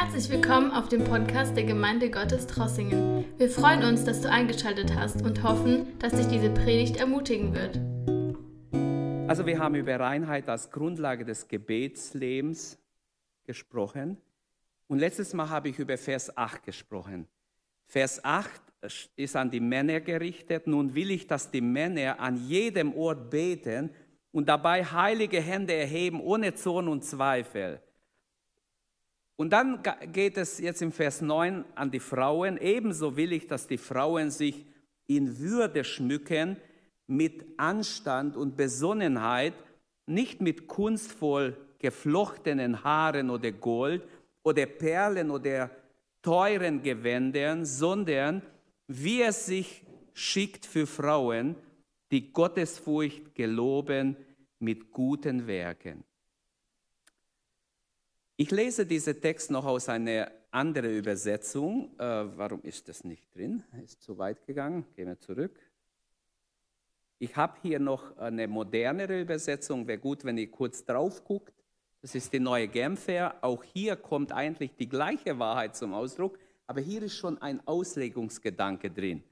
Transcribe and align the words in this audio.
Herzlich 0.00 0.30
willkommen 0.30 0.70
auf 0.70 0.88
dem 0.88 1.02
Podcast 1.02 1.56
der 1.56 1.64
Gemeinde 1.64 2.08
Gottes 2.08 2.46
Trossingen. 2.46 3.24
Wir 3.36 3.50
freuen 3.50 3.82
uns, 3.82 4.04
dass 4.04 4.20
du 4.20 4.30
eingeschaltet 4.30 4.94
hast 4.94 5.22
und 5.22 5.42
hoffen, 5.42 5.98
dass 5.98 6.12
dich 6.12 6.28
diese 6.28 6.50
Predigt 6.50 6.98
ermutigen 6.98 7.52
wird. 7.52 7.80
Also 9.28 9.44
wir 9.44 9.58
haben 9.58 9.74
über 9.74 9.98
Reinheit 9.98 10.48
als 10.48 10.70
Grundlage 10.70 11.24
des 11.24 11.48
Gebetslebens 11.48 12.78
gesprochen. 13.42 14.18
Und 14.86 15.00
letztes 15.00 15.34
Mal 15.34 15.50
habe 15.50 15.70
ich 15.70 15.80
über 15.80 15.98
Vers 15.98 16.34
8 16.36 16.62
gesprochen. 16.62 17.26
Vers 17.88 18.24
8 18.24 18.52
ist 19.16 19.34
an 19.34 19.50
die 19.50 19.58
Männer 19.58 19.98
gerichtet. 19.98 20.68
Nun 20.68 20.94
will 20.94 21.10
ich, 21.10 21.26
dass 21.26 21.50
die 21.50 21.60
Männer 21.60 22.20
an 22.20 22.36
jedem 22.46 22.94
Ort 22.94 23.30
beten 23.30 23.90
und 24.30 24.48
dabei 24.48 24.84
heilige 24.84 25.40
Hände 25.40 25.74
erheben, 25.74 26.20
ohne 26.20 26.54
Zorn 26.54 26.86
und 26.86 27.04
Zweifel. 27.04 27.82
Und 29.38 29.50
dann 29.50 29.80
geht 30.12 30.36
es 30.36 30.58
jetzt 30.58 30.82
im 30.82 30.90
Vers 30.90 31.20
9 31.22 31.64
an 31.76 31.90
die 31.92 32.00
Frauen. 32.00 32.58
Ebenso 32.58 33.16
will 33.16 33.32
ich, 33.32 33.46
dass 33.46 33.68
die 33.68 33.78
Frauen 33.78 34.32
sich 34.32 34.66
in 35.06 35.38
Würde 35.38 35.84
schmücken, 35.84 36.56
mit 37.06 37.46
Anstand 37.56 38.36
und 38.36 38.56
Besonnenheit, 38.56 39.54
nicht 40.06 40.40
mit 40.40 40.66
kunstvoll 40.66 41.56
geflochtenen 41.78 42.82
Haaren 42.82 43.30
oder 43.30 43.52
Gold 43.52 44.02
oder 44.42 44.66
Perlen 44.66 45.30
oder 45.30 45.70
teuren 46.20 46.82
Gewändern, 46.82 47.64
sondern 47.64 48.42
wie 48.88 49.22
es 49.22 49.46
sich 49.46 49.84
schickt 50.14 50.66
für 50.66 50.86
Frauen, 50.86 51.54
die 52.10 52.32
Gottesfurcht 52.32 53.34
geloben 53.36 54.16
mit 54.58 54.90
guten 54.90 55.46
Werken. 55.46 56.02
Ich 58.40 58.52
lese 58.52 58.86
diesen 58.86 59.20
Text 59.20 59.50
noch 59.50 59.64
aus 59.64 59.88
einer 59.88 60.30
anderen 60.52 60.96
Übersetzung. 60.96 61.90
Äh, 61.98 62.04
warum 62.38 62.62
ist 62.62 62.88
das 62.88 63.02
nicht 63.02 63.34
drin? 63.34 63.64
Ist 63.82 64.00
zu 64.00 64.16
weit 64.16 64.46
gegangen. 64.46 64.86
Gehen 64.94 65.08
wir 65.08 65.18
zurück. 65.18 65.58
Ich 67.18 67.34
habe 67.34 67.58
hier 67.62 67.80
noch 67.80 68.16
eine 68.16 68.46
modernere 68.46 69.22
Übersetzung. 69.22 69.88
Wäre 69.88 69.98
gut, 69.98 70.24
wenn 70.24 70.38
ihr 70.38 70.48
kurz 70.52 70.84
drauf 70.84 71.24
guckt. 71.24 71.52
Das 72.00 72.14
ist 72.14 72.32
die 72.32 72.38
neue 72.38 72.68
Genfer. 72.68 73.34
Auch 73.40 73.64
hier 73.64 73.96
kommt 73.96 74.30
eigentlich 74.30 74.76
die 74.76 74.88
gleiche 74.88 75.40
Wahrheit 75.40 75.74
zum 75.74 75.92
Ausdruck, 75.92 76.38
aber 76.68 76.80
hier 76.80 77.02
ist 77.02 77.16
schon 77.16 77.42
ein 77.42 77.66
Auslegungsgedanke 77.66 78.88
drin. 78.88 79.24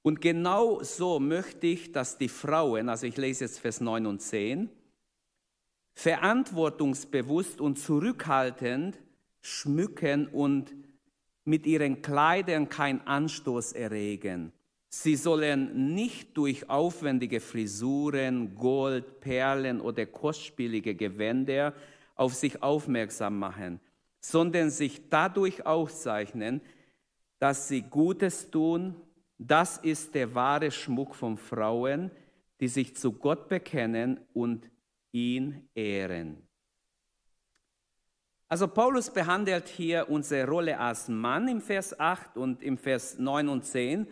Und 0.00 0.22
genau 0.22 0.82
so 0.82 1.20
möchte 1.20 1.66
ich, 1.66 1.92
dass 1.92 2.16
die 2.16 2.30
Frauen, 2.30 2.88
also 2.88 3.06
ich 3.06 3.18
lese 3.18 3.44
jetzt 3.44 3.58
Vers 3.58 3.82
9 3.82 4.06
und 4.06 4.22
10, 4.22 4.70
verantwortungsbewusst 5.98 7.60
und 7.60 7.76
zurückhaltend 7.76 8.96
schmücken 9.40 10.28
und 10.28 10.72
mit 11.44 11.66
ihren 11.66 12.02
Kleidern 12.02 12.68
keinen 12.68 13.00
Anstoß 13.00 13.72
erregen. 13.72 14.52
Sie 14.88 15.16
sollen 15.16 15.96
nicht 15.96 16.36
durch 16.36 16.70
aufwendige 16.70 17.40
Frisuren, 17.40 18.54
Gold, 18.54 19.18
Perlen 19.18 19.80
oder 19.80 20.06
kostspielige 20.06 20.94
Gewänder 20.94 21.74
auf 22.14 22.32
sich 22.32 22.62
aufmerksam 22.62 23.36
machen, 23.36 23.80
sondern 24.20 24.70
sich 24.70 25.08
dadurch 25.10 25.66
auszeichnen, 25.66 26.60
dass 27.40 27.66
sie 27.66 27.82
Gutes 27.82 28.52
tun. 28.52 28.94
Das 29.36 29.78
ist 29.78 30.14
der 30.14 30.32
wahre 30.32 30.70
Schmuck 30.70 31.16
von 31.16 31.36
Frauen, 31.36 32.12
die 32.60 32.68
sich 32.68 32.94
zu 32.94 33.10
Gott 33.10 33.48
bekennen 33.48 34.20
und 34.32 34.70
ihn 35.12 35.68
ehren. 35.74 36.48
Also 38.48 38.66
Paulus 38.66 39.10
behandelt 39.10 39.68
hier 39.68 40.08
unsere 40.08 40.48
Rolle 40.48 40.78
als 40.78 41.08
Mann 41.08 41.48
im 41.48 41.60
Vers 41.60 41.98
8 41.98 42.38
und 42.38 42.62
im 42.62 42.78
Vers 42.78 43.18
9 43.18 43.48
und 43.48 43.64
10 43.64 44.06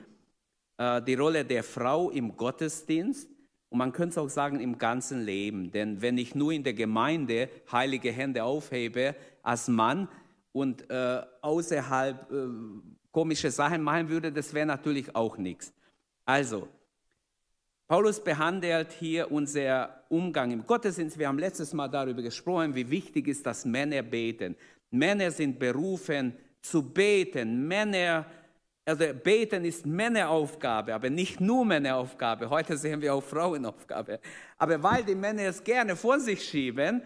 äh, 0.76 1.02
die 1.02 1.14
Rolle 1.14 1.44
der 1.44 1.64
Frau 1.64 2.10
im 2.10 2.36
Gottesdienst 2.36 3.30
und 3.70 3.78
man 3.78 3.92
könnte 3.92 4.20
auch 4.20 4.28
sagen 4.28 4.60
im 4.60 4.78
ganzen 4.78 5.24
Leben. 5.24 5.70
Denn 5.70 6.02
wenn 6.02 6.18
ich 6.18 6.34
nur 6.34 6.52
in 6.52 6.64
der 6.64 6.74
Gemeinde 6.74 7.48
heilige 7.72 8.12
Hände 8.12 8.44
aufhebe 8.44 9.14
als 9.42 9.68
Mann 9.68 10.08
und 10.52 10.88
äh, 10.90 11.22
außerhalb 11.40 12.30
äh, 12.30 12.46
komische 13.10 13.50
Sachen 13.50 13.82
machen 13.82 14.08
würde, 14.08 14.30
das 14.30 14.52
wäre 14.52 14.66
natürlich 14.66 15.16
auch 15.16 15.38
nichts. 15.38 15.72
Also, 16.26 16.68
Paulus 17.88 18.18
behandelt 18.18 18.90
hier 18.92 19.30
unser 19.30 20.02
Umgang 20.08 20.50
im 20.50 20.66
Gottesdienst. 20.66 21.18
Wir 21.20 21.28
haben 21.28 21.38
letztes 21.38 21.72
Mal 21.72 21.86
darüber 21.86 22.20
gesprochen, 22.20 22.74
wie 22.74 22.90
wichtig 22.90 23.28
ist, 23.28 23.46
dass 23.46 23.64
Männer 23.64 24.02
beten. 24.02 24.56
Männer 24.90 25.30
sind 25.30 25.56
berufen 25.56 26.36
zu 26.60 26.82
beten. 26.82 27.68
Männer, 27.68 28.26
also 28.84 29.04
beten 29.22 29.64
ist 29.64 29.86
Männeraufgabe, 29.86 30.92
aber 30.92 31.10
nicht 31.10 31.40
nur 31.40 31.64
Männeraufgabe. 31.64 32.50
Heute 32.50 32.76
sehen 32.76 33.00
wir 33.00 33.14
auch 33.14 33.22
Frauenaufgabe. 33.22 34.18
Aber 34.58 34.82
weil 34.82 35.04
die 35.04 35.14
Männer 35.14 35.42
es 35.42 35.62
gerne 35.62 35.94
vor 35.94 36.18
sich 36.18 36.42
schieben, 36.42 37.02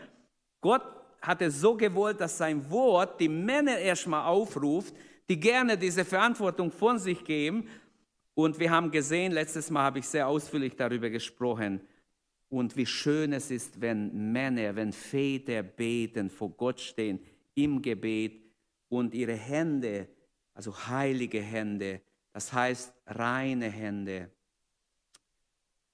Gott 0.63 0.83
hat 1.21 1.43
es 1.43 1.61
so 1.61 1.77
gewollt, 1.77 2.23
dass 2.23 2.39
sein 2.39 2.71
Wort 2.71 3.21
die 3.21 3.29
Männer 3.29 3.77
erstmal 3.77 4.25
aufruft, 4.25 4.95
die 5.29 5.39
gerne 5.39 5.77
diese 5.77 6.07
Verantwortung 6.07 6.73
von 6.73 6.99
sich 6.99 7.23
geben 7.23 7.69
und 8.35 8.59
wir 8.59 8.71
haben 8.71 8.91
gesehen, 8.91 9.33
letztes 9.33 9.71
Mal 9.71 9.83
habe 9.83 9.99
ich 9.99 10.07
sehr 10.07 10.27
ausführlich 10.29 10.77
darüber 10.77 11.11
gesprochen, 11.11 11.81
und 12.51 12.77
wie 12.77 12.85
schön 12.85 13.33
es 13.33 13.51
ist, 13.51 13.81
wenn 13.81 14.33
Männer, 14.33 14.75
wenn 14.75 14.93
Väter 14.93 15.63
beten, 15.63 16.29
vor 16.29 16.51
Gott 16.51 16.81
stehen 16.81 17.21
im 17.55 17.81
Gebet 17.81 18.43
und 18.89 19.15
ihre 19.15 19.35
Hände, 19.35 20.09
also 20.53 20.77
heilige 20.89 21.41
Hände, 21.41 22.01
das 22.33 22.53
heißt 22.53 22.93
reine 23.07 23.71
Hände, 23.71 24.31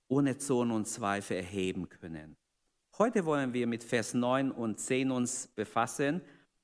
ohne 0.08 0.38
Zorn 0.38 0.70
und 0.70 0.88
Zweifel 0.88 1.36
erheben 1.36 1.88
können. 1.88 2.36
Heute 2.96 3.26
wollen 3.26 3.52
wir 3.52 3.66
mit 3.66 3.84
Vers 3.84 4.14
9 4.14 4.50
und 4.50 4.80
10 4.80 5.10
uns 5.10 5.48
befassen. 5.48 6.22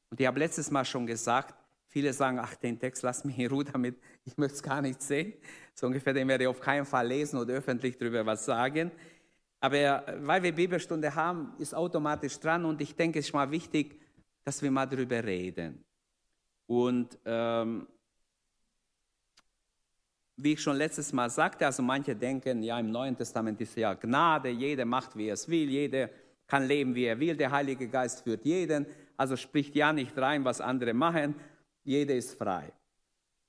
Und 0.08 0.18
ich 0.18 0.26
habe 0.26 0.38
letztes 0.38 0.70
Mal 0.70 0.86
schon 0.86 1.06
gesagt, 1.06 1.54
viele 1.86 2.14
sagen, 2.14 2.38
ach, 2.38 2.54
den 2.54 2.78
Text 2.78 3.02
lass 3.02 3.24
mich 3.24 3.38
in 3.38 3.50
Ruhe 3.50 3.64
damit, 3.64 4.00
ich 4.24 4.38
möchte 4.38 4.54
es 4.54 4.62
gar 4.62 4.80
nicht 4.80 5.02
sehen. 5.02 5.34
So 5.74 5.86
ungefähr, 5.86 6.12
den 6.12 6.28
werde 6.28 6.44
ich 6.44 6.48
auf 6.48 6.60
keinen 6.60 6.84
Fall 6.84 7.06
lesen 7.06 7.38
oder 7.38 7.54
öffentlich 7.54 7.96
darüber 7.96 8.24
was 8.26 8.44
sagen. 8.44 8.90
Aber 9.60 10.04
weil 10.20 10.42
wir 10.42 10.52
Bibelstunde 10.52 11.14
haben, 11.14 11.54
ist 11.58 11.74
automatisch 11.74 12.38
dran 12.40 12.64
und 12.64 12.80
ich 12.80 12.96
denke, 12.96 13.20
es 13.20 13.26
ist 13.26 13.32
mal 13.32 13.50
wichtig, 13.50 14.00
dass 14.44 14.60
wir 14.60 14.70
mal 14.70 14.86
darüber 14.86 15.22
reden. 15.22 15.84
Und 16.66 17.18
ähm, 17.24 17.86
wie 20.36 20.54
ich 20.54 20.60
schon 20.60 20.76
letztes 20.76 21.12
Mal 21.12 21.30
sagte, 21.30 21.66
also 21.66 21.82
manche 21.82 22.16
denken, 22.16 22.62
ja, 22.62 22.78
im 22.78 22.90
Neuen 22.90 23.16
Testament 23.16 23.60
ist 23.60 23.76
ja 23.76 23.94
Gnade, 23.94 24.48
jeder 24.48 24.84
macht, 24.84 25.16
wie 25.16 25.28
er 25.28 25.34
es 25.34 25.48
will, 25.48 25.68
jeder 25.68 26.08
kann 26.46 26.66
leben, 26.66 26.94
wie 26.94 27.04
er 27.04 27.18
will, 27.18 27.36
der 27.36 27.50
Heilige 27.50 27.88
Geist 27.88 28.24
führt 28.24 28.44
jeden, 28.44 28.86
also 29.16 29.36
spricht 29.36 29.74
ja 29.76 29.92
nicht 29.92 30.16
rein, 30.18 30.44
was 30.44 30.60
andere 30.60 30.92
machen, 30.92 31.34
jeder 31.84 32.14
ist 32.14 32.34
frei. 32.36 32.72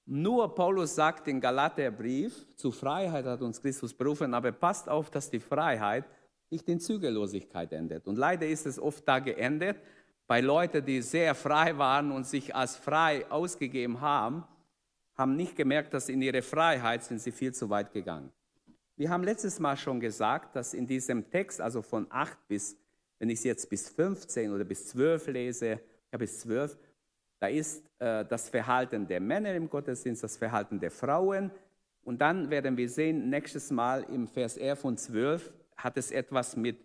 Nur 0.05 0.53
Paulus 0.53 0.95
sagt 0.95 1.27
im 1.29 1.39
Galaterbrief, 1.39 2.45
zu 2.55 2.71
Freiheit 2.71 3.25
hat 3.25 3.41
uns 3.41 3.61
Christus 3.61 3.93
berufen, 3.93 4.33
aber 4.33 4.51
passt 4.51 4.89
auf, 4.89 5.09
dass 5.09 5.29
die 5.29 5.39
Freiheit 5.39 6.05
nicht 6.49 6.67
in 6.67 6.79
Zügellosigkeit 6.79 7.71
endet. 7.71 8.05
Und 8.07 8.17
leider 8.17 8.45
ist 8.45 8.65
es 8.65 8.77
oft 8.79 9.07
da 9.07 9.19
geendet, 9.19 9.77
bei 10.27 10.41
Leuten, 10.41 10.85
die 10.85 11.01
sehr 11.01 11.35
frei 11.35 11.77
waren 11.77 12.11
und 12.11 12.25
sich 12.25 12.55
als 12.55 12.75
frei 12.75 13.29
ausgegeben 13.29 14.01
haben, 14.01 14.43
haben 15.15 15.35
nicht 15.35 15.55
gemerkt, 15.55 15.93
dass 15.93 16.09
in 16.09 16.21
ihre 16.21 16.41
Freiheit 16.41 17.03
sind 17.03 17.19
sie 17.19 17.31
viel 17.31 17.53
zu 17.53 17.69
weit 17.69 17.91
gegangen. 17.91 18.31
Wir 18.95 19.09
haben 19.09 19.23
letztes 19.23 19.59
Mal 19.59 19.75
schon 19.77 19.99
gesagt, 19.99 20.55
dass 20.55 20.73
in 20.73 20.85
diesem 20.85 21.29
Text, 21.29 21.59
also 21.59 21.81
von 21.81 22.07
8 22.09 22.37
bis, 22.47 22.77
wenn 23.19 23.29
ich 23.29 23.39
es 23.39 23.43
jetzt 23.43 23.69
bis 23.69 23.89
15 23.89 24.51
oder 24.51 24.63
bis 24.63 24.87
12 24.87 25.27
lese, 25.27 25.79
ja 26.11 26.17
bis 26.17 26.39
12, 26.41 26.77
da 27.43 27.49
ist 27.49 27.83
äh, 27.99 28.23
das 28.23 28.47
Verhalten 28.47 29.05
der 29.05 29.19
Männer 29.19 29.53
im 29.53 29.69
Gottesdienst, 29.69 30.23
das 30.23 30.37
Verhalten 30.37 30.79
der 30.79 30.91
Frauen. 30.91 31.51
Und 32.05 32.21
dann 32.21 32.49
werden 32.49 32.77
wir 32.77 32.87
sehen, 32.87 33.29
nächstes 33.29 33.69
Mal 33.69 34.03
im 34.03 34.29
Vers 34.29 34.55
11 34.55 34.85
und 34.85 34.97
12 34.97 35.51
hat 35.75 35.97
es 35.97 36.11
etwas 36.11 36.55
mit, 36.55 36.77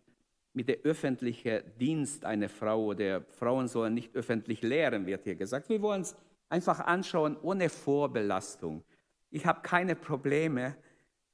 mit 0.55 0.69
der 0.69 0.79
öffentlichen 0.79 1.63
Dienst 1.79 2.25
einer 2.25 2.49
Frau 2.49 2.87
oder 2.87 3.23
Frauen 3.39 3.69
sollen 3.69 3.95
nicht 3.95 4.17
öffentlich 4.17 4.63
lehren, 4.63 5.07
wird 5.07 5.23
hier 5.23 5.37
gesagt. 5.37 5.69
Wir 5.69 5.81
wollen 5.81 6.01
es 6.01 6.17
einfach 6.49 6.81
anschauen 6.81 7.37
ohne 7.41 7.69
Vorbelastung. 7.69 8.83
Ich 9.31 9.47
habe 9.47 9.61
keine 9.63 9.95
Probleme 9.95 10.75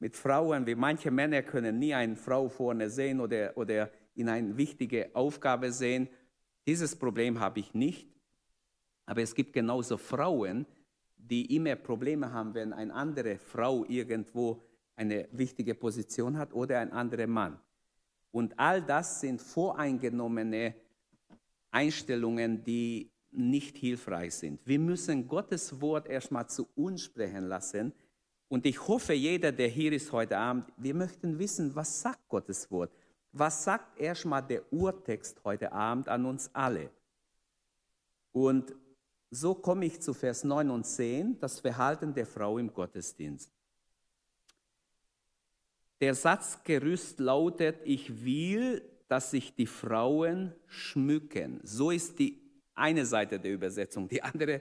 mit 0.00 0.16
Frauen, 0.16 0.66
wie 0.66 0.74
manche 0.74 1.10
Männer 1.10 1.40
können 1.40 1.78
nie 1.78 1.94
eine 1.94 2.16
Frau 2.16 2.50
vorne 2.50 2.90
sehen 2.90 3.22
oder, 3.22 3.56
oder 3.56 3.90
in 4.14 4.28
eine 4.28 4.58
wichtige 4.58 5.08
Aufgabe 5.14 5.72
sehen. 5.72 6.10
Dieses 6.66 6.94
Problem 6.94 7.40
habe 7.40 7.60
ich 7.60 7.72
nicht. 7.72 8.13
Aber 9.06 9.22
es 9.22 9.34
gibt 9.34 9.52
genauso 9.52 9.96
Frauen, 9.96 10.66
die 11.16 11.54
immer 11.56 11.76
Probleme 11.76 12.32
haben, 12.32 12.54
wenn 12.54 12.72
eine 12.72 12.92
andere 12.92 13.38
Frau 13.38 13.84
irgendwo 13.88 14.62
eine 14.96 15.28
wichtige 15.32 15.74
Position 15.74 16.36
hat 16.38 16.52
oder 16.52 16.78
ein 16.78 16.92
anderer 16.92 17.26
Mann. 17.26 17.58
Und 18.30 18.58
all 18.58 18.82
das 18.82 19.20
sind 19.20 19.40
voreingenommene 19.40 20.74
Einstellungen, 21.70 22.62
die 22.64 23.10
nicht 23.30 23.76
hilfreich 23.78 24.34
sind. 24.34 24.60
Wir 24.64 24.78
müssen 24.78 25.26
Gottes 25.26 25.80
Wort 25.80 26.08
erstmal 26.08 26.48
zu 26.48 26.68
uns 26.74 27.02
sprechen 27.02 27.44
lassen. 27.44 27.92
Und 28.48 28.66
ich 28.66 28.86
hoffe, 28.86 29.12
jeder, 29.12 29.50
der 29.50 29.68
hier 29.68 29.92
ist 29.92 30.12
heute 30.12 30.38
Abend, 30.38 30.66
wir 30.76 30.94
möchten 30.94 31.38
wissen, 31.38 31.74
was 31.74 32.00
sagt 32.00 32.28
Gottes 32.28 32.70
Wort? 32.70 32.92
Was 33.32 33.64
sagt 33.64 33.98
erstmal 33.98 34.42
der 34.42 34.72
Urtext 34.72 35.42
heute 35.44 35.72
Abend 35.72 36.08
an 36.08 36.24
uns 36.24 36.50
alle? 36.52 36.90
Und 38.30 38.74
so 39.34 39.54
komme 39.54 39.86
ich 39.86 40.00
zu 40.00 40.14
Vers 40.14 40.44
9 40.44 40.70
und 40.70 40.84
10, 40.84 41.38
das 41.40 41.60
Verhalten 41.60 42.14
der 42.14 42.26
Frau 42.26 42.58
im 42.58 42.72
Gottesdienst. 42.72 43.50
Der 46.00 46.14
Satzgerüst 46.14 47.18
lautet, 47.18 47.80
ich 47.84 48.24
will, 48.24 48.82
dass 49.08 49.30
sich 49.30 49.54
die 49.54 49.66
Frauen 49.66 50.52
schmücken. 50.66 51.60
So 51.62 51.90
ist 51.90 52.18
die 52.18 52.40
eine 52.74 53.04
Seite 53.06 53.38
der 53.38 53.52
Übersetzung. 53.52 54.08
Die 54.08 54.22
andere, 54.22 54.60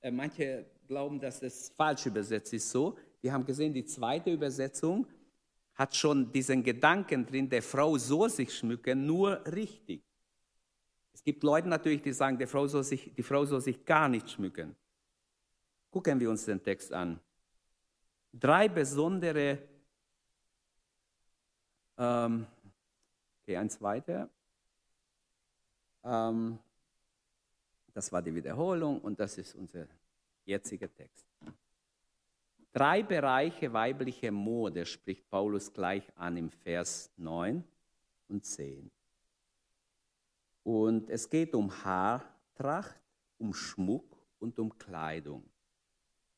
äh, 0.00 0.10
manche 0.10 0.66
glauben, 0.86 1.20
dass 1.20 1.40
das 1.40 1.70
falsch 1.76 2.06
übersetzt 2.06 2.52
ist 2.52 2.70
so. 2.70 2.96
Wir 3.20 3.32
haben 3.32 3.44
gesehen, 3.44 3.72
die 3.72 3.84
zweite 3.84 4.32
Übersetzung 4.32 5.06
hat 5.74 5.94
schon 5.94 6.30
diesen 6.32 6.62
Gedanken 6.62 7.24
drin, 7.24 7.48
der 7.48 7.62
Frau 7.62 7.96
soll 7.96 8.28
sich 8.28 8.52
schmücken, 8.54 9.06
nur 9.06 9.44
richtig. 9.46 10.02
Es 11.12 11.22
gibt 11.22 11.42
Leute 11.42 11.68
natürlich, 11.68 12.02
die 12.02 12.12
sagen, 12.12 12.38
die 12.38 12.46
Frau 12.46 12.66
soll 12.66 12.84
sich, 12.84 13.12
die 13.14 13.22
Frau 13.22 13.44
soll 13.44 13.60
sich 13.60 13.84
gar 13.84 14.08
nicht 14.08 14.30
schmücken. 14.30 14.74
Gucken 15.90 16.20
wir 16.20 16.30
uns 16.30 16.44
den 16.44 16.62
Text 16.62 16.92
an. 16.92 17.18
Drei 18.32 18.68
besondere, 18.68 19.58
ähm, 21.98 22.46
okay, 23.42 23.56
eins 23.56 23.80
weiter. 23.82 24.30
Ähm, 26.04 26.58
das 27.92 28.12
war 28.12 28.22
die 28.22 28.34
Wiederholung 28.34 29.00
und 29.00 29.18
das 29.18 29.36
ist 29.36 29.54
unser 29.54 29.86
jetziger 30.44 30.92
Text. 30.94 31.26
Drei 32.72 33.02
Bereiche 33.02 33.72
weibliche 33.72 34.30
Mode 34.30 34.86
spricht 34.86 35.28
Paulus 35.28 35.72
gleich 35.72 36.04
an 36.16 36.36
im 36.36 36.50
Vers 36.50 37.10
9 37.16 37.64
und 38.28 38.44
10. 38.44 38.90
Und 40.62 41.10
es 41.10 41.28
geht 41.28 41.54
um 41.54 41.70
Haartracht, 41.84 43.00
um 43.38 43.52
Schmuck 43.54 44.16
und 44.38 44.58
um 44.58 44.76
Kleidung. 44.78 45.44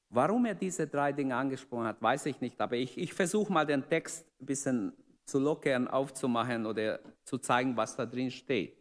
Warum 0.09 0.45
er 0.45 0.55
diese 0.55 0.87
drei 0.87 1.13
Dinge 1.13 1.35
angesprochen 1.35 1.87
hat, 1.87 2.03
weiß 2.03 2.27
ich 2.27 2.41
nicht, 2.41 2.61
aber 2.61 2.77
ich, 2.77 2.99
ich 2.99 3.15
versuche 3.15 3.53
mal 3.53 3.65
den 3.65 3.89
Text 3.89 4.27
ein 4.41 4.47
bisschen 4.47 4.93
zu 5.25 5.39
lockern, 5.39 5.89
aufzumachen 5.89 6.67
oder 6.67 7.01
zu 7.25 7.39
zeigen, 7.39 7.77
was 7.77 7.97
da 7.97 8.05
drin 8.05 8.31
steht. 8.31 8.77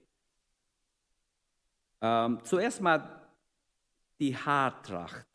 Ähm, 2.02 2.40
zuerst 2.44 2.82
mal 2.82 3.22
die 4.20 4.36
Haartracht. 4.36 5.26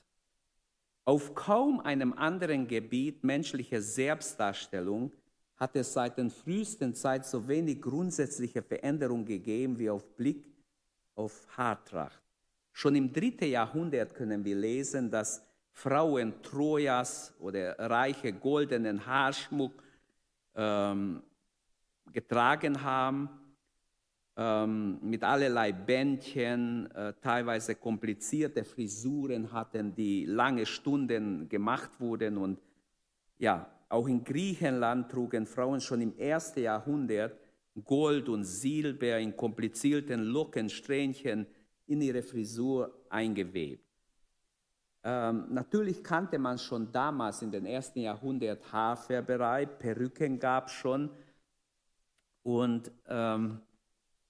Auf 1.05 1.35
kaum 1.35 1.81
einem 1.81 2.13
anderen 2.13 2.67
Gebiet 2.67 3.23
menschlicher 3.23 3.81
Selbstdarstellung 3.81 5.13
hat 5.57 5.75
es 5.77 5.93
seit 5.93 6.19
der 6.19 6.31
frühesten 6.31 6.95
Zeit 6.95 7.25
so 7.27 7.47
wenig 7.49 7.81
grundsätzliche 7.81 8.63
Veränderungen 8.63 9.25
gegeben 9.25 9.79
wie 9.79 9.91
auf 9.91 10.17
Blick 10.17 10.45
auf 11.15 11.47
Haartracht. 11.57 12.23
Schon 12.73 12.95
im 12.95 13.11
dritten 13.13 13.49
Jahrhundert 13.49 14.15
können 14.15 14.45
wir 14.45 14.55
lesen, 14.55 15.11
dass 15.11 15.43
Frauen 15.73 16.43
Trojas 16.43 17.35
oder 17.41 17.79
reiche 17.79 18.33
goldenen 18.33 19.05
Haarschmuck 19.07 19.83
ähm, 20.55 21.23
getragen 22.13 22.83
haben, 22.83 23.29
ähm, 24.37 24.99
mit 25.03 25.25
allerlei 25.25 25.73
Bändchen, 25.73 26.91
äh, 26.93 27.15
teilweise 27.23 27.75
komplizierte 27.75 28.65
Frisuren 28.65 29.53
hatten, 29.53 29.95
die 29.95 30.27
lange 30.27 30.67
Stunden 30.67 31.49
gemacht 31.49 31.99
wurden 31.99 32.37
und 32.37 32.59
ja, 33.39 33.71
auch 33.89 34.09
in 34.09 34.25
Griechenland 34.25 35.11
trugen 35.11 35.47
Frauen 35.47 35.81
schon 35.81 36.01
im 36.01 36.17
ersten 36.19 36.61
Jahrhundert 36.61 37.39
Gold 37.85 38.29
und 38.29 38.45
Silber 38.45 39.19
in 39.19 39.37
komplizierten 39.37 40.25
Lockensträhnchen 40.25 41.47
in 41.87 42.01
ihre 42.01 42.23
Frisur 42.23 43.07
eingewebt. 43.11 43.85
Ähm, 45.05 45.47
natürlich 45.51 46.03
kannte 46.03 46.39
man 46.39 46.59
schon 46.59 46.91
damals 46.91 47.43
in 47.43 47.53
den 47.53 47.67
ersten 47.67 48.01
Jahrhundert 48.01 48.73
Haarfärberei, 48.73 49.67
Perücken 49.67 50.39
gab 50.39 50.67
es 50.67 50.73
schon. 50.73 51.11
Und 52.43 52.91
ähm, 53.07 53.61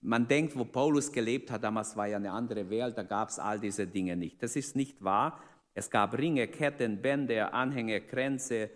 man 0.01 0.29
denkt, 0.29 0.57
wo 0.57 0.65
Paulus 0.65 1.11
gelebt 1.11 1.51
hat, 1.51 1.65
damals 1.65 1.97
war 1.97 2.07
ja 2.07 2.17
eine 2.17 2.31
andere 2.31 2.69
Welt, 2.69 2.99
da 2.99 3.05
gab 3.05 3.29
es 3.29 3.39
all 3.39 3.59
diese 3.59 3.87
Dinge 3.87 4.17
nicht. 4.17 4.43
Das 4.43 4.55
ist 4.55 4.77
nicht 4.77 5.03
wahr. 5.03 5.41
Es 5.73 5.91
gab 5.91 6.17
Ringe, 6.17 6.47
Ketten, 6.49 7.01
Bänder, 7.01 7.55
Anhänge, 7.55 8.01
Kränze, 8.01 8.71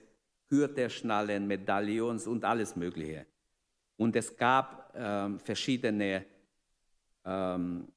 Gürtelschnallen, 0.50 1.47
Medaillons 1.47 2.26
und 2.26 2.44
alles 2.44 2.76
Mögliche. 2.76 3.25
Und 3.97 4.14
es 4.17 4.37
gab 4.37 4.93
ähm, 4.94 5.38
verschiedene 5.38 6.26
ähm, 7.25 7.88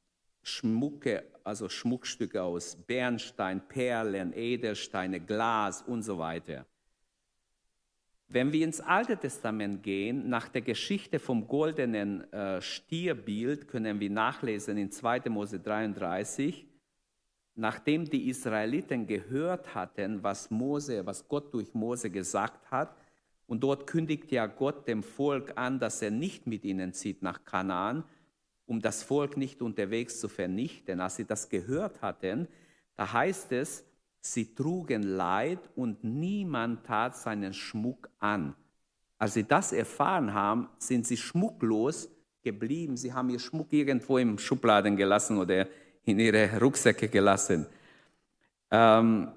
Schmucke, 0.44 1.24
also 1.44 1.68
Schmuckstücke 1.68 2.42
aus 2.42 2.76
Bernstein, 2.76 3.68
Perlen, 3.68 4.32
Edelsteine, 4.34 5.20
Glas 5.20 5.82
und 5.82 6.04
so 6.04 6.18
weiter. 6.18 6.66
Wenn 8.28 8.52
wir 8.52 8.66
ins 8.66 8.82
Alte 8.82 9.18
Testament 9.18 9.84
gehen, 9.84 10.30
nach 10.30 10.48
der 10.50 10.62
Geschichte 10.62 11.20
vom 11.20 11.48
goldenen 11.48 12.32
äh, 12.34 12.62
Stierbild 12.62 13.68
können 13.68 14.00
wir 14.00 14.10
nachlesen 14.10 14.78
in 14.78 14.92
2. 14.92 15.30
Mose 15.30 15.60
33, 15.60 16.66
nachdem 17.56 18.06
die 18.06 18.30
Israeliten 18.30 19.06
gehört 19.08 19.76
hatten, 19.76 20.24
was 20.24 20.50
Mose, 20.50 21.06
was 21.06 21.28
Gott 21.28 21.54
durch 21.54 21.74
Mose 21.74 22.10
gesagt 22.10 22.72
hat, 22.72 22.96
und 23.46 23.62
dort 23.62 23.88
kündigt 23.88 24.32
ja 24.32 24.46
Gott 24.48 24.88
dem 24.88 25.04
Volk 25.04 25.54
an, 25.58 25.80
dass 25.80 26.02
er 26.02 26.12
nicht 26.12 26.48
mit 26.48 26.64
ihnen 26.64 26.94
zieht 26.94 27.22
nach 27.22 27.44
Kanaan, 27.44 28.04
um 28.66 28.82
das 28.82 29.04
Volk 29.04 29.38
nicht 29.38 29.62
unterwegs 29.62 30.20
zu 30.20 30.30
vernichten. 30.30 31.02
Als 31.02 31.18
sie 31.18 31.26
das 31.26 31.50
gehört 31.50 32.02
hatten, 32.02 32.48
da 32.96 33.12
heißt 33.12 33.52
es, 33.52 33.84
sie 34.22 34.56
trugen 34.56 35.04
Leid 35.04 35.60
und 35.76 36.04
niemand 36.04 36.86
tat 36.86 37.18
seinen 37.18 37.54
Schmuck 37.54 38.10
an. 38.20 38.56
Als 39.18 39.34
sie 39.34 39.44
das 39.44 39.74
erfahren 39.74 40.34
haben, 40.34 40.70
sind 40.78 41.06
sie 41.06 41.18
schmucklos 41.18 42.10
geblieben. 42.44 42.98
Sie 42.98 43.14
haben 43.14 43.30
ihr 43.30 43.40
Schmuck 43.40 43.72
irgendwo 43.72 44.18
im 44.18 44.38
Schubladen 44.38 44.96
gelassen 44.96 45.38
oder 45.38 45.68
in 46.06 46.20
ihre 46.20 46.60
Rucksäcke 46.60 47.08
gelassen. 47.08 47.66
Ähm, 48.72 49.32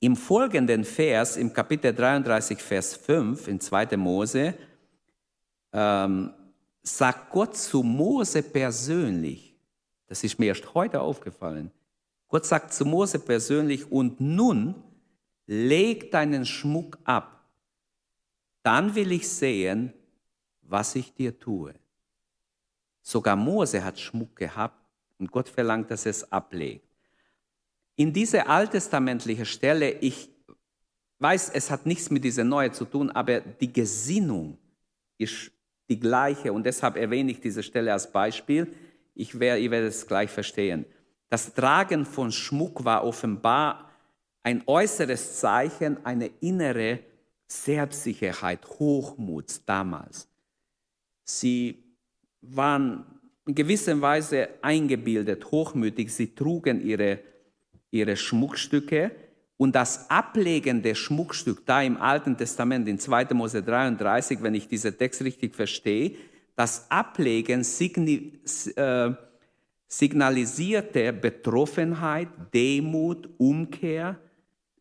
Im 0.00 0.16
folgenden 0.16 0.84
Vers, 0.84 1.36
im 1.36 1.52
Kapitel 1.52 1.94
33, 1.94 2.58
Vers 2.58 2.94
5 2.94 3.48
in 3.48 3.60
2. 3.60 3.96
Mose, 3.96 4.54
ähm, 5.72 6.32
sagt 6.82 7.30
Gott 7.30 7.56
zu 7.56 7.82
Mose 7.82 8.42
persönlich, 8.42 9.54
das 10.06 10.24
ist 10.24 10.38
mir 10.38 10.46
erst 10.46 10.74
heute 10.74 11.00
aufgefallen, 11.00 11.70
Gott 12.28 12.46
sagt 12.46 12.72
zu 12.72 12.84
Mose 12.84 13.18
persönlich, 13.18 13.90
und 13.90 14.20
nun 14.20 14.74
leg 15.46 16.10
deinen 16.10 16.46
Schmuck 16.46 16.98
ab, 17.04 17.44
dann 18.62 18.94
will 18.94 19.12
ich 19.12 19.28
sehen, 19.28 19.92
was 20.62 20.94
ich 20.94 21.12
dir 21.12 21.38
tue. 21.38 21.74
Sogar 23.02 23.36
Mose 23.36 23.82
hat 23.82 23.98
Schmuck 23.98 24.36
gehabt 24.36 24.79
und 25.20 25.30
Gott 25.30 25.48
verlangt, 25.48 25.90
dass 25.90 26.06
es 26.06 26.32
ablegt. 26.32 26.84
In 27.96 28.12
diese 28.12 28.46
alttestamentliche 28.46 29.44
Stelle, 29.44 29.92
ich 30.00 30.30
weiß, 31.18 31.50
es 31.50 31.70
hat 31.70 31.86
nichts 31.86 32.10
mit 32.10 32.24
dieser 32.24 32.44
Neue 32.44 32.72
zu 32.72 32.86
tun, 32.86 33.10
aber 33.10 33.40
die 33.40 33.72
Gesinnung 33.72 34.56
ist 35.18 35.52
die 35.90 36.00
gleiche 36.00 36.52
und 36.52 36.64
deshalb 36.64 36.96
erwähne 36.96 37.32
ich 37.32 37.40
diese 37.40 37.62
Stelle 37.62 37.92
als 37.92 38.10
Beispiel. 38.10 38.72
Ich 39.14 39.38
werde, 39.38 39.60
ihr 39.60 39.70
werdet 39.70 39.90
es 39.90 40.06
gleich 40.06 40.30
verstehen. 40.30 40.86
Das 41.28 41.52
Tragen 41.52 42.06
von 42.06 42.32
Schmuck 42.32 42.84
war 42.84 43.04
offenbar 43.04 43.90
ein 44.42 44.62
äußeres 44.66 45.38
Zeichen, 45.38 46.04
eine 46.04 46.30
innere 46.40 47.00
Selbstsicherheit, 47.46 48.66
Hochmut 48.78 49.60
damals. 49.66 50.28
Sie 51.24 51.84
waren 52.40 53.04
in 53.50 53.54
gewisser 53.56 54.00
Weise 54.00 54.48
eingebildet, 54.62 55.50
hochmütig. 55.50 56.14
Sie 56.14 56.36
trugen 56.36 56.80
ihre, 56.80 57.18
ihre 57.90 58.16
Schmuckstücke 58.16 59.10
und 59.56 59.74
das 59.74 60.08
Ablegen 60.08 60.82
der 60.82 60.94
Schmuckstück 60.94 61.66
da 61.66 61.82
im 61.82 61.96
Alten 61.96 62.36
Testament, 62.36 62.86
in 62.86 63.00
2. 63.00 63.34
Mose 63.34 63.60
33, 63.60 64.40
wenn 64.40 64.54
ich 64.54 64.68
diesen 64.68 64.96
Text 64.96 65.22
richtig 65.22 65.56
verstehe, 65.56 66.12
das 66.54 66.88
Ablegen 66.92 67.64
signi, 67.64 68.40
äh, 68.76 69.10
signalisierte 69.88 71.12
Betroffenheit, 71.12 72.28
Demut, 72.54 73.28
Umkehr, 73.36 74.16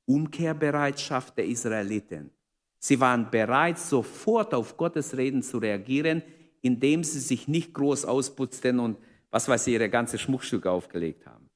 Umkehrbereitschaft 0.06 1.36
der 1.40 1.46
Israeliten. 1.46 2.30
Sie 2.78 3.00
waren 3.00 3.32
bereit, 3.32 3.80
sofort 3.80 4.54
auf 4.54 4.78
Gottes 4.78 5.18
Reden 5.18 5.42
zu 5.42 5.58
reagieren, 5.58 6.22
indem 6.62 7.04
sie 7.04 7.20
sich 7.20 7.48
nicht 7.48 7.74
groß 7.74 8.06
ausputzten 8.06 8.80
und 8.80 8.98
was 9.32 9.48
weiß 9.48 9.68
ich, 9.68 9.74
ihre 9.74 9.90
ganze 9.90 10.18
Schmuckstücke 10.18 10.70
aufgelegt 10.70 11.26
haben. 11.28 11.48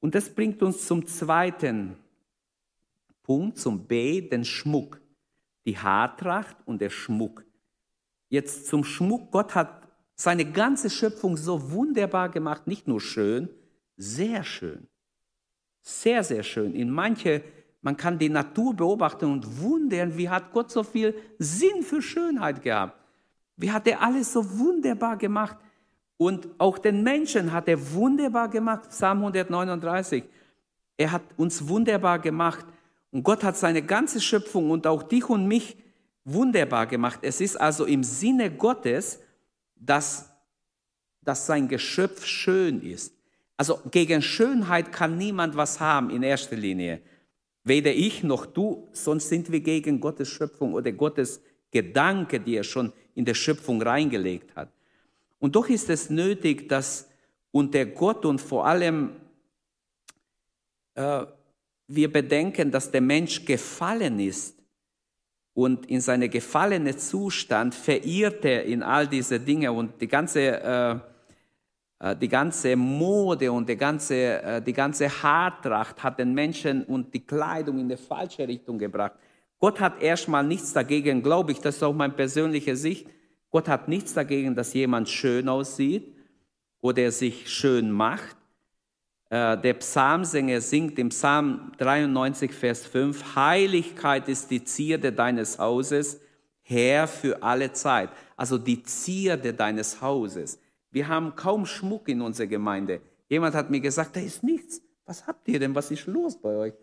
Und 0.00 0.14
das 0.14 0.28
bringt 0.28 0.62
uns 0.62 0.86
zum 0.86 1.06
zweiten 1.06 1.96
Punkt, 3.22 3.58
zum 3.58 3.86
B, 3.86 4.20
den 4.20 4.44
Schmuck. 4.44 5.00
Die 5.64 5.78
Haartracht 5.78 6.56
und 6.66 6.82
der 6.82 6.90
Schmuck. 6.90 7.44
Jetzt 8.28 8.66
zum 8.66 8.84
Schmuck. 8.84 9.30
Gott 9.30 9.54
hat 9.54 9.88
seine 10.14 10.44
ganze 10.44 10.90
Schöpfung 10.90 11.36
so 11.36 11.70
wunderbar 11.72 12.28
gemacht, 12.28 12.66
nicht 12.66 12.86
nur 12.86 13.00
schön, 13.00 13.48
sehr 13.96 14.44
schön. 14.44 14.86
Sehr, 15.80 16.22
sehr 16.22 16.42
schön. 16.42 16.74
In 16.74 16.90
manche, 16.90 17.42
man 17.80 17.96
kann 17.96 18.18
die 18.18 18.28
Natur 18.28 18.74
beobachten 18.74 19.26
und 19.26 19.60
wundern, 19.60 20.16
wie 20.16 20.28
hat 20.28 20.52
Gott 20.52 20.70
so 20.70 20.82
viel 20.82 21.14
Sinn 21.38 21.82
für 21.82 22.00
Schönheit 22.00 22.62
gehabt. 22.62 22.98
Wie 23.56 23.70
hat 23.70 23.86
er 23.86 24.00
alles 24.02 24.32
so 24.32 24.58
wunderbar 24.58 25.16
gemacht? 25.16 25.56
Und 26.16 26.48
auch 26.58 26.78
den 26.78 27.02
Menschen 27.02 27.52
hat 27.52 27.68
er 27.68 27.92
wunderbar 27.92 28.48
gemacht. 28.48 28.88
Psalm 28.90 29.18
139. 29.18 30.24
Er 30.96 31.12
hat 31.12 31.22
uns 31.36 31.66
wunderbar 31.68 32.18
gemacht. 32.18 32.64
Und 33.10 33.22
Gott 33.22 33.44
hat 33.44 33.56
seine 33.56 33.82
ganze 33.82 34.20
Schöpfung 34.20 34.70
und 34.70 34.86
auch 34.86 35.02
dich 35.02 35.28
und 35.28 35.46
mich 35.46 35.76
wunderbar 36.24 36.86
gemacht. 36.86 37.20
Es 37.22 37.40
ist 37.40 37.60
also 37.60 37.84
im 37.84 38.02
Sinne 38.02 38.50
Gottes, 38.50 39.20
dass, 39.76 40.30
dass 41.20 41.46
sein 41.46 41.68
Geschöpf 41.68 42.24
schön 42.24 42.80
ist. 42.80 43.14
Also 43.56 43.78
gegen 43.90 44.20
Schönheit 44.20 44.90
kann 44.92 45.16
niemand 45.16 45.56
was 45.56 45.78
haben 45.78 46.10
in 46.10 46.22
erster 46.22 46.56
Linie. 46.56 47.00
Weder 47.62 47.92
ich 47.92 48.24
noch 48.24 48.46
du, 48.46 48.88
sonst 48.92 49.28
sind 49.28 49.50
wir 49.50 49.60
gegen 49.60 50.00
Gottes 50.00 50.28
Schöpfung 50.28 50.74
oder 50.74 50.92
Gottes 50.92 51.40
Gedanke, 51.70 52.40
die 52.40 52.56
er 52.56 52.64
schon 52.64 52.92
in 53.14 53.24
der 53.24 53.34
Schöpfung 53.34 53.80
reingelegt 53.82 54.54
hat. 54.56 54.68
Und 55.38 55.54
doch 55.56 55.68
ist 55.68 55.90
es 55.90 56.10
nötig, 56.10 56.68
dass 56.68 57.08
unter 57.50 57.84
Gott 57.86 58.24
und 58.24 58.40
vor 58.40 58.66
allem 58.66 59.10
äh, 60.94 61.24
wir 61.86 62.12
bedenken, 62.12 62.70
dass 62.70 62.90
der 62.90 63.00
Mensch 63.00 63.44
gefallen 63.44 64.18
ist 64.18 64.58
und 65.54 65.86
in 65.86 66.00
seine 66.00 66.28
gefallene 66.28 66.96
Zustand 66.96 67.74
verirrt 67.74 68.44
er 68.44 68.64
in 68.64 68.82
all 68.82 69.06
diese 69.06 69.38
Dinge 69.38 69.70
und 69.70 70.00
die 70.00 70.08
ganze, 70.08 70.40
äh, 70.40 70.98
äh, 72.00 72.16
die 72.16 72.28
ganze 72.28 72.74
Mode 72.74 73.52
und 73.52 73.68
die 73.68 73.76
ganze, 73.76 74.42
äh, 74.42 74.62
die 74.62 74.72
ganze 74.72 75.08
Haartracht 75.08 76.02
hat 76.02 76.18
den 76.18 76.34
Menschen 76.34 76.82
und 76.84 77.14
die 77.14 77.24
Kleidung 77.24 77.78
in 77.78 77.88
die 77.88 77.96
falsche 77.96 78.48
Richtung 78.48 78.78
gebracht. 78.78 79.12
Gott 79.64 79.80
hat 79.80 80.02
erstmal 80.02 80.44
nichts 80.44 80.74
dagegen, 80.74 81.22
glaube 81.22 81.50
ich, 81.50 81.58
das 81.58 81.76
ist 81.76 81.82
auch 81.82 81.94
meine 81.94 82.12
persönliche 82.12 82.76
Sicht. 82.76 83.08
Gott 83.48 83.66
hat 83.66 83.88
nichts 83.88 84.12
dagegen, 84.12 84.54
dass 84.54 84.74
jemand 84.74 85.08
schön 85.08 85.48
aussieht 85.48 86.14
oder 86.82 87.10
sich 87.10 87.50
schön 87.50 87.90
macht. 87.90 88.36
Äh, 89.30 89.56
der 89.56 89.72
Psalmsänger 89.72 90.60
singt 90.60 90.98
im 90.98 91.08
Psalm 91.08 91.72
93, 91.78 92.52
Vers 92.52 92.84
5, 92.84 93.36
Heiligkeit 93.36 94.28
ist 94.28 94.50
die 94.50 94.62
Zierde 94.64 95.14
deines 95.14 95.58
Hauses, 95.58 96.20
Herr 96.60 97.08
für 97.08 97.42
alle 97.42 97.72
Zeit. 97.72 98.10
Also 98.36 98.58
die 98.58 98.82
Zierde 98.82 99.54
deines 99.54 100.02
Hauses. 100.02 100.60
Wir 100.90 101.08
haben 101.08 101.34
kaum 101.36 101.64
Schmuck 101.64 102.10
in 102.10 102.20
unserer 102.20 102.48
Gemeinde. 102.48 103.00
Jemand 103.30 103.54
hat 103.54 103.70
mir 103.70 103.80
gesagt, 103.80 104.14
da 104.16 104.20
ist 104.20 104.42
nichts. 104.42 104.82
Was 105.06 105.26
habt 105.26 105.48
ihr 105.48 105.58
denn? 105.58 105.74
Was 105.74 105.90
ist 105.90 106.06
los 106.06 106.38
bei 106.38 106.54
euch? 106.54 106.74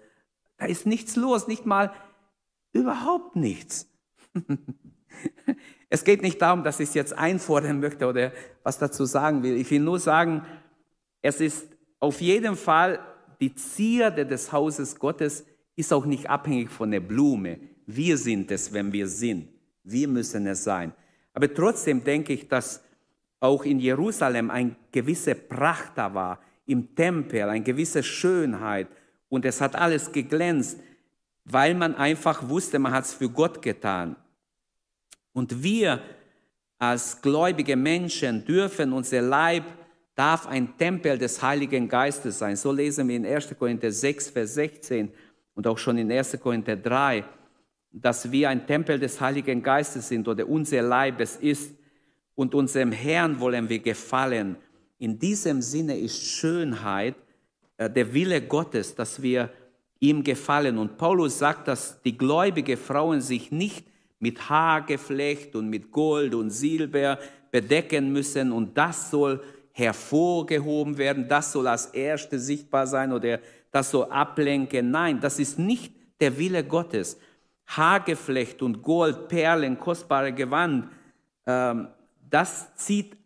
Da 0.57 0.65
ist 0.65 0.87
nichts 0.87 1.15
los, 1.15 1.47
nicht 1.47 1.67
mal 1.67 1.91
überhaupt 2.73 3.35
nichts. 3.35 3.87
es 5.89 6.03
geht 6.03 6.21
nicht 6.21 6.41
darum, 6.41 6.63
dass 6.63 6.79
ich 6.79 6.89
es 6.89 6.95
jetzt 6.95 7.13
einfordern 7.13 7.79
möchte 7.79 8.07
oder 8.07 8.31
was 8.63 8.77
dazu 8.77 9.05
sagen 9.05 9.43
will. 9.43 9.57
Ich 9.57 9.69
will 9.71 9.81
nur 9.81 9.99
sagen, 9.99 10.43
es 11.21 11.41
ist 11.41 11.67
auf 11.99 12.21
jeden 12.21 12.55
Fall, 12.55 12.99
die 13.39 13.53
Zierde 13.55 14.25
des 14.25 14.51
Hauses 14.51 14.97
Gottes 14.97 15.45
ist 15.75 15.93
auch 15.93 16.05
nicht 16.05 16.29
abhängig 16.29 16.69
von 16.69 16.91
der 16.91 16.99
Blume. 16.99 17.59
Wir 17.85 18.17
sind 18.17 18.51
es, 18.51 18.71
wenn 18.73 18.93
wir 18.93 19.07
sind. 19.07 19.49
Wir 19.83 20.07
müssen 20.07 20.47
es 20.47 20.63
sein. 20.63 20.93
Aber 21.33 21.53
trotzdem 21.53 22.03
denke 22.03 22.33
ich, 22.33 22.47
dass 22.47 22.83
auch 23.39 23.63
in 23.63 23.79
Jerusalem 23.79 24.51
eine 24.51 24.75
gewisse 24.91 25.35
Pracht 25.35 25.93
da 25.95 26.13
war, 26.13 26.39
im 26.65 26.95
Tempel, 26.95 27.43
eine 27.43 27.63
gewisse 27.63 28.03
Schönheit. 28.03 28.87
Und 29.29 29.45
es 29.45 29.59
hat 29.59 29.75
alles 29.75 30.11
geglänzt, 30.11 30.79
weil 31.45 31.73
man 31.73 31.95
einfach 31.95 32.47
wusste, 32.47 32.79
man 32.79 32.93
hat 32.93 33.05
es 33.05 33.13
für 33.13 33.29
Gott 33.29 33.61
getan. 33.61 34.15
Und 35.33 35.63
wir 35.63 36.01
als 36.77 37.21
gläubige 37.21 37.75
Menschen 37.75 38.43
dürfen 38.45 38.91
unser 38.91 39.21
Leib 39.21 39.63
darf 40.15 40.47
ein 40.47 40.77
Tempel 40.77 41.17
des 41.17 41.41
Heiligen 41.41 41.87
Geistes 41.87 42.39
sein. 42.39 42.55
So 42.55 42.71
lesen 42.71 43.07
wir 43.07 43.15
in 43.15 43.25
1. 43.25 43.55
Korinther 43.57 43.91
6, 43.91 44.29
Vers 44.29 44.53
16 44.55 45.11
und 45.55 45.67
auch 45.67 45.77
schon 45.77 45.97
in 45.97 46.11
1. 46.11 46.39
Korinther 46.39 46.75
3, 46.75 47.23
dass 47.91 48.31
wir 48.31 48.49
ein 48.49 48.65
Tempel 48.65 48.99
des 48.99 49.19
Heiligen 49.19 49.63
Geistes 49.63 50.07
sind 50.07 50.27
oder 50.27 50.47
unser 50.47 50.81
Leib 50.81 51.19
es 51.21 51.35
ist 51.37 51.73
und 52.35 52.55
unserem 52.55 52.91
Herrn 52.91 53.39
wollen 53.39 53.69
wir 53.69 53.79
gefallen. 53.79 54.57
In 54.97 55.17
diesem 55.17 55.61
Sinne 55.61 55.97
ist 55.97 56.21
Schönheit 56.23 57.15
äh, 57.77 57.89
der 57.89 58.13
Wille 58.13 58.41
Gottes, 58.41 58.95
dass 58.95 59.21
wir 59.21 59.49
ihm 60.01 60.23
gefallen. 60.23 60.77
Und 60.77 60.97
Paulus 60.97 61.39
sagt, 61.39 61.69
dass 61.69 62.01
die 62.01 62.17
gläubige 62.17 62.75
Frauen 62.75 63.21
sich 63.21 63.51
nicht 63.51 63.87
mit 64.19 64.49
Haargeflecht 64.49 65.55
und 65.55 65.69
mit 65.69 65.91
Gold 65.91 66.35
und 66.35 66.49
Silber 66.49 67.17
bedecken 67.51 68.11
müssen 68.11 68.51
und 68.51 68.77
das 68.77 69.09
soll 69.09 69.41
hervorgehoben 69.71 70.97
werden, 70.97 71.27
das 71.27 71.53
soll 71.53 71.67
als 71.67 71.87
Erste 71.87 72.37
sichtbar 72.39 72.87
sein 72.87 73.13
oder 73.13 73.39
das 73.71 73.91
soll 73.91 74.05
ablenken. 74.05 74.91
Nein, 74.91 75.19
das 75.21 75.39
ist 75.39 75.57
nicht 75.57 75.93
der 76.19 76.37
Wille 76.37 76.63
Gottes. 76.63 77.17
Haargeflecht 77.67 78.61
und 78.61 78.81
Gold, 78.81 79.27
Perlen, 79.29 79.79
kostbare 79.79 80.33
Gewand, 80.33 80.89
ähm, 81.45 81.87
das 82.29 82.75
zieht 82.75 83.17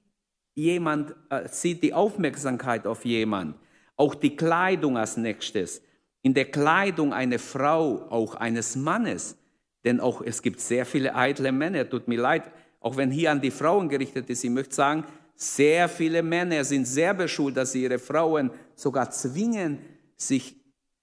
jemand, 0.53 1.15
äh, 1.29 1.47
zieht 1.47 1.83
die 1.83 1.93
Aufmerksamkeit 1.93 2.85
auf 2.85 3.05
jemand. 3.05 3.55
Auch 3.95 4.15
die 4.15 4.35
Kleidung 4.35 4.97
als 4.97 5.17
nächstes. 5.17 5.81
In 6.25 6.33
der 6.33 6.45
Kleidung 6.45 7.13
einer 7.13 7.37
Frau, 7.37 8.07
auch 8.09 8.33
eines 8.33 8.75
Mannes. 8.75 9.37
Denn 9.83 9.99
auch 9.99 10.23
es 10.23 10.41
gibt 10.41 10.59
sehr 10.59 10.83
viele 10.83 11.13
eitle 11.13 11.51
Männer, 11.51 11.87
tut 11.87 12.07
mir 12.07 12.19
leid, 12.19 12.49
auch 12.79 12.97
wenn 12.97 13.11
hier 13.11 13.29
an 13.29 13.41
die 13.41 13.51
Frauen 13.51 13.87
gerichtet 13.87 14.27
ist, 14.31 14.43
ich 14.43 14.49
möchte 14.49 14.73
sagen, 14.73 15.03
sehr 15.35 15.87
viele 15.87 16.23
Männer 16.23 16.63
sind 16.63 16.87
sehr 16.87 17.13
beschult, 17.13 17.55
dass 17.55 17.73
sie 17.73 17.83
ihre 17.83 17.99
Frauen 17.99 18.49
sogar 18.73 19.11
zwingen, 19.11 19.77
sich, 20.17 20.55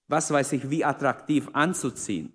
was 0.09 0.29
weiß 0.29 0.51
ich, 0.51 0.69
wie 0.69 0.83
attraktiv 0.83 1.47
anzuziehen. 1.53 2.33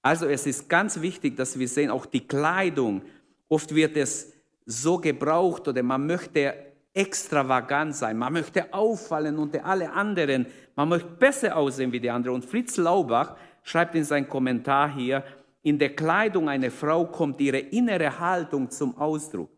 Also 0.00 0.24
es 0.24 0.46
ist 0.46 0.70
ganz 0.70 1.02
wichtig, 1.02 1.36
dass 1.36 1.58
wir 1.58 1.68
sehen, 1.68 1.90
auch 1.90 2.06
die 2.06 2.26
Kleidung, 2.26 3.02
oft 3.46 3.74
wird 3.74 3.94
es 3.98 4.32
so 4.64 4.96
gebraucht 4.96 5.68
oder 5.68 5.82
man 5.82 6.06
möchte 6.06 6.71
extravagant 6.94 7.94
sein, 7.94 8.18
man 8.18 8.32
möchte 8.34 8.72
auffallen 8.72 9.38
unter 9.38 9.64
alle 9.64 9.92
anderen, 9.92 10.46
man 10.74 10.88
möchte 10.88 11.08
besser 11.08 11.56
aussehen 11.56 11.92
wie 11.92 12.00
die 12.00 12.10
anderen. 12.10 12.36
Und 12.36 12.44
Fritz 12.44 12.76
Laubach 12.76 13.36
schreibt 13.62 13.94
in 13.94 14.04
seinem 14.04 14.28
Kommentar 14.28 14.94
hier, 14.94 15.24
in 15.62 15.78
der 15.78 15.94
Kleidung 15.94 16.48
einer 16.48 16.70
Frau 16.70 17.06
kommt 17.06 17.40
ihre 17.40 17.58
innere 17.58 18.18
Haltung 18.18 18.70
zum 18.70 18.96
Ausdruck. 18.98 19.50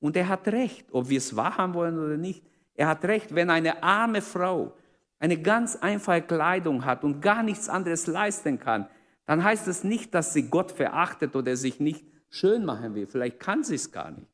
Und 0.00 0.16
er 0.16 0.28
hat 0.28 0.46
recht, 0.48 0.86
ob 0.92 1.08
wir 1.08 1.18
es 1.18 1.34
wahrhaben 1.34 1.74
wollen 1.74 1.98
oder 1.98 2.16
nicht. 2.16 2.44
Er 2.74 2.86
hat 2.86 3.04
recht, 3.04 3.34
wenn 3.34 3.50
eine 3.50 3.82
arme 3.82 4.22
Frau 4.22 4.72
eine 5.18 5.36
ganz 5.36 5.74
einfache 5.74 6.22
Kleidung 6.22 6.84
hat 6.84 7.02
und 7.02 7.20
gar 7.20 7.42
nichts 7.42 7.68
anderes 7.68 8.06
leisten 8.06 8.60
kann, 8.60 8.86
dann 9.26 9.42
heißt 9.42 9.66
es 9.66 9.82
nicht, 9.82 10.14
dass 10.14 10.32
sie 10.32 10.48
Gott 10.48 10.70
verachtet 10.70 11.34
oder 11.34 11.56
sich 11.56 11.80
nicht 11.80 12.06
schön 12.30 12.64
machen 12.64 12.94
will. 12.94 13.06
Vielleicht 13.06 13.40
kann 13.40 13.64
sie 13.64 13.74
es 13.74 13.90
gar 13.90 14.12
nicht. 14.12 14.28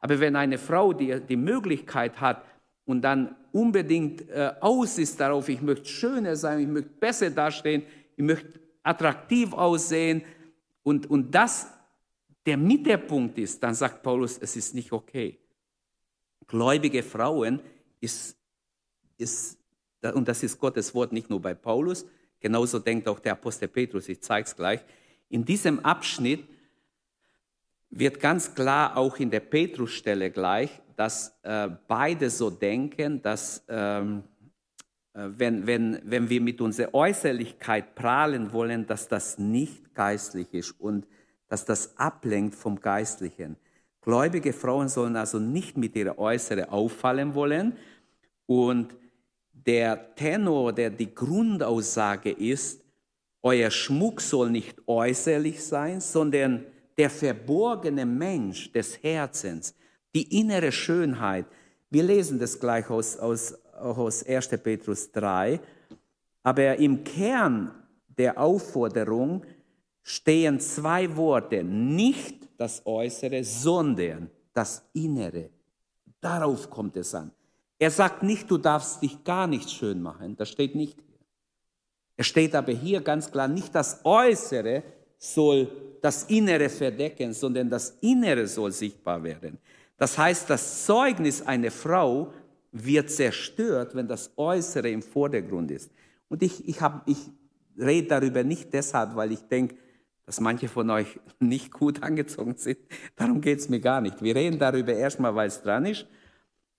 Aber 0.00 0.18
wenn 0.18 0.34
eine 0.36 0.58
Frau 0.58 0.92
die, 0.92 1.20
die 1.20 1.36
Möglichkeit 1.36 2.20
hat 2.20 2.44
und 2.86 3.02
dann 3.02 3.36
unbedingt 3.52 4.28
äh, 4.28 4.52
aus 4.60 4.98
ist 4.98 5.20
darauf, 5.20 5.48
ich 5.48 5.60
möchte 5.60 5.86
schöner 5.86 6.36
sein, 6.36 6.60
ich 6.60 6.66
möchte 6.66 6.90
besser 6.90 7.30
dastehen, 7.30 7.82
ich 8.16 8.24
möchte 8.24 8.60
attraktiv 8.82 9.52
aussehen 9.52 10.22
und, 10.82 11.08
und 11.08 11.34
das 11.34 11.66
der 12.46 12.56
Mittelpunkt 12.56 13.38
ist, 13.38 13.62
dann 13.62 13.74
sagt 13.74 14.02
Paulus, 14.02 14.38
es 14.38 14.56
ist 14.56 14.74
nicht 14.74 14.92
okay. 14.92 15.38
Gläubige 16.46 17.02
Frauen 17.02 17.60
ist, 18.00 18.36
ist, 19.18 19.58
und 20.02 20.26
das 20.26 20.42
ist 20.42 20.58
Gottes 20.58 20.94
Wort 20.94 21.12
nicht 21.12 21.28
nur 21.28 21.40
bei 21.40 21.52
Paulus, 21.54 22.06
genauso 22.40 22.78
denkt 22.78 23.06
auch 23.06 23.20
der 23.20 23.32
Apostel 23.32 23.68
Petrus, 23.68 24.08
ich 24.08 24.20
zeige 24.22 24.46
es 24.46 24.56
gleich. 24.56 24.80
In 25.28 25.44
diesem 25.44 25.84
Abschnitt 25.84 26.44
wird 27.90 28.20
ganz 28.20 28.54
klar 28.54 28.96
auch 28.96 29.18
in 29.18 29.30
der 29.30 29.40
Petrusstelle 29.40 30.30
gleich, 30.30 30.70
dass 30.96 31.38
äh, 31.42 31.68
beide 31.88 32.30
so 32.30 32.50
denken, 32.50 33.20
dass 33.20 33.64
ähm, 33.68 34.22
äh, 35.14 35.28
wenn, 35.36 35.66
wenn, 35.66 36.00
wenn 36.04 36.28
wir 36.28 36.40
mit 36.40 36.60
unserer 36.60 36.94
Äußerlichkeit 36.94 37.94
prahlen 37.94 38.52
wollen, 38.52 38.86
dass 38.86 39.08
das 39.08 39.38
nicht 39.38 39.94
geistlich 39.94 40.52
ist 40.54 40.72
und 40.80 41.06
dass 41.48 41.64
das 41.64 41.96
ablenkt 41.98 42.54
vom 42.54 42.80
Geistlichen. 42.80 43.56
Gläubige 44.02 44.52
Frauen 44.52 44.88
sollen 44.88 45.16
also 45.16 45.38
nicht 45.38 45.76
mit 45.76 45.96
ihrer 45.96 46.18
Äußere 46.18 46.70
auffallen 46.70 47.34
wollen 47.34 47.76
und 48.46 48.96
der 49.52 50.14
Tenor, 50.14 50.72
der 50.72 50.90
die 50.90 51.14
Grundaussage 51.14 52.30
ist, 52.30 52.82
euer 53.42 53.70
Schmuck 53.70 54.20
soll 54.20 54.50
nicht 54.50 54.76
äußerlich 54.86 55.62
sein, 55.62 56.00
sondern 56.00 56.64
der 57.00 57.08
verborgene 57.08 58.04
Mensch 58.04 58.70
des 58.72 59.02
Herzens, 59.02 59.74
die 60.14 60.38
innere 60.38 60.70
Schönheit. 60.70 61.46
Wir 61.88 62.02
lesen 62.02 62.38
das 62.38 62.60
gleich 62.60 62.90
aus, 62.90 63.16
aus, 63.16 63.54
aus 63.72 64.22
1. 64.22 64.48
Petrus 64.62 65.10
3, 65.10 65.60
aber 66.42 66.76
im 66.76 67.02
Kern 67.02 67.74
der 68.06 68.38
Aufforderung 68.38 69.46
stehen 70.02 70.60
zwei 70.60 71.16
Worte, 71.16 71.64
nicht 71.64 72.46
das 72.58 72.84
Äußere, 72.84 73.44
sondern 73.44 74.28
das 74.52 74.86
Innere. 74.92 75.48
Darauf 76.20 76.68
kommt 76.68 76.98
es 76.98 77.14
an. 77.14 77.30
Er 77.78 77.90
sagt 77.90 78.22
nicht, 78.22 78.50
du 78.50 78.58
darfst 78.58 79.00
dich 79.00 79.24
gar 79.24 79.46
nicht 79.46 79.70
schön 79.70 80.02
machen, 80.02 80.36
das 80.36 80.50
steht 80.50 80.74
nicht 80.74 81.00
hier. 81.00 81.18
Es 82.18 82.26
steht 82.26 82.54
aber 82.54 82.72
hier 82.72 83.00
ganz 83.00 83.32
klar, 83.32 83.48
nicht 83.48 83.74
das 83.74 84.04
Äußere 84.04 84.82
soll 85.16 85.89
das 86.00 86.24
Innere 86.24 86.68
verdecken, 86.68 87.32
sondern 87.32 87.68
das 87.68 87.96
Innere 88.00 88.46
soll 88.46 88.72
sichtbar 88.72 89.22
werden. 89.22 89.58
Das 89.96 90.16
heißt, 90.16 90.48
das 90.48 90.86
Zeugnis 90.86 91.42
einer 91.42 91.70
Frau 91.70 92.32
wird 92.72 93.10
zerstört, 93.10 93.94
wenn 93.94 94.08
das 94.08 94.32
Äußere 94.36 94.90
im 94.90 95.02
Vordergrund 95.02 95.70
ist. 95.70 95.90
Und 96.28 96.42
ich, 96.42 96.66
ich, 96.68 96.80
hab, 96.80 97.08
ich 97.08 97.18
rede 97.78 98.08
darüber 98.08 98.44
nicht 98.44 98.72
deshalb, 98.72 99.16
weil 99.16 99.32
ich 99.32 99.42
denke, 99.42 99.76
dass 100.24 100.40
manche 100.40 100.68
von 100.68 100.88
euch 100.90 101.18
nicht 101.40 101.72
gut 101.72 102.02
angezogen 102.02 102.54
sind. 102.56 102.78
Darum 103.16 103.40
geht 103.40 103.58
es 103.58 103.68
mir 103.68 103.80
gar 103.80 104.00
nicht. 104.00 104.22
Wir 104.22 104.34
reden 104.34 104.58
darüber 104.58 104.94
erstmal, 104.94 105.34
weil 105.34 105.48
es 105.48 105.62
dran 105.62 105.86
ist. 105.86 106.06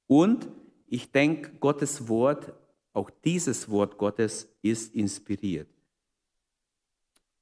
Und 0.07 0.47
ich 0.87 1.11
denke, 1.11 1.51
Gottes 1.59 2.07
Wort 2.07 2.53
auch 2.93 3.09
dieses 3.23 3.69
Wort 3.69 3.97
Gottes 3.97 4.49
ist 4.61 4.93
inspiriert. 4.93 5.69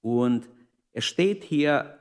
Und 0.02 0.48
es 0.94 1.06
steht 1.06 1.44
hier 1.44 1.98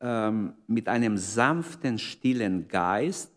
ähm, 0.00 0.54
mit 0.66 0.88
einem 0.88 1.16
sanften, 1.16 1.98
stillen 1.98 2.68
Geist, 2.68 3.30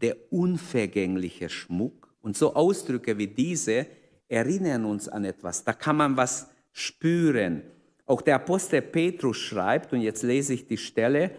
der 0.00 0.16
unvergängliche 0.30 1.48
Schmuck. 1.48 2.14
Und 2.20 2.36
so 2.36 2.54
Ausdrücke 2.54 3.18
wie 3.18 3.28
diese 3.28 3.86
erinnern 4.28 4.84
uns 4.84 5.08
an 5.08 5.24
etwas. 5.24 5.64
Da 5.64 5.72
kann 5.72 5.96
man 5.96 6.16
was 6.16 6.50
spüren. 6.72 7.62
Auch 8.06 8.22
der 8.22 8.36
Apostel 8.36 8.82
Petrus 8.82 9.36
schreibt, 9.36 9.92
und 9.92 10.00
jetzt 10.00 10.22
lese 10.22 10.54
ich 10.54 10.66
die 10.66 10.76
Stelle 10.76 11.30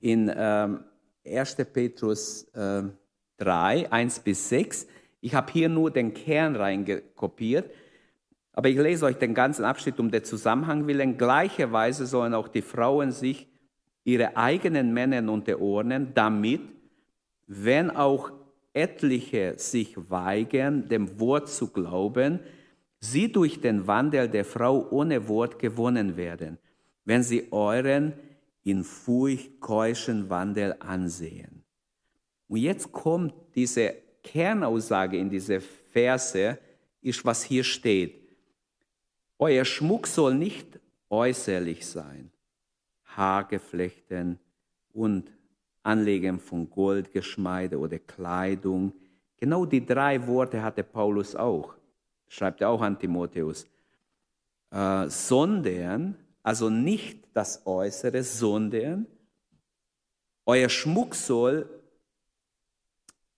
in 0.00 0.30
ähm, 0.34 0.84
1. 1.26 1.56
Petrus 1.72 2.44
äh, 2.54 2.82
3, 3.38 3.90
1 3.90 4.20
bis 4.20 4.48
6, 4.48 4.86
ich 5.22 5.34
habe 5.34 5.52
hier 5.52 5.68
nur 5.68 5.90
den 5.90 6.14
Kern 6.14 6.56
reingekopiert, 6.56 7.70
aber 8.52 8.68
ich 8.68 8.78
lese 8.78 9.06
euch 9.06 9.16
den 9.16 9.34
ganzen 9.34 9.64
Abschnitt 9.64 10.00
um 10.00 10.10
den 10.10 10.24
Zusammenhang 10.24 10.86
willen. 10.86 11.16
Gleicherweise 11.16 12.06
sollen 12.06 12.34
auch 12.34 12.48
die 12.48 12.62
Frauen 12.62 13.12
sich 13.12 13.48
ihre 14.04 14.36
eigenen 14.36 14.92
Männern 14.92 15.28
unterordnen, 15.28 16.12
damit, 16.14 16.62
wenn 17.46 17.90
auch 17.90 18.32
etliche 18.72 19.54
sich 19.56 19.96
weigern, 20.10 20.88
dem 20.88 21.18
Wort 21.20 21.48
zu 21.48 21.68
glauben, 21.68 22.40
sie 22.98 23.30
durch 23.30 23.60
den 23.60 23.86
Wandel 23.86 24.28
der 24.28 24.44
Frau 24.44 24.88
ohne 24.90 25.28
Wort 25.28 25.58
gewonnen 25.58 26.16
werden, 26.16 26.58
wenn 27.04 27.22
sie 27.22 27.50
euren 27.50 28.12
in 28.62 28.84
Furcht 28.84 29.60
keuschen 29.60 30.28
Wandel 30.28 30.76
ansehen. 30.80 31.64
Und 32.48 32.58
jetzt 32.58 32.92
kommt 32.92 33.32
diese 33.54 33.94
Kernaussage 34.22 35.16
in 35.16 35.30
diese 35.30 35.60
Verse 35.60 36.58
ist, 37.00 37.24
was 37.24 37.42
hier 37.42 37.64
steht. 37.64 38.19
Euer 39.42 39.64
Schmuck 39.64 40.06
soll 40.06 40.34
nicht 40.34 40.78
äußerlich 41.08 41.86
sein, 41.86 42.30
Haargeflechten 43.04 44.38
und 44.92 45.32
Anlegen 45.82 46.38
von 46.38 46.68
Gold, 46.68 47.10
Geschmeide 47.10 47.78
oder 47.78 47.98
Kleidung. 47.98 48.92
Genau 49.38 49.64
die 49.64 49.84
drei 49.84 50.26
Worte 50.26 50.62
hatte 50.62 50.84
Paulus 50.84 51.34
auch, 51.34 51.74
schreibt 52.28 52.60
er 52.60 52.68
auch 52.68 52.82
an 52.82 52.98
Timotheus. 52.98 53.66
Äh, 54.70 55.08
sondern, 55.08 56.16
also 56.42 56.68
nicht 56.68 57.26
das 57.32 57.66
Äußere, 57.66 58.22
sondern 58.22 59.06
euer 60.44 60.68
Schmuck 60.68 61.14
soll 61.14 61.66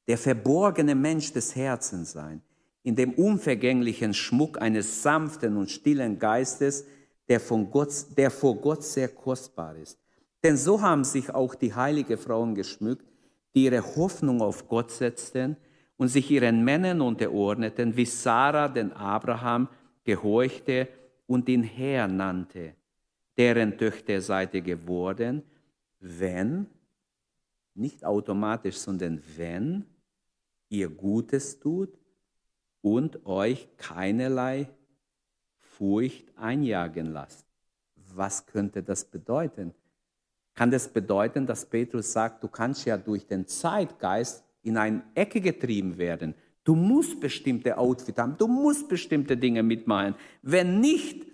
der 0.09 0.19
verborgene 0.19 0.97
Mensch 0.97 1.33
des 1.33 1.55
Herzens 1.55 2.11
sein, 2.11 2.43
in 2.83 2.97
dem 2.97 3.13
unvergänglichen 3.13 4.15
Schmuck 4.15 4.61
eines 4.61 5.03
sanften 5.03 5.57
und 5.57 5.71
stillen 5.71 6.19
Geistes, 6.19 6.85
der, 7.29 7.41
von 7.41 7.71
Gott, 7.71 7.91
der 8.17 8.31
vor 8.31 8.57
Gott 8.57 8.83
sehr 8.83 9.09
kostbar 9.09 9.77
ist. 9.77 9.99
Denn 10.43 10.57
so 10.57 10.81
haben 10.81 11.05
sich 11.05 11.31
auch 11.31 11.55
die 11.55 11.73
heiligen 11.73 12.19
Frauen 12.19 12.55
geschmückt, 12.55 13.07
die 13.55 13.65
ihre 13.65 13.97
Hoffnung 13.97 14.43
auf 14.43 14.67
Gott 14.67 14.91
setzten 14.91 15.57
und 15.97 16.09
sich 16.09 16.31
ihren 16.31 16.65
Männern 16.65 17.01
unterordneten, 17.01 17.97
wie 17.97 18.07
Sarah 18.07 18.69
den 18.69 18.93
Abraham 18.93 19.69
gehorchte 20.05 20.89
und 21.27 21.49
ihn 21.49 21.63
Herr 21.63 22.09
nannte, 22.09 22.75
deren 23.37 23.79
Töchter 23.79 24.21
seid 24.21 24.55
ihr 24.55 24.63
geworden, 24.63 25.43
wenn, 26.01 26.67
nicht 27.75 28.05
automatisch, 28.05 28.77
sondern 28.77 29.23
wenn 29.37 29.85
ihr 30.69 30.89
Gutes 30.89 31.61
tut 31.61 32.02
und 32.83 33.25
euch 33.25 33.69
keinerlei 33.79 34.69
Furcht 35.61 36.27
einjagen 36.37 37.07
lasst. 37.07 37.47
Was 38.15 38.47
könnte 38.47 38.83
das 38.83 39.05
bedeuten? 39.05 39.73
Kann 40.55 40.71
das 40.71 40.89
bedeuten, 40.89 41.47
dass 41.47 41.65
Petrus 41.65 42.13
sagt, 42.13 42.43
du 42.43 42.49
kannst 42.49 42.85
ja 42.85 42.99
durch 42.99 43.27
den 43.27 43.47
Zeitgeist 43.47 44.45
in 44.63 44.77
eine 44.77 45.03
Ecke 45.15 45.41
getrieben 45.41 45.97
werden. 45.97 46.35
Du 46.65 46.75
musst 46.75 47.21
bestimmte 47.21 47.79
Outfit 47.79 48.19
haben, 48.19 48.37
du 48.37 48.47
musst 48.47 48.89
bestimmte 48.89 49.37
Dinge 49.37 49.63
mitmachen. 49.63 50.15
Wenn 50.43 50.81
nicht, 50.81 51.27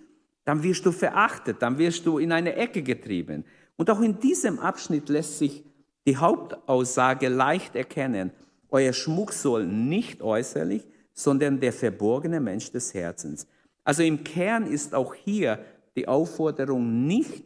dann 0.45 0.63
wirst 0.63 0.85
du 0.85 0.91
verachtet, 0.91 1.61
dann 1.61 1.77
wirst 1.77 2.05
du 2.05 2.17
in 2.17 2.31
eine 2.31 2.55
Ecke 2.55 2.81
getrieben. 2.81 3.43
Und 3.75 3.89
auch 3.89 4.01
in 4.01 4.19
diesem 4.19 4.59
Abschnitt 4.59 5.09
lässt 5.09 5.37
sich 5.37 5.63
die 6.07 6.17
Hauptaussage 6.17 7.27
leicht 7.27 7.75
erkennen. 7.75 8.31
Euer 8.69 8.93
Schmuck 8.93 9.33
soll 9.33 9.67
nicht 9.67 10.21
äußerlich, 10.21 10.87
sondern 11.19 11.59
der 11.59 11.73
verborgene 11.73 12.39
Mensch 12.39 12.71
des 12.71 12.93
Herzens. 12.93 13.45
Also 13.83 14.03
im 14.03 14.23
Kern 14.23 14.65
ist 14.65 14.95
auch 14.95 15.13
hier 15.13 15.65
die 15.97 16.07
Aufforderung 16.07 17.05
nicht, 17.05 17.43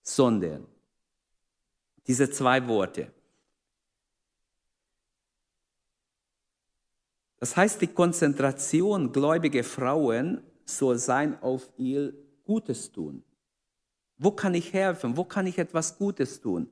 sondern 0.00 0.64
diese 2.06 2.30
zwei 2.30 2.68
Worte. 2.68 3.10
Das 7.40 7.56
heißt, 7.56 7.80
die 7.80 7.88
Konzentration 7.88 9.10
gläubiger 9.10 9.64
Frauen 9.64 10.40
soll 10.64 10.98
sein 10.98 11.42
auf 11.42 11.68
ihr 11.78 12.12
Gutes 12.44 12.92
tun. 12.92 13.24
Wo 14.18 14.30
kann 14.30 14.54
ich 14.54 14.72
helfen? 14.72 15.16
Wo 15.16 15.24
kann 15.24 15.48
ich 15.48 15.58
etwas 15.58 15.98
Gutes 15.98 16.40
tun? 16.40 16.68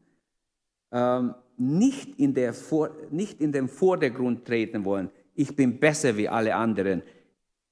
Ähm, 0.92 1.35
nicht 1.57 2.16
in, 2.21 2.33
der 2.33 2.55
Vor 2.55 2.90
nicht 3.11 3.40
in 3.40 3.51
den 3.51 3.69
Vordergrund 3.69 4.45
treten 4.45 4.85
wollen. 4.85 5.11
Ich 5.37 5.55
bin 5.55 5.79
besser 5.79 6.16
wie 6.16 6.29
alle 6.29 6.55
anderen. 6.55 7.03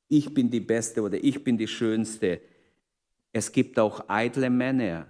Ich 0.09 0.33
bin 0.33 0.51
die 0.51 0.61
Beste 0.61 1.01
oder 1.01 1.23
ich 1.23 1.43
bin 1.43 1.57
die 1.57 1.67
Schönste. 1.67 2.41
Es 3.33 3.51
gibt 3.51 3.79
auch 3.79 4.07
eitle 4.07 4.51
Männer, 4.51 5.07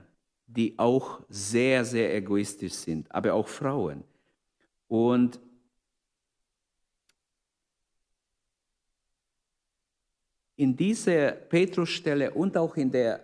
die 0.46 0.78
auch 0.78 1.20
sehr, 1.28 1.84
sehr 1.84 2.14
egoistisch 2.14 2.74
sind, 2.74 3.12
aber 3.12 3.34
auch 3.34 3.48
Frauen. 3.48 4.04
Und 4.86 5.40
in 10.54 10.76
dieser 10.76 11.32
Petrusstelle 11.32 12.30
und 12.30 12.56
auch 12.56 12.76
in 12.76 12.92
der 12.92 13.20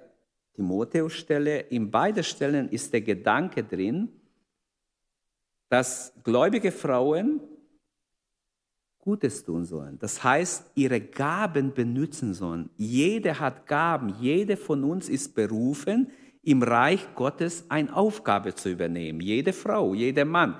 Timotheusstelle, 0.54 1.60
in 1.60 1.88
beiden 1.88 2.24
Stellen 2.24 2.68
ist 2.68 2.92
der 2.92 3.02
Gedanke 3.02 3.62
drin, 3.62 4.08
dass 5.68 6.12
gläubige 6.24 6.72
Frauen 6.72 7.40
Gutes 9.10 9.44
tun 9.44 9.64
sollen. 9.64 9.98
Das 9.98 10.22
heißt, 10.22 10.70
ihre 10.76 11.00
Gaben 11.00 11.74
benutzen 11.74 12.32
sollen. 12.32 12.70
Jede 12.76 13.40
hat 13.40 13.66
Gaben. 13.66 14.14
Jede 14.20 14.56
von 14.56 14.84
uns 14.84 15.08
ist 15.08 15.34
berufen, 15.34 16.12
im 16.44 16.62
Reich 16.62 17.04
Gottes 17.16 17.64
eine 17.68 17.92
Aufgabe 17.92 18.54
zu 18.54 18.68
übernehmen. 18.70 19.20
Jede 19.20 19.52
Frau, 19.52 19.94
jeder 19.94 20.24
Mann. 20.24 20.54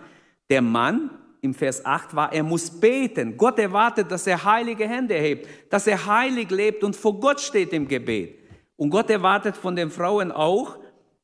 Der 0.50 0.62
Mann 0.62 1.10
im 1.42 1.54
Vers 1.54 1.84
8 1.84 2.16
war, 2.16 2.32
er 2.32 2.42
muss 2.42 2.68
beten. 2.68 3.36
Gott 3.36 3.56
erwartet, 3.60 4.10
dass 4.10 4.26
er 4.26 4.44
heilige 4.44 4.88
Hände 4.88 5.14
hebt, 5.14 5.46
dass 5.72 5.86
er 5.86 6.04
heilig 6.04 6.50
lebt 6.50 6.82
und 6.82 6.96
vor 6.96 7.20
Gott 7.20 7.40
steht 7.40 7.72
im 7.72 7.86
Gebet. 7.86 8.36
Und 8.74 8.90
Gott 8.90 9.10
erwartet 9.10 9.56
von 9.56 9.76
den 9.76 9.90
Frauen 9.90 10.32
auch, 10.32 10.76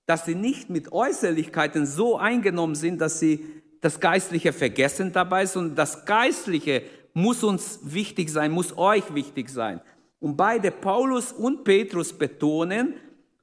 dass 0.07 0.27
sie 0.27 0.37
nicht 0.37 0.71
mit 0.71 0.93
Äußerlichkeiten 0.93 1.87
so 1.87 2.19
eingenommen 2.19 2.77
sind, 2.77 3.01
dass 3.01 3.19
sie 3.19 3.45
das 3.81 3.99
Geistliche 4.01 4.53
vergessen 4.53 5.13
dabei, 5.13 5.47
sondern 5.47 5.75
das 5.75 6.05
Geistliche 6.05 6.83
muss 7.17 7.43
uns 7.43 7.81
wichtig 7.83 8.29
sein, 8.29 8.53
muss 8.53 8.77
euch 8.77 9.15
wichtig 9.15 9.49
sein. 9.49 9.81
Und 10.21 10.37
beide, 10.37 10.71
Paulus 10.71 11.33
und 11.33 11.65
Petrus, 11.65 12.13
betonen, 12.13 12.93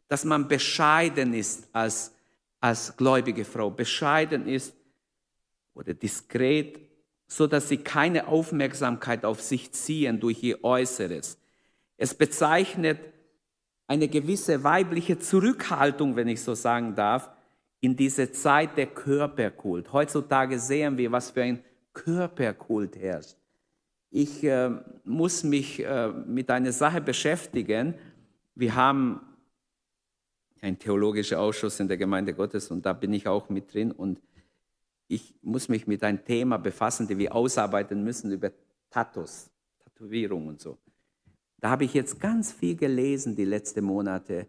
dass 0.07 0.25
man 0.25 0.47
bescheiden 0.47 1.33
ist 1.33 1.67
als, 1.73 2.13
als 2.59 2.95
gläubige 2.95 3.43
Frau, 3.43 3.71
bescheiden 3.71 4.47
ist 4.47 4.75
oder 5.73 5.95
diskret, 5.95 6.81
so 7.25 7.47
dass 7.47 7.67
sie 7.67 7.77
keine 7.77 8.27
Aufmerksamkeit 8.27 9.25
auf 9.25 9.41
sich 9.41 9.71
ziehen 9.71 10.19
durch 10.19 10.43
ihr 10.43 10.63
Äußeres. 10.63 11.39
Es 11.97 12.13
bezeichnet 12.13 12.99
eine 13.87 14.07
gewisse 14.07 14.63
weibliche 14.63 15.17
Zurückhaltung, 15.17 16.15
wenn 16.15 16.27
ich 16.27 16.43
so 16.43 16.53
sagen 16.53 16.93
darf, 16.93 17.27
in 17.81 17.95
diese 17.95 18.31
Zeit 18.31 18.77
der 18.77 18.87
Körperkult. 18.87 19.91
Heutzutage 19.91 20.59
sehen 20.59 20.95
wir, 20.95 21.11
was 21.11 21.31
für 21.31 21.41
ein 21.41 21.63
Körperkult 21.91 22.95
herrscht. 22.97 23.35
Ich 24.15 24.43
äh, 24.43 24.69
muss 25.05 25.43
mich 25.43 25.83
äh, 25.83 26.07
mit 26.07 26.51
einer 26.51 26.71
Sache 26.71 27.01
beschäftigen. 27.01 27.95
Wir 28.53 28.75
haben 28.75 29.19
einen 30.61 30.77
theologischen 30.77 31.39
Ausschuss 31.39 31.79
in 31.79 31.87
der 31.87 31.97
Gemeinde 31.97 32.35
Gottes 32.35 32.69
und 32.69 32.85
da 32.85 32.93
bin 32.93 33.11
ich 33.11 33.27
auch 33.27 33.49
mit 33.49 33.73
drin 33.73 33.91
und 33.91 34.21
ich 35.07 35.33
muss 35.41 35.67
mich 35.67 35.87
mit 35.87 36.03
einem 36.03 36.23
Thema 36.23 36.57
befassen, 36.57 37.07
das 37.07 37.17
wir 37.17 37.33
ausarbeiten 37.33 38.03
müssen 38.03 38.31
über 38.31 38.51
Tattoos, 38.91 39.49
Tätowierung 39.83 40.45
und 40.45 40.61
so. 40.61 40.77
Da 41.59 41.71
habe 41.71 41.85
ich 41.85 41.95
jetzt 41.95 42.19
ganz 42.19 42.51
viel 42.51 42.75
gelesen 42.75 43.35
die 43.35 43.45
letzten 43.45 43.83
Monate. 43.83 44.47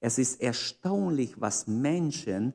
Es 0.00 0.18
ist 0.18 0.38
erstaunlich, 0.42 1.40
was 1.40 1.66
Menschen, 1.66 2.52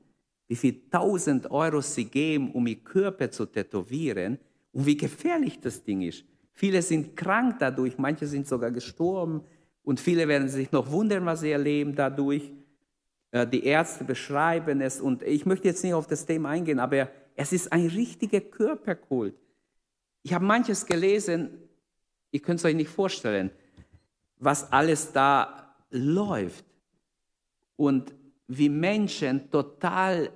wie 0.48 0.56
viel 0.56 0.88
tausend 0.92 1.50
Euro 1.50 1.82
sie 1.82 2.06
geben, 2.06 2.52
um 2.52 2.68
ihr 2.68 2.84
Körper 2.84 3.32
zu 3.32 3.48
tätowieren 3.48 4.38
und 4.72 4.86
wie 4.86 4.98
gefährlich 4.98 5.60
das 5.60 5.84
Ding 5.84 6.04
ist. 6.04 6.26
Viele 6.54 6.82
sind 6.82 7.16
krank 7.16 7.58
dadurch, 7.60 7.98
manche 7.98 8.28
sind 8.28 8.48
sogar 8.48 8.72
gestorben 8.72 9.44
und 9.84 10.00
viele 10.00 10.28
werden 10.28 10.48
sich 10.48 10.72
noch 10.72 10.92
wundern, 10.92 11.26
was 11.26 11.42
sie 11.42 11.52
erleben 11.52 11.96
dadurch. 11.96 12.52
Äh, 13.32 13.48
die 13.48 13.66
Ärzte 13.66 14.04
beschreiben 14.04 14.82
es 14.82 15.02
und 15.02 15.24
ich 15.24 15.46
möchte 15.46 15.68
jetzt 15.68 15.84
nicht 15.84 15.94
auf 15.94 16.08
das 16.08 16.26
Thema 16.26 16.50
eingehen, 16.50 16.80
aber 16.80 17.10
es 17.36 17.52
ist 17.52 17.72
ein 17.72 17.88
richtiger 17.88 18.42
Körperkult. 18.42 19.36
Ich 20.22 20.34
habe 20.34 20.46
manches 20.46 20.86
gelesen, 20.86 21.50
ihr 22.32 22.40
könnt 22.40 22.60
es 22.60 22.66
euch 22.66 22.76
nicht 22.76 22.90
vorstellen, 22.90 23.52
was 24.38 24.72
alles 24.72 25.12
da 25.12 25.76
läuft 25.90 26.66
und 27.76 28.14
wie 28.48 28.70
Menschen 28.70 29.50
total 29.50 30.32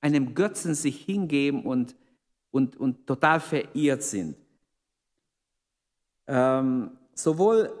einem 0.00 0.34
Götzen 0.34 0.74
sich 0.74 1.04
hingeben 1.04 1.64
und, 1.64 1.96
und, 2.50 2.76
und 2.76 3.06
total 3.06 3.40
verirrt 3.40 4.02
sind. 4.02 4.36
Ähm, 6.26 6.90
sowohl 7.14 7.72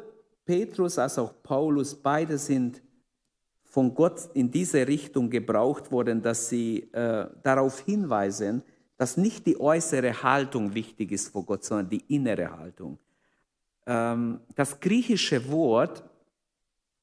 Petrus 0.44 0.98
als 0.98 1.18
auch 1.18 1.32
Paulus, 1.42 1.94
beide 1.94 2.38
sind 2.38 2.82
von 3.64 3.94
Gott 3.94 4.28
in 4.34 4.50
diese 4.50 4.86
Richtung 4.86 5.30
gebraucht 5.30 5.90
worden, 5.90 6.20
dass 6.20 6.48
sie 6.48 6.92
äh, 6.92 7.26
darauf 7.42 7.80
hinweisen, 7.80 8.62
dass 8.98 9.16
nicht 9.16 9.46
die 9.46 9.58
äußere 9.58 10.22
Haltung 10.22 10.74
wichtig 10.74 11.10
ist 11.10 11.28
vor 11.28 11.44
Gott, 11.44 11.64
sondern 11.64 11.88
die 11.88 12.04
innere 12.14 12.56
Haltung. 12.56 12.98
Ähm, 13.86 14.40
das 14.54 14.78
griechische 14.78 15.50
Wort 15.50 16.04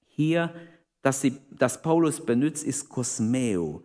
hier, 0.08 0.54
das, 1.02 1.22
sie, 1.22 1.40
das 1.52 1.82
Paulus 1.82 2.24
benutzt, 2.24 2.64
ist 2.64 2.88
Kosmeo. 2.88 3.84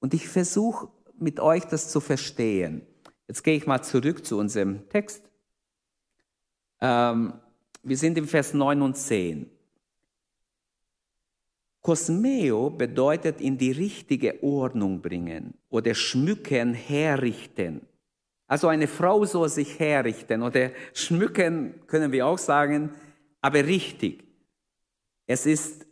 Und 0.00 0.12
ich 0.12 0.28
versuche 0.28 0.88
mit 1.18 1.38
euch 1.38 1.64
das 1.66 1.88
zu 1.88 2.00
verstehen. 2.00 2.82
Jetzt 3.28 3.44
gehe 3.44 3.56
ich 3.56 3.66
mal 3.66 3.82
zurück 3.82 4.26
zu 4.26 4.38
unserem 4.38 4.88
Text. 4.88 5.22
Ähm, 6.82 7.32
wir 7.84 7.96
sind 7.96 8.18
im 8.18 8.26
Vers 8.26 8.52
9 8.52 8.82
und 8.82 8.96
10. 8.96 9.48
Kosmeo 11.80 12.70
bedeutet 12.70 13.40
in 13.40 13.56
die 13.56 13.70
richtige 13.70 14.42
Ordnung 14.42 15.00
bringen 15.00 15.54
oder 15.70 15.94
schmücken, 15.94 16.74
herrichten. 16.74 17.82
Also 18.48 18.68
eine 18.68 18.88
Frau 18.88 19.24
soll 19.24 19.48
sich 19.48 19.78
herrichten 19.78 20.42
oder 20.42 20.70
schmücken, 20.92 21.74
können 21.86 22.12
wir 22.12 22.26
auch 22.26 22.38
sagen, 22.38 22.90
aber 23.40 23.64
richtig. 23.64 24.24
Es 25.26 25.46
ist 25.46 25.86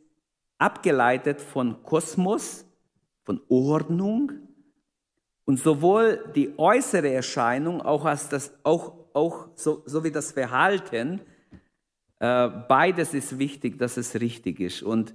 abgeleitet 0.58 1.40
von 1.40 1.82
Kosmos, 1.84 2.66
von 3.22 3.40
Ordnung 3.48 4.32
und 5.44 5.58
sowohl 5.58 6.32
die 6.34 6.52
äußere 6.58 7.10
Erscheinung 7.12 7.80
auch 7.80 8.04
als 8.04 8.28
das, 8.28 8.52
auch, 8.64 8.99
auch 9.14 9.48
so, 9.54 9.82
so 9.86 10.04
wie 10.04 10.10
das 10.10 10.32
Verhalten, 10.32 11.20
äh, 12.18 12.48
beides 12.68 13.14
ist 13.14 13.38
wichtig, 13.38 13.78
dass 13.78 13.96
es 13.96 14.14
richtig 14.20 14.60
ist. 14.60 14.82
Und 14.82 15.14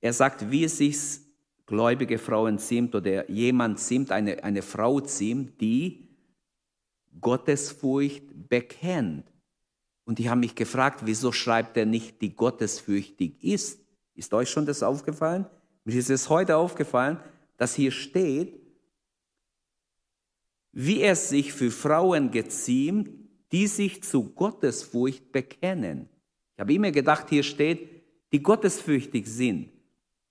er 0.00 0.12
sagt, 0.12 0.50
wie 0.50 0.64
es 0.64 0.78
sich 0.78 1.20
gläubige 1.66 2.18
Frauen 2.18 2.58
ziemt 2.58 2.94
oder 2.94 3.30
jemand 3.30 3.78
ziemt, 3.78 4.10
eine, 4.10 4.42
eine 4.42 4.62
Frau 4.62 5.00
ziemt, 5.00 5.60
die 5.60 6.08
Gottesfurcht 7.20 8.48
bekennt. 8.48 9.30
Und 10.04 10.18
die 10.18 10.28
haben 10.28 10.40
mich 10.40 10.54
gefragt, 10.54 11.02
wieso 11.04 11.32
schreibt 11.32 11.76
er 11.76 11.86
nicht, 11.86 12.20
die 12.22 12.34
gottesfürchtig 12.34 13.44
ist? 13.44 13.80
Ist 14.14 14.34
euch 14.34 14.50
schon 14.50 14.66
das 14.66 14.82
aufgefallen? 14.82 15.46
Mir 15.84 15.94
ist 15.94 16.10
es 16.10 16.28
heute 16.28 16.56
aufgefallen, 16.56 17.18
dass 17.56 17.74
hier 17.74 17.92
steht, 17.92 18.59
wie 20.72 21.02
es 21.02 21.28
sich 21.28 21.52
für 21.52 21.70
Frauen 21.70 22.30
geziemt, 22.30 23.10
die 23.52 23.66
sich 23.66 24.02
zu 24.02 24.30
Gottesfurcht 24.30 25.32
bekennen. 25.32 26.08
Ich 26.54 26.60
habe 26.60 26.74
immer 26.74 26.90
gedacht, 26.90 27.28
hier 27.30 27.42
steht, 27.42 27.88
die 28.32 28.42
gottesfürchtig 28.42 29.26
sind. 29.26 29.70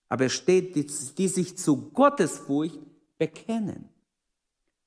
Aber 0.08 0.26
es 0.26 0.34
steht, 0.34 0.76
die, 0.76 0.88
die 1.18 1.28
sich 1.28 1.58
zu 1.58 1.90
Gottesfurcht 1.92 2.80
bekennen. 3.18 3.90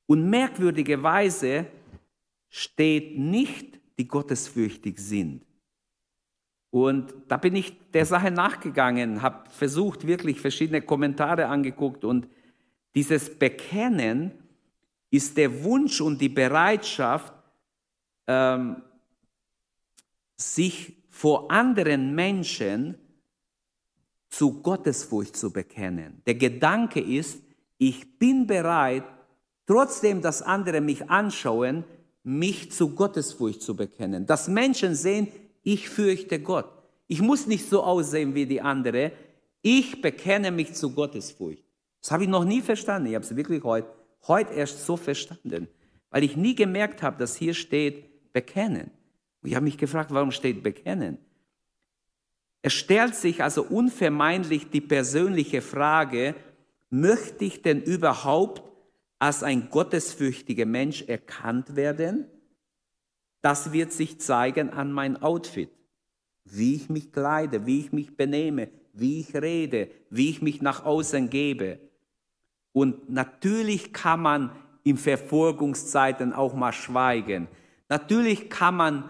Und 0.07 0.29
merkwürdigerweise 0.29 1.67
steht 2.49 3.19
nicht, 3.19 3.81
die 3.99 4.09
gottesfürchtig 4.09 4.99
sind. 4.99 5.45
Und 6.71 7.15
da 7.29 7.37
bin 7.37 7.55
ich 7.55 7.77
der 7.93 8.07
Sache 8.07 8.31
nachgegangen, 8.31 9.21
habe 9.21 9.49
versucht, 9.51 10.07
wirklich 10.07 10.41
verschiedene 10.41 10.81
Kommentare 10.81 11.47
angeguckt 11.47 12.05
und 12.05 12.29
dieses 12.95 13.39
Bekennen 13.39 14.33
ist 15.13 15.37
der 15.37 15.63
Wunsch 15.63 16.01
und 16.01 16.21
die 16.21 16.31
Bereitschaft, 16.31 17.35
ähm, 18.27 18.83
sich 20.37 20.97
vor 21.11 21.51
anderen 21.51 22.15
Menschen 22.15 22.97
zu 24.31 24.63
Gottesfurcht 24.63 25.37
zu 25.37 25.53
bekennen. 25.53 26.23
Der 26.27 26.35
Gedanke 26.35 26.99
ist, 26.99 27.43
ich 27.77 28.19
bin 28.19 28.47
bereit, 28.47 29.05
trotzdem, 29.67 30.23
dass 30.23 30.41
andere 30.41 30.81
mich 30.81 31.11
anschauen, 31.11 31.85
mich 32.23 32.73
zu 32.73 32.95
Gottesfurcht 32.95 33.61
zu 33.61 33.77
bekennen. 33.77 34.25
Dass 34.25 34.49
Menschen 34.49 34.95
sehen, 34.95 35.29
ich 35.63 35.91
fürchte 35.91 36.41
Gott. 36.41 36.71
Ich 37.07 37.21
muss 37.21 37.47
nicht 37.47 37.69
so 37.69 37.83
aussehen 37.83 38.35
wie 38.35 38.47
die 38.47 38.63
andere. 38.63 39.13
Ich 39.61 40.01
bekenne 40.01 40.51
mich 40.51 40.73
zu 40.73 40.95
Gottesfurcht. 40.95 41.63
Das 42.01 42.11
habe 42.11 42.23
ich 42.23 42.31
noch 42.31 42.45
nie 42.45 42.63
verstanden. 42.63 43.09
Ich 43.09 43.15
habe 43.15 43.25
es 43.25 43.37
wirklich 43.37 43.63
heute, 43.63 43.89
heute 44.29 44.55
erst 44.55 44.87
so 44.87 44.97
verstanden, 44.97 45.69
weil 46.11 46.25
ich 46.25 46.37
nie 46.37 46.55
gemerkt 46.55 47.03
habe, 47.03 47.19
dass 47.19 47.37
hier 47.37 47.55
steht 47.55 48.33
bekennen. 48.33 48.91
Und 49.43 49.49
ich 49.49 49.55
habe 49.55 49.65
mich 49.65 49.79
gefragt, 49.79 50.13
warum 50.13 50.31
steht 50.31 50.63
bekennen? 50.63 51.19
Es 52.63 52.73
stellt 52.73 53.17
sich 53.17 53.43
also 53.43 53.65
unvermeidlich 53.65 54.71
die 54.71 54.81
persönliche 54.81 55.63
Frage, 55.63 56.37
möchte 56.91 57.45
ich 57.45 57.63
denn 57.63 57.83
überhaupt 57.83 58.63
als 59.19 59.43
ein 59.43 59.69
gottesfürchtiger 59.69 60.67
Mensch 60.67 61.03
erkannt 61.03 61.75
werden? 61.75 62.27
Das 63.41 63.73
wird 63.73 63.93
sich 63.93 64.21
zeigen 64.21 64.71
an 64.71 64.93
mein 64.93 65.21
Outfit, 65.21 65.71
wie 66.45 66.77
ich 66.77 66.89
mich 66.89 67.11
kleide, 67.13 67.67
wie 67.67 67.81
ich 67.81 67.93
mich 67.93 68.17
benehme, 68.17 68.69
wie 68.93 69.21
ich 69.21 69.35
rede, 69.35 69.91
wie 70.11 70.31
ich 70.31 70.43
mich 70.43 70.63
nach 70.63 70.85
außen 70.85 71.31
gebe. 71.31 71.81
Und 72.73 73.11
natürlich 73.11 73.93
kann 73.93 74.21
man 74.21 74.51
in 74.85 74.97
Verfolgungszeiten 74.97 76.33
auch 76.33 76.55
mal 76.55 76.73
schweigen. 76.73 77.49
Natürlich 77.89 78.51
kann 78.51 78.77
man, 78.77 79.05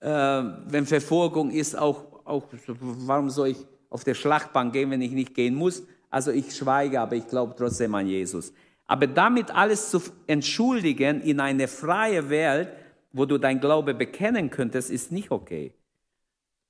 äh, 0.00 0.08
wenn 0.08 0.86
Verfolgung 0.86 1.50
ist, 1.50 1.76
auch 1.76 2.16
auch, 2.26 2.44
warum 2.80 3.30
soll 3.30 3.48
ich 3.48 3.66
auf 3.88 4.04
der 4.04 4.14
Schlachtbank 4.14 4.72
gehen, 4.72 4.90
wenn 4.90 5.00
ich 5.00 5.12
nicht 5.12 5.34
gehen 5.34 5.54
muss? 5.54 5.84
Also 6.10 6.30
ich 6.30 6.54
schweige, 6.54 7.00
aber 7.00 7.16
ich 7.16 7.26
glaube 7.28 7.54
trotzdem 7.56 7.94
an 7.94 8.06
Jesus. 8.06 8.52
Aber 8.86 9.06
damit 9.06 9.50
alles 9.54 9.90
zu 9.90 10.00
entschuldigen 10.26 11.20
in 11.22 11.40
eine 11.40 11.68
freie 11.68 12.28
Welt, 12.28 12.68
wo 13.12 13.24
du 13.24 13.38
dein 13.38 13.60
Glaube 13.60 13.94
bekennen 13.94 14.50
könntest, 14.50 14.90
ist 14.90 15.10
nicht 15.10 15.30
okay. 15.30 15.72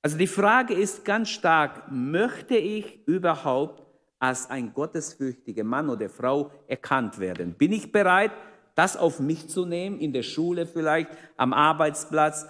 Also 0.02 0.16
die 0.16 0.26
Frage 0.26 0.74
ist 0.74 1.04
ganz 1.04 1.30
stark, 1.30 1.90
möchte 1.90 2.56
ich 2.56 3.06
überhaupt 3.06 3.82
als 4.18 4.48
ein 4.48 4.72
gottesfürchtiger 4.72 5.64
Mann 5.64 5.90
oder 5.90 6.08
Frau 6.08 6.50
erkannt 6.66 7.18
werden? 7.18 7.54
Bin 7.54 7.72
ich 7.72 7.92
bereit, 7.92 8.32
das 8.74 8.96
auf 8.96 9.20
mich 9.20 9.48
zu 9.48 9.64
nehmen, 9.64 9.98
in 9.98 10.12
der 10.12 10.22
Schule 10.22 10.66
vielleicht, 10.66 11.08
am 11.36 11.52
Arbeitsplatz, 11.52 12.46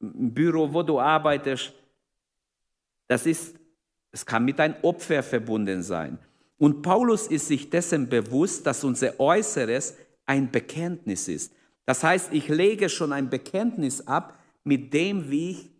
im 0.00 0.32
Büro, 0.32 0.72
wo 0.72 0.82
du 0.82 1.00
arbeitest, 1.00 1.72
das 3.06 3.26
ist, 3.26 3.56
es 4.12 4.24
kann 4.24 4.44
mit 4.44 4.60
einem 4.60 4.76
Opfer 4.82 5.22
verbunden 5.22 5.82
sein. 5.82 6.18
Und 6.58 6.82
Paulus 6.82 7.26
ist 7.26 7.48
sich 7.48 7.70
dessen 7.70 8.08
bewusst, 8.08 8.66
dass 8.66 8.84
unser 8.84 9.18
Äußeres 9.20 9.96
ein 10.26 10.50
Bekenntnis 10.50 11.28
ist. 11.28 11.52
Das 11.86 12.04
heißt, 12.04 12.32
ich 12.32 12.48
lege 12.48 12.88
schon 12.88 13.12
ein 13.12 13.30
Bekenntnis 13.30 14.06
ab 14.06 14.38
mit 14.64 14.92
dem, 14.92 15.30
wie 15.30 15.50
ich 15.50 15.70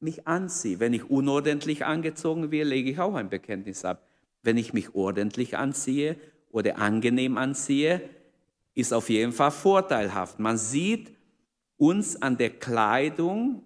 mich 0.00 0.26
anziehe. 0.26 0.80
Wenn 0.80 0.94
ich 0.94 1.10
unordentlich 1.10 1.84
angezogen 1.84 2.50
werde, 2.50 2.70
lege 2.70 2.90
ich 2.90 2.98
auch 2.98 3.14
ein 3.14 3.30
Bekenntnis 3.30 3.84
ab. 3.84 4.08
Wenn 4.42 4.56
ich 4.56 4.72
mich 4.72 4.94
ordentlich 4.94 5.56
anziehe 5.56 6.16
oder 6.50 6.78
angenehm 6.78 7.38
anziehe, 7.38 8.02
ist 8.74 8.92
auf 8.92 9.08
jeden 9.08 9.32
Fall 9.32 9.50
vorteilhaft. 9.50 10.38
Man 10.38 10.58
sieht 10.58 11.12
uns 11.76 12.20
an 12.20 12.36
der 12.36 12.50
Kleidung 12.50 13.62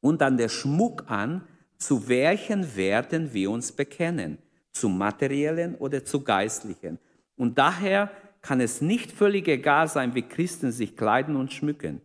und 0.00 0.22
an 0.22 0.36
der 0.36 0.48
Schmuck 0.48 1.10
an, 1.10 1.46
zu 1.78 2.08
welchen 2.08 2.76
werden 2.76 3.32
wir 3.32 3.50
uns 3.50 3.72
bekennen, 3.72 4.38
zu 4.72 4.88
materiellen 4.88 5.74
oder 5.74 6.04
zu 6.04 6.22
geistlichen. 6.22 6.98
Und 7.36 7.58
daher 7.58 8.10
kann 8.40 8.60
es 8.60 8.80
nicht 8.80 9.10
völlig 9.10 9.48
egal 9.48 9.88
sein, 9.88 10.14
wie 10.14 10.22
Christen 10.22 10.70
sich 10.70 10.96
kleiden 10.96 11.36
und 11.36 11.52
schmücken. 11.52 12.00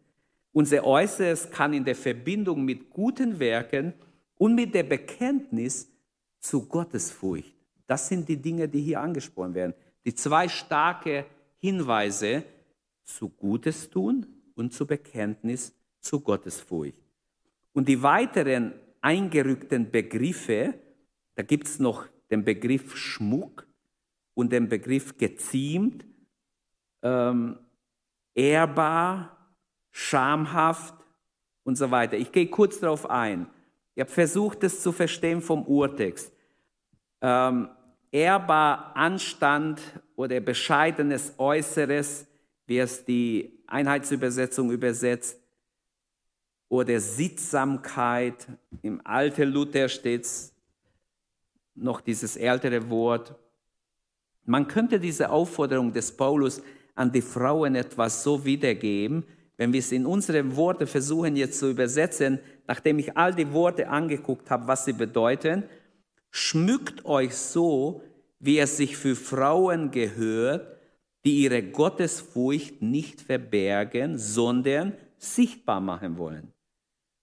Unser 0.51 0.83
Äußeres 0.85 1.51
kann 1.51 1.73
in 1.73 1.85
der 1.85 1.95
Verbindung 1.95 2.65
mit 2.65 2.89
guten 2.89 3.39
Werken 3.39 3.93
und 4.37 4.55
mit 4.55 4.73
der 4.73 4.83
Bekenntnis 4.83 5.91
zu 6.39 6.67
Gottesfurcht. 6.67 7.58
Das 7.89 8.07
sind 8.07 8.29
die 8.29 8.37
Dinge, 8.37 8.69
die 8.69 8.81
hier 8.81 9.01
angesprochen 9.01 9.55
werden. 9.55 9.73
Die 10.05 10.13
zwei 10.13 10.47
starke 10.47 11.25
Hinweise 11.57 12.43
zu 13.03 13.29
Gutes 13.29 13.89
tun 13.89 14.27
und 14.53 14.71
zu 14.75 14.85
Bekenntnis 14.85 15.73
zu 15.99 16.19
Gottesfurcht. 16.19 17.01
Und 17.73 17.87
die 17.87 18.03
weiteren 18.03 18.75
eingerückten 19.01 19.89
Begriffe, 19.89 20.75
da 21.33 21.41
gibt 21.41 21.67
es 21.67 21.79
noch 21.79 22.05
den 22.29 22.43
Begriff 22.45 22.95
Schmuck 22.95 23.67
und 24.35 24.51
den 24.51 24.69
Begriff 24.69 25.17
geziemt, 25.17 26.05
ähm, 27.01 27.57
ehrbar, 28.35 29.55
schamhaft 29.89 30.93
und 31.63 31.75
so 31.75 31.89
weiter. 31.89 32.17
Ich 32.17 32.31
gehe 32.31 32.51
kurz 32.51 32.79
darauf 32.79 33.09
ein. 33.09 33.47
Ich 33.95 34.01
habe 34.01 34.11
versucht, 34.11 34.63
es 34.63 34.83
zu 34.83 34.91
verstehen 34.91 35.41
vom 35.41 35.63
Urtext. 35.63 36.31
Ähm, 37.21 37.69
ehrbar 38.11 38.95
Anstand 38.95 39.81
oder 40.15 40.39
bescheidenes 40.39 41.33
Äußeres, 41.37 42.25
wie 42.65 42.79
es 42.79 43.05
die 43.05 43.59
Einheitsübersetzung 43.67 44.71
übersetzt, 44.71 45.39
oder 46.67 46.99
Sittsamkeit. 46.99 48.47
Im 48.83 49.01
alten 49.03 49.49
Luther 49.49 49.89
steht 49.89 50.27
noch 51.75 52.01
dieses 52.01 52.37
ältere 52.37 52.89
Wort. 52.89 53.33
Man 54.45 54.67
könnte 54.67 54.99
diese 54.99 55.29
Aufforderung 55.29 55.91
des 55.91 56.15
Paulus 56.15 56.61
an 56.95 57.11
die 57.11 57.21
Frauen 57.21 57.75
etwas 57.75 58.23
so 58.23 58.43
wiedergeben, 58.45 59.23
wenn 59.57 59.73
wir 59.73 59.79
es 59.79 59.91
in 59.91 60.05
unsere 60.05 60.55
Worte 60.55 60.87
versuchen 60.87 61.35
jetzt 61.35 61.59
zu 61.59 61.69
übersetzen, 61.69 62.39
nachdem 62.67 62.99
ich 62.99 63.17
all 63.17 63.33
die 63.33 63.51
Worte 63.51 63.89
angeguckt 63.89 64.49
habe, 64.49 64.67
was 64.67 64.85
sie 64.85 64.93
bedeuten, 64.93 65.63
schmückt 66.31 67.05
euch 67.05 67.35
so, 67.35 68.03
wie 68.39 68.59
es 68.59 68.77
sich 68.77 68.97
für 68.97 69.15
Frauen 69.15 69.91
gehört, 69.91 70.77
die 71.25 71.43
ihre 71.43 71.63
Gottesfurcht 71.63 72.81
nicht 72.81 73.21
verbergen, 73.21 74.17
sondern 74.17 74.95
sichtbar 75.17 75.81
machen 75.81 76.17
wollen. 76.17 76.53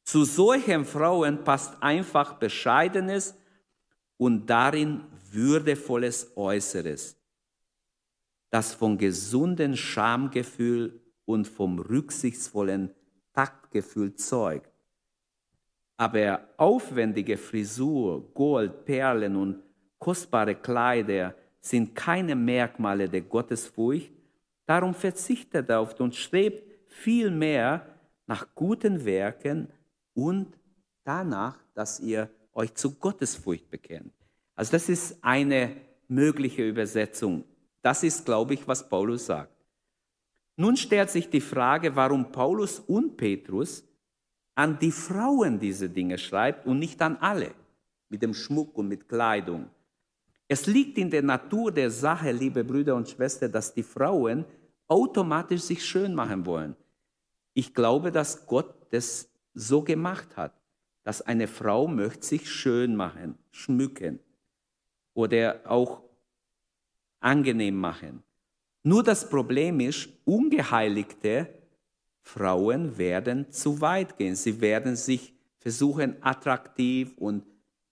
Zu 0.04 0.24
solchen 0.24 0.84
Frauen 0.84 1.42
passt 1.42 1.82
einfach 1.82 2.34
bescheidenes 2.34 3.34
und 4.18 4.46
darin 4.46 5.04
würdevolles 5.32 6.36
Äußeres, 6.36 7.16
das 8.50 8.74
von 8.74 8.98
gesunden 8.98 9.76
Schamgefühl 9.76 11.00
und 11.24 11.48
vom 11.48 11.78
rücksichtsvollen 11.78 12.94
Taktgefühl 13.32 14.14
zeugt. 14.14 14.70
Aber 15.96 16.48
aufwendige 16.56 17.36
Frisur, 17.36 18.32
Gold, 18.34 18.84
Perlen 18.84 19.36
und 19.36 19.62
kostbare 19.98 20.54
Kleider 20.54 21.34
sind 21.60 21.94
keine 21.94 22.36
Merkmale 22.36 23.08
der 23.08 23.22
Gottesfurcht. 23.22 24.12
Darum 24.66 24.94
verzichtet 24.94 25.68
darauf 25.68 25.98
und 26.00 26.14
strebt 26.14 26.62
vielmehr 26.88 27.86
nach 28.26 28.46
guten 28.54 29.04
Werken 29.04 29.68
und 30.14 30.58
danach, 31.04 31.58
dass 31.74 32.00
ihr 32.00 32.28
euch 32.52 32.74
zu 32.74 32.94
Gottesfurcht 32.94 33.70
bekennt. 33.70 34.12
Also 34.54 34.72
das 34.72 34.88
ist 34.88 35.18
eine 35.22 35.76
mögliche 36.08 36.66
Übersetzung. 36.66 37.44
Das 37.82 38.02
ist, 38.02 38.24
glaube 38.24 38.54
ich, 38.54 38.66
was 38.66 38.88
Paulus 38.88 39.26
sagt. 39.26 39.52
Nun 40.56 40.76
stellt 40.76 41.10
sich 41.10 41.28
die 41.28 41.40
Frage, 41.40 41.94
warum 41.94 42.32
Paulus 42.32 42.80
und 42.80 43.16
Petrus 43.16 43.84
an 44.56 44.78
die 44.78 44.90
Frauen 44.90 45.60
diese 45.60 45.88
Dinge 45.88 46.18
schreibt 46.18 46.66
und 46.66 46.78
nicht 46.78 47.00
an 47.02 47.16
alle 47.18 47.54
mit 48.08 48.22
dem 48.22 48.34
Schmuck 48.34 48.76
und 48.78 48.88
mit 48.88 49.08
Kleidung. 49.08 49.68
Es 50.48 50.66
liegt 50.66 50.96
in 50.96 51.10
der 51.10 51.22
Natur 51.22 51.70
der 51.70 51.90
Sache, 51.90 52.32
liebe 52.32 52.64
Brüder 52.64 52.96
und 52.96 53.08
Schwestern, 53.08 53.52
dass 53.52 53.74
die 53.74 53.82
Frauen 53.82 54.44
automatisch 54.88 55.62
sich 55.62 55.84
schön 55.84 56.14
machen 56.14 56.46
wollen. 56.46 56.74
Ich 57.52 57.74
glaube, 57.74 58.10
dass 58.10 58.46
Gott 58.46 58.74
das 58.90 59.28
so 59.54 59.82
gemacht 59.82 60.36
hat, 60.36 60.52
dass 61.02 61.22
eine 61.22 61.48
Frau 61.48 61.86
möchte 61.86 62.24
sich 62.24 62.50
schön 62.50 62.96
machen, 62.96 63.38
schmücken 63.50 64.20
oder 65.14 65.60
auch 65.64 66.02
angenehm 67.20 67.76
machen. 67.76 68.22
Nur 68.82 69.02
das 69.02 69.28
Problem 69.28 69.80
ist, 69.80 70.08
ungeheiligte 70.24 71.48
Frauen 72.26 72.98
werden 72.98 73.52
zu 73.52 73.80
weit 73.80 74.18
gehen. 74.18 74.34
Sie 74.34 74.60
werden 74.60 74.96
sich 74.96 75.32
versuchen, 75.60 76.16
attraktiv 76.22 77.16
und 77.18 77.44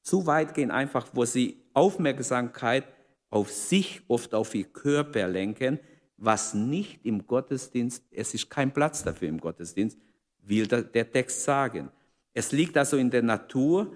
zu 0.02 0.26
weit 0.26 0.54
gehen, 0.54 0.72
einfach 0.72 1.06
wo 1.12 1.24
sie 1.24 1.62
Aufmerksamkeit 1.72 2.84
auf 3.30 3.52
sich, 3.52 4.02
oft 4.08 4.34
auf 4.34 4.52
ihr 4.56 4.64
Körper 4.64 5.28
lenken, 5.28 5.78
was 6.16 6.52
nicht 6.52 7.04
im 7.04 7.28
Gottesdienst, 7.28 8.02
es 8.10 8.34
ist 8.34 8.50
kein 8.50 8.72
Platz 8.72 9.04
dafür 9.04 9.28
im 9.28 9.40
Gottesdienst, 9.40 9.98
will 10.42 10.66
der 10.66 11.12
Text 11.12 11.44
sagen. 11.44 11.90
Es 12.32 12.50
liegt 12.50 12.76
also 12.76 12.96
in 12.96 13.10
der 13.10 13.22
Natur, 13.22 13.92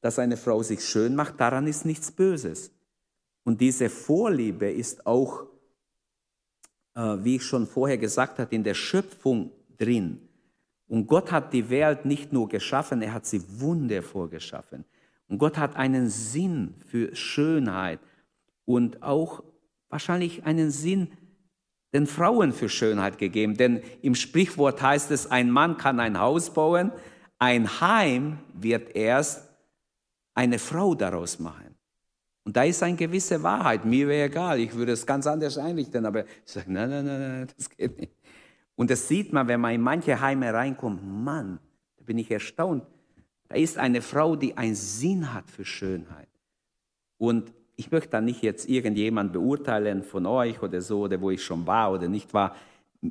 dass 0.00 0.20
eine 0.20 0.36
Frau 0.36 0.62
sich 0.62 0.84
schön 0.84 1.16
macht, 1.16 1.40
daran 1.40 1.66
ist 1.66 1.84
nichts 1.84 2.12
Böses. 2.12 2.70
Und 3.42 3.60
diese 3.60 3.90
Vorliebe 3.90 4.70
ist 4.70 5.06
auch 5.06 5.46
äh, 6.94 7.24
wie 7.24 7.36
ich 7.36 7.42
schon 7.42 7.66
vorher 7.66 7.98
gesagt 7.98 8.38
habe, 8.38 8.54
in 8.54 8.64
der 8.64 8.74
Schöpfung 8.74 9.50
drin. 9.78 10.20
Und 10.88 11.06
Gott 11.06 11.32
hat 11.32 11.52
die 11.52 11.70
Welt 11.70 12.04
nicht 12.04 12.32
nur 12.32 12.48
geschaffen, 12.48 13.02
er 13.02 13.14
hat 13.14 13.26
sie 13.26 13.42
wundervoll 13.60 14.28
geschaffen. 14.28 14.84
Und 15.28 15.38
Gott 15.38 15.56
hat 15.56 15.76
einen 15.76 16.10
Sinn 16.10 16.74
für 16.86 17.16
Schönheit 17.16 18.00
und 18.64 19.02
auch 19.02 19.42
wahrscheinlich 19.88 20.44
einen 20.44 20.70
Sinn 20.70 21.08
den 21.94 22.06
Frauen 22.06 22.52
für 22.52 22.68
Schönheit 22.68 23.18
gegeben. 23.18 23.56
Denn 23.56 23.82
im 24.02 24.14
Sprichwort 24.14 24.82
heißt 24.82 25.10
es, 25.10 25.30
ein 25.30 25.50
Mann 25.50 25.76
kann 25.76 26.00
ein 26.00 26.18
Haus 26.18 26.52
bauen, 26.52 26.92
ein 27.38 27.80
Heim 27.80 28.38
wird 28.54 28.94
erst 28.94 29.48
eine 30.34 30.58
Frau 30.58 30.94
daraus 30.94 31.38
machen. 31.38 31.74
Und 32.44 32.56
da 32.56 32.64
ist 32.64 32.82
eine 32.82 32.96
gewisse 32.96 33.42
Wahrheit. 33.42 33.84
Mir 33.84 34.08
wäre 34.08 34.26
egal, 34.26 34.58
ich 34.58 34.74
würde 34.74 34.92
es 34.92 35.06
ganz 35.06 35.26
anders 35.26 35.58
einrichten, 35.58 36.04
aber 36.04 36.24
ich 36.24 36.52
sage, 36.52 36.72
nein, 36.72 36.90
nein, 36.90 37.04
nein, 37.04 37.20
nein, 37.20 37.48
das 37.56 37.70
geht 37.70 37.98
nicht. 37.98 38.12
Und 38.76 38.90
das 38.90 39.08
sieht 39.08 39.32
man, 39.32 39.48
wenn 39.48 39.60
man 39.60 39.74
in 39.74 39.80
manche 39.80 40.20
Heime 40.20 40.52
reinkommt, 40.52 41.02
Mann, 41.04 41.58
da 41.96 42.04
bin 42.04 42.18
ich 42.18 42.30
erstaunt. 42.30 42.84
Da 43.48 43.56
ist 43.56 43.78
eine 43.78 44.00
Frau, 44.00 44.34
die 44.34 44.56
einen 44.56 44.74
Sinn 44.74 45.34
hat 45.34 45.50
für 45.50 45.64
Schönheit. 45.64 46.28
Und 47.18 47.52
ich 47.76 47.90
möchte 47.90 48.10
da 48.10 48.20
nicht 48.20 48.42
jetzt 48.42 48.68
irgendjemand 48.68 49.32
beurteilen 49.32 50.02
von 50.02 50.26
euch 50.26 50.62
oder 50.62 50.80
so, 50.80 51.02
oder 51.02 51.20
wo 51.20 51.30
ich 51.30 51.44
schon 51.44 51.66
war 51.66 51.92
oder 51.92 52.08
nicht 52.08 52.32
war. 52.32 52.56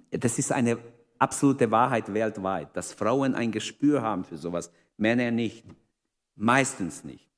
Das 0.09 0.39
ist 0.39 0.51
eine 0.51 0.77
absolute 1.19 1.69
Wahrheit 1.69 2.13
weltweit, 2.13 2.75
dass 2.75 2.93
Frauen 2.93 3.35
ein 3.35 3.51
Gespür 3.51 4.01
haben 4.01 4.23
für 4.23 4.37
sowas, 4.37 4.71
Männer 4.97 5.31
nicht. 5.31 5.65
Meistens 6.35 7.03
nicht. 7.03 7.29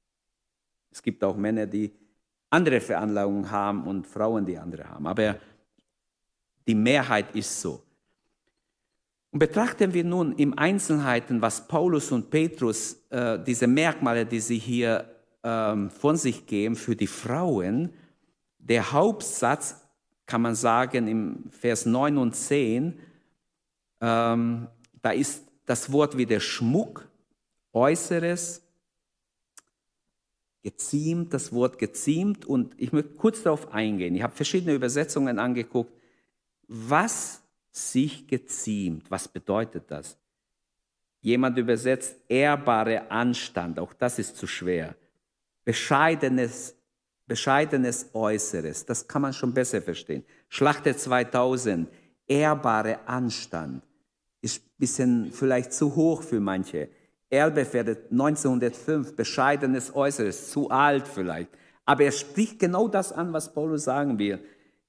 Es 0.92 1.02
gibt 1.02 1.24
auch 1.24 1.36
Männer, 1.36 1.66
die 1.66 1.92
andere 2.50 2.80
Veranlagungen 2.80 3.50
haben 3.50 3.86
und 3.86 4.08
Frauen, 4.08 4.46
die 4.46 4.58
andere 4.58 4.90
haben. 4.90 5.08
Aber 5.08 5.38
die 6.68 6.76
Mehrheit 6.76 7.36
ist 7.36 7.60
so. 7.60 7.84
Und 9.34 9.40
betrachten 9.40 9.96
wir 9.96 10.04
nun 10.04 10.34
im 10.34 10.60
Einzelheiten, 10.60 11.42
was 11.42 11.68
Paulus 11.68 12.12
und 12.12 12.30
Petrus, 12.30 13.04
äh, 13.10 13.40
diese 13.44 13.66
Merkmale, 13.66 14.28
die 14.28 14.40
sie 14.40 14.60
hier 14.60 15.10
ähm, 15.44 15.90
von 15.90 16.18
sich 16.18 16.46
geben 16.46 16.76
für 16.76 16.96
die 16.96 17.08
Frauen, 17.08 17.90
der 18.60 18.92
Hauptsatz 18.92 19.82
kann 20.28 20.44
man 20.44 20.54
sagen, 20.54 21.08
im 21.08 21.50
Vers 21.50 21.88
9 21.88 22.20
und 22.20 22.36
10, 22.36 23.00
ähm, 24.02 24.68
da 25.02 25.10
ist 25.10 25.48
das 25.66 25.92
Wort 25.92 26.16
wieder 26.16 26.40
Schmuck, 26.40 27.10
Äußeres, 27.74 28.62
geziemt, 30.62 31.34
das 31.34 31.52
Wort 31.52 31.80
geziemt. 31.80 32.46
Und 32.46 32.80
ich 32.80 32.94
möchte 32.94 33.16
kurz 33.16 33.42
darauf 33.42 33.74
eingehen. 33.74 34.14
Ich 34.14 34.22
habe 34.22 34.36
verschiedene 34.36 34.76
Übersetzungen 34.76 35.40
angeguckt. 35.40 35.92
Was 36.68 37.43
sich 37.74 38.28
geziemt, 38.28 39.10
was 39.10 39.28
bedeutet 39.28 39.90
das? 39.90 40.18
Jemand 41.22 41.58
übersetzt 41.58 42.16
ehrbare 42.28 43.10
Anstand, 43.10 43.80
auch 43.80 43.94
das 43.94 44.20
ist 44.20 44.38
zu 44.38 44.46
schwer. 44.46 44.96
Bescheidenes, 45.66 46.76
bescheidenes 47.26 48.10
Äußeres, 48.14 48.86
das 48.86 49.08
kann 49.08 49.24
man 49.24 49.34
schon 49.34 49.54
besser 49.54 49.82
verstehen. 49.82 50.24
Schlachte 50.50 50.96
2000, 50.96 51.90
ehrbare 52.28 53.08
Anstand, 53.08 53.84
ist 54.42 54.64
ein 54.64 54.70
bisschen 54.78 55.32
vielleicht 55.32 55.74
zu 55.74 55.96
hoch 55.96 56.22
für 56.22 56.40
manche. 56.40 56.90
Erbe 57.30 57.62
1905, 57.62 59.16
bescheidenes 59.16 59.96
Äußeres, 59.96 60.52
zu 60.52 60.70
alt 60.70 61.08
vielleicht. 61.08 61.50
Aber 61.86 62.04
er 62.04 62.12
spricht 62.12 62.60
genau 62.60 62.88
das 62.88 63.12
an, 63.12 63.34
was 63.34 63.52
Paulus 63.52 63.86
sagen 63.86 64.20
will. 64.20 64.40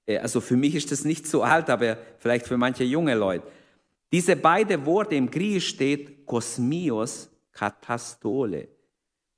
Äh, 0.06 0.18
also 0.18 0.40
für 0.40 0.56
mich 0.56 0.74
ist 0.74 0.92
das 0.92 1.04
nicht 1.04 1.26
zu 1.26 1.42
alt, 1.42 1.70
aber 1.70 1.98
vielleicht 2.18 2.46
für 2.46 2.56
manche 2.56 2.84
junge 2.84 3.14
Leute. 3.14 3.46
Diese 4.12 4.36
beiden 4.36 4.86
Worte 4.86 5.14
im 5.16 5.30
Griechisch 5.30 5.68
steht 5.68 6.26
Kosmios, 6.26 7.30
Katastole. 7.52 8.68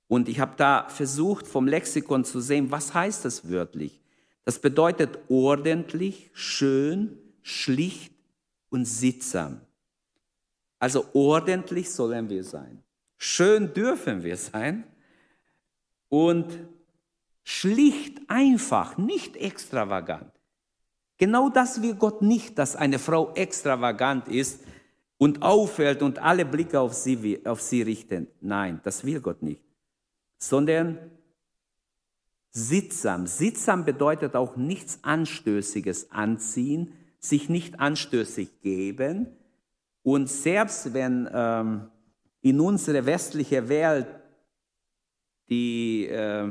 Und 0.08 0.28
ich 0.28 0.38
habe 0.38 0.54
da 0.56 0.88
versucht, 0.88 1.46
vom 1.46 1.66
Lexikon 1.66 2.24
zu 2.24 2.40
sehen, 2.40 2.70
was 2.70 2.94
heißt 2.94 3.24
das 3.24 3.50
wörtlich? 3.50 4.00
Das 4.44 4.60
bedeutet 4.60 5.18
ordentlich, 5.28 6.30
schön, 6.32 7.18
schlicht 7.42 8.12
und 8.68 8.84
sittsam. 8.84 9.60
Also 10.78 11.06
ordentlich 11.14 11.90
sollen 11.90 12.28
wir 12.28 12.44
sein. 12.44 12.82
Schön 13.16 13.72
dürfen 13.72 14.22
wir 14.22 14.36
sein. 14.36 14.84
Und 16.08 16.46
schlicht, 17.42 18.20
einfach, 18.28 18.98
nicht 18.98 19.36
extravagant. 19.36 20.35
Genau 21.18 21.48
das 21.48 21.80
will 21.80 21.94
Gott 21.94 22.20
nicht, 22.22 22.58
dass 22.58 22.76
eine 22.76 22.98
Frau 22.98 23.32
extravagant 23.34 24.28
ist 24.28 24.60
und 25.18 25.42
auffällt 25.42 26.02
und 26.02 26.18
alle 26.18 26.44
Blicke 26.44 26.78
auf 26.78 26.92
sie, 26.92 27.40
auf 27.46 27.62
sie 27.62 27.82
richten. 27.82 28.26
Nein, 28.40 28.80
das 28.84 29.04
will 29.04 29.20
Gott 29.20 29.42
nicht. 29.42 29.62
Sondern 30.38 30.98
sittsam. 32.50 33.26
Sittsam 33.26 33.84
bedeutet 33.84 34.34
auch 34.34 34.56
nichts 34.56 34.98
Anstößiges 35.02 36.10
anziehen, 36.10 36.92
sich 37.18 37.48
nicht 37.48 37.80
anstößig 37.80 38.60
geben. 38.60 39.26
Und 40.02 40.28
selbst 40.28 40.92
wenn 40.92 41.28
ähm, 41.32 41.88
in 42.42 42.60
unserer 42.60 43.04
westlichen 43.06 43.68
Welt 43.68 44.06
die, 45.48 46.06
äh, 46.06 46.48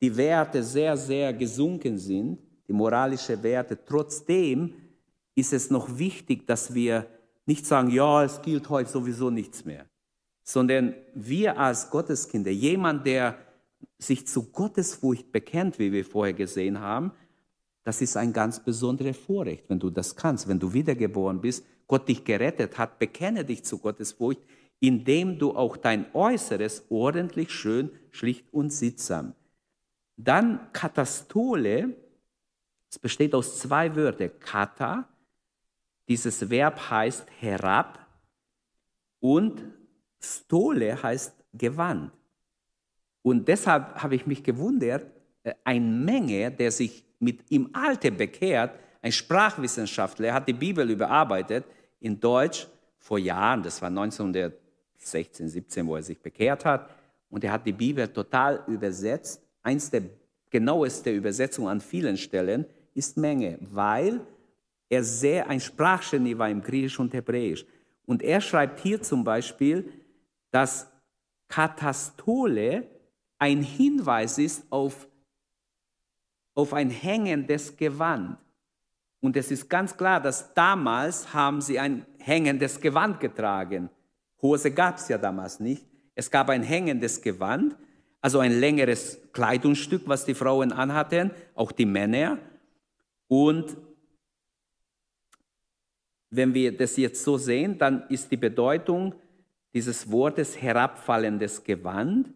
die 0.00 0.16
Werte 0.16 0.62
sehr, 0.62 0.96
sehr 0.96 1.32
gesunken 1.32 1.98
sind, 1.98 2.38
die 2.70 2.74
moralischen 2.74 3.42
Werte. 3.42 3.84
Trotzdem 3.84 4.74
ist 5.34 5.52
es 5.52 5.70
noch 5.70 5.98
wichtig, 5.98 6.46
dass 6.46 6.72
wir 6.72 7.04
nicht 7.44 7.66
sagen, 7.66 7.90
ja, 7.90 8.22
es 8.22 8.40
gilt 8.42 8.68
heute 8.68 8.88
sowieso 8.88 9.28
nichts 9.28 9.64
mehr, 9.64 9.86
sondern 10.44 10.94
wir 11.12 11.58
als 11.58 11.90
Gotteskinder, 11.90 12.52
jemand, 12.52 13.04
der 13.08 13.36
sich 13.98 14.24
zu 14.28 14.52
Gottesfurcht 14.52 15.32
bekennt, 15.32 15.80
wie 15.80 15.90
wir 15.90 16.04
vorher 16.04 16.32
gesehen 16.32 16.78
haben, 16.78 17.10
das 17.82 18.00
ist 18.02 18.16
ein 18.16 18.32
ganz 18.32 18.60
besonderes 18.60 19.16
Vorrecht, 19.16 19.64
wenn 19.66 19.80
du 19.80 19.90
das 19.90 20.14
kannst, 20.14 20.46
wenn 20.46 20.60
du 20.60 20.72
wiedergeboren 20.72 21.40
bist, 21.40 21.64
Gott 21.88 22.08
dich 22.08 22.24
gerettet 22.24 22.78
hat, 22.78 23.00
bekenne 23.00 23.44
dich 23.44 23.64
zu 23.64 23.78
Gottesfurcht, 23.78 24.42
indem 24.78 25.40
du 25.40 25.56
auch 25.56 25.76
dein 25.76 26.06
Äußeres 26.14 26.84
ordentlich, 26.88 27.50
schön, 27.50 27.90
schlicht 28.12 28.44
und 28.52 28.72
sittsam. 28.72 29.34
Dann 30.16 30.72
Katastole, 30.72 31.96
es 32.90 32.98
besteht 32.98 33.34
aus 33.34 33.58
zwei 33.58 33.94
Wörtern. 33.94 34.30
Kata, 34.40 35.08
dieses 36.08 36.50
Verb 36.50 36.90
heißt 36.90 37.24
herab 37.38 38.04
und 39.20 39.62
Stole 40.18 41.00
heißt 41.00 41.32
Gewand. 41.54 42.12
Und 43.22 43.46
deshalb 43.46 44.02
habe 44.02 44.16
ich 44.16 44.26
mich 44.26 44.42
gewundert, 44.42 45.06
äh, 45.44 45.54
ein 45.64 46.04
Menge, 46.04 46.50
der 46.50 46.72
sich 46.72 47.04
mit 47.18 47.50
im 47.50 47.70
Alten 47.74 48.16
bekehrt, 48.16 48.78
ein 49.02 49.12
Sprachwissenschaftler, 49.12 50.34
hat 50.34 50.48
die 50.48 50.52
Bibel 50.52 50.88
überarbeitet 50.90 51.64
in 52.00 52.18
Deutsch 52.18 52.66
vor 52.98 53.18
Jahren, 53.18 53.62
das 53.62 53.80
war 53.80 53.88
1916, 53.88 55.48
17, 55.48 55.86
wo 55.86 55.96
er 55.96 56.02
sich 56.02 56.20
bekehrt 56.20 56.64
hat, 56.64 56.90
und 57.30 57.44
er 57.44 57.52
hat 57.52 57.66
die 57.66 57.72
Bibel 57.72 58.08
total 58.08 58.64
übersetzt, 58.66 59.42
eins 59.62 59.90
der 59.90 60.02
genaueste 60.50 61.10
Übersetzungen 61.10 61.68
an 61.68 61.80
vielen 61.80 62.16
Stellen, 62.16 62.66
ist 62.94 63.16
Menge, 63.16 63.58
weil 63.60 64.20
er 64.88 65.04
sehr 65.04 65.48
ein 65.48 65.60
Sprachgenie 65.60 66.36
war 66.36 66.50
im 66.50 66.62
Griechisch 66.62 66.98
und 66.98 67.14
Hebräisch. 67.14 67.64
Und 68.06 68.22
er 68.22 68.40
schreibt 68.40 68.80
hier 68.80 69.00
zum 69.00 69.22
Beispiel, 69.22 69.92
dass 70.50 70.90
Katastole 71.48 72.86
ein 73.38 73.62
Hinweis 73.62 74.38
ist 74.38 74.64
auf, 74.70 75.08
auf 76.54 76.74
ein 76.74 76.90
hängendes 76.90 77.76
Gewand. 77.76 78.36
Und 79.20 79.36
es 79.36 79.50
ist 79.50 79.68
ganz 79.68 79.96
klar, 79.96 80.20
dass 80.20 80.54
damals 80.54 81.32
haben 81.32 81.60
sie 81.60 81.78
ein 81.78 82.06
hängendes 82.18 82.80
Gewand 82.80 83.20
getragen. 83.20 83.90
Hose 84.40 84.70
gab 84.70 84.96
es 84.96 85.08
ja 85.08 85.18
damals 85.18 85.60
nicht. 85.60 85.86
Es 86.14 86.30
gab 86.30 86.48
ein 86.48 86.62
hängendes 86.62 87.20
Gewand, 87.20 87.76
also 88.20 88.40
ein 88.40 88.58
längeres 88.58 89.18
Kleidungsstück, 89.32 90.02
was 90.06 90.24
die 90.24 90.34
Frauen 90.34 90.72
anhatten, 90.72 91.30
auch 91.54 91.72
die 91.72 91.86
Männer. 91.86 92.38
Und 93.30 93.76
wenn 96.30 96.52
wir 96.52 96.76
das 96.76 96.96
jetzt 96.96 97.22
so 97.22 97.38
sehen, 97.38 97.78
dann 97.78 98.02
ist 98.08 98.32
die 98.32 98.36
Bedeutung 98.36 99.14
dieses 99.72 100.10
Wortes 100.10 100.60
herabfallendes 100.60 101.62
Gewand 101.62 102.34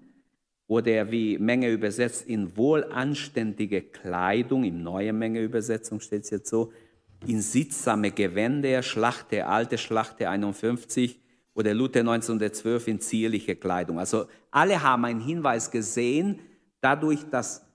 oder 0.68 1.10
wie 1.10 1.36
Menge 1.36 1.68
übersetzt 1.68 2.28
in 2.28 2.56
wohlanständige 2.56 3.82
Kleidung, 3.82 4.62
in 4.62 4.84
neue 4.84 5.12
Menge 5.12 5.42
Übersetzung 5.42 5.98
steht 5.98 6.22
es 6.22 6.30
jetzt 6.30 6.48
so, 6.48 6.72
in 7.26 7.40
sittsame 7.40 8.12
Gewänder, 8.12 8.80
Schlachte, 8.84 9.46
alte 9.46 9.78
Schlachte 9.78 10.28
51 10.28 11.20
oder 11.54 11.74
Luther 11.74 12.00
1912 12.00 12.86
in 12.86 13.00
zierliche 13.00 13.56
Kleidung. 13.56 13.98
Also 13.98 14.26
alle 14.52 14.80
haben 14.80 15.04
einen 15.06 15.20
Hinweis 15.20 15.72
gesehen, 15.72 16.38
dadurch, 16.80 17.24
dass 17.30 17.66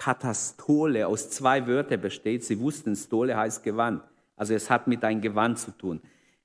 Katastole 0.00 1.06
aus 1.06 1.28
zwei 1.28 1.66
Wörtern 1.66 2.00
besteht. 2.00 2.42
Sie 2.42 2.58
wussten, 2.58 2.96
Stole 2.96 3.36
heißt 3.36 3.62
Gewand. 3.62 4.02
Also 4.34 4.54
es 4.54 4.70
hat 4.70 4.86
mit 4.86 5.04
einem 5.04 5.20
Gewand 5.20 5.58
zu 5.58 5.72
tun. 5.72 6.00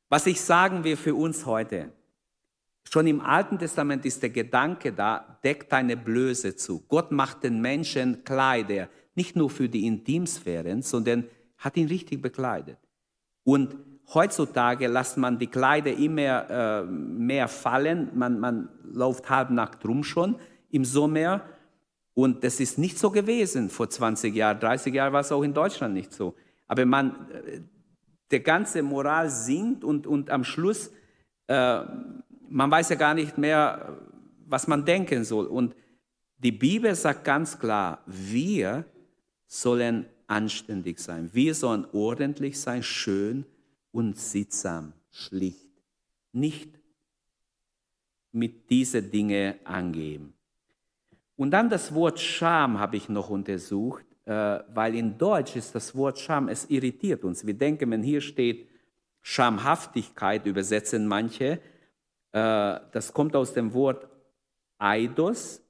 Was 0.09 0.27
ich 0.27 0.41
sagen 0.41 0.83
will 0.83 0.97
für 0.97 1.15
uns 1.15 1.45
heute, 1.45 1.93
schon 2.83 3.07
im 3.07 3.21
Alten 3.21 3.57
Testament 3.57 4.05
ist 4.05 4.21
der 4.21 4.29
Gedanke 4.29 4.91
da, 4.91 5.39
deckt 5.41 5.71
deine 5.71 5.95
Blöße 5.95 6.57
zu. 6.57 6.83
Gott 6.89 7.13
macht 7.13 7.43
den 7.43 7.61
Menschen 7.61 8.25
Kleider, 8.25 8.89
nicht 9.15 9.37
nur 9.37 9.49
für 9.49 9.69
die 9.69 9.87
Intimsphären, 9.87 10.81
sondern 10.81 11.23
hat 11.57 11.77
ihn 11.77 11.87
richtig 11.87 12.21
bekleidet. 12.21 12.77
Und 13.45 13.77
heutzutage 14.13 14.87
lässt 14.87 15.15
man 15.15 15.39
die 15.39 15.47
Kleider 15.47 15.93
immer 15.93 16.49
äh, 16.49 16.83
mehr 16.83 17.47
fallen, 17.47 18.11
man, 18.15 18.37
man 18.37 18.67
läuft 18.83 19.29
halbnackt 19.29 19.85
rum 19.85 20.03
schon 20.03 20.35
im 20.71 20.83
Sommer 20.83 21.41
und 22.15 22.43
das 22.45 22.61
ist 22.61 22.77
nicht 22.77 22.97
so 22.97 23.11
gewesen 23.11 23.69
vor 23.69 23.89
20 23.89 24.33
Jahren, 24.33 24.59
30 24.59 24.93
Jahren 24.93 25.13
war 25.13 25.19
es 25.19 25.31
auch 25.31 25.43
in 25.43 25.53
Deutschland 25.53 25.93
nicht 25.93 26.13
so. 26.13 26.33
Aber 26.65 26.85
man, 26.85 27.29
äh, 27.29 27.61
der 28.31 28.39
ganze 28.39 28.81
Moral 28.81 29.29
sinkt 29.29 29.83
und, 29.83 30.07
und 30.07 30.29
am 30.29 30.45
Schluss, 30.45 30.91
äh, 31.47 31.81
man 32.49 32.71
weiß 32.71 32.89
ja 32.89 32.95
gar 32.95 33.13
nicht 33.13 33.37
mehr, 33.37 33.99
was 34.47 34.65
man 34.67 34.85
denken 34.85 35.25
soll. 35.25 35.45
Und 35.45 35.75
die 36.37 36.53
Bibel 36.53 36.95
sagt 36.95 37.25
ganz 37.25 37.59
klar, 37.59 38.01
wir 38.05 38.85
sollen 39.45 40.05
anständig 40.27 40.99
sein. 40.99 41.29
Wir 41.33 41.53
sollen 41.53 41.85
ordentlich 41.91 42.59
sein, 42.59 42.81
schön 42.81 43.45
und 43.91 44.17
sittsam, 44.17 44.93
schlicht. 45.11 45.69
Nicht 46.31 46.79
mit 48.31 48.69
diesen 48.69 49.11
Dingen 49.11 49.55
angeben. 49.65 50.34
Und 51.35 51.51
dann 51.51 51.69
das 51.69 51.93
Wort 51.93 52.19
Scham 52.19 52.79
habe 52.79 52.95
ich 52.95 53.09
noch 53.09 53.29
untersucht, 53.29 54.05
äh, 54.25 54.59
weil 54.73 54.95
in 54.95 55.17
Deutsch 55.17 55.55
ist 55.55 55.75
das 55.75 55.95
Wort 55.95 56.19
Scham, 56.19 56.47
es 56.47 56.69
irritiert 56.69 57.23
uns. 57.23 57.45
Wir 57.45 57.53
denken, 57.53 57.91
wenn 57.91 58.03
hier 58.03 58.21
steht 58.21 58.67
Schamhaftigkeit, 59.21 60.45
übersetzen 60.45 61.07
manche, 61.07 61.59
äh, 62.31 62.79
das 62.91 63.11
kommt 63.13 63.35
aus 63.35 63.53
dem 63.53 63.73
Wort 63.73 64.07
Eidos. 64.77 65.61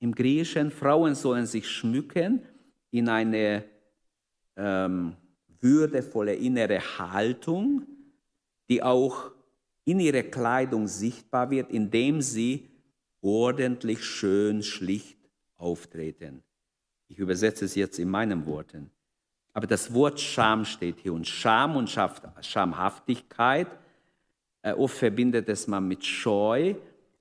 Im 0.00 0.14
Griechischen, 0.14 0.70
Frauen 0.70 1.14
sollen 1.14 1.46
sich 1.46 1.68
schmücken 1.68 2.42
in 2.90 3.08
eine 3.08 3.64
ähm, 4.56 5.16
würdevolle 5.60 6.34
innere 6.34 6.80
Haltung, 6.98 7.86
die 8.68 8.82
auch 8.82 9.32
in 9.84 10.00
ihrer 10.00 10.22
Kleidung 10.22 10.86
sichtbar 10.86 11.50
wird, 11.50 11.70
indem 11.70 12.20
sie 12.20 12.68
ordentlich, 13.24 14.04
schön, 14.04 14.62
schlicht 14.62 15.18
auftreten. 15.56 16.42
Ich 17.08 17.18
übersetze 17.18 17.64
es 17.64 17.74
jetzt 17.74 17.98
in 17.98 18.08
meinen 18.08 18.46
Worten. 18.46 18.90
Aber 19.52 19.66
das 19.66 19.94
Wort 19.94 20.20
Scham 20.20 20.64
steht 20.64 20.98
hier 21.00 21.14
und 21.14 21.26
Scham 21.26 21.76
und 21.76 21.88
Schamhaftigkeit, 22.40 23.68
äh, 24.62 24.72
oft 24.72 24.96
verbindet 24.96 25.48
es 25.48 25.66
man 25.66 25.86
mit 25.86 26.04
Scheu. 26.04 26.74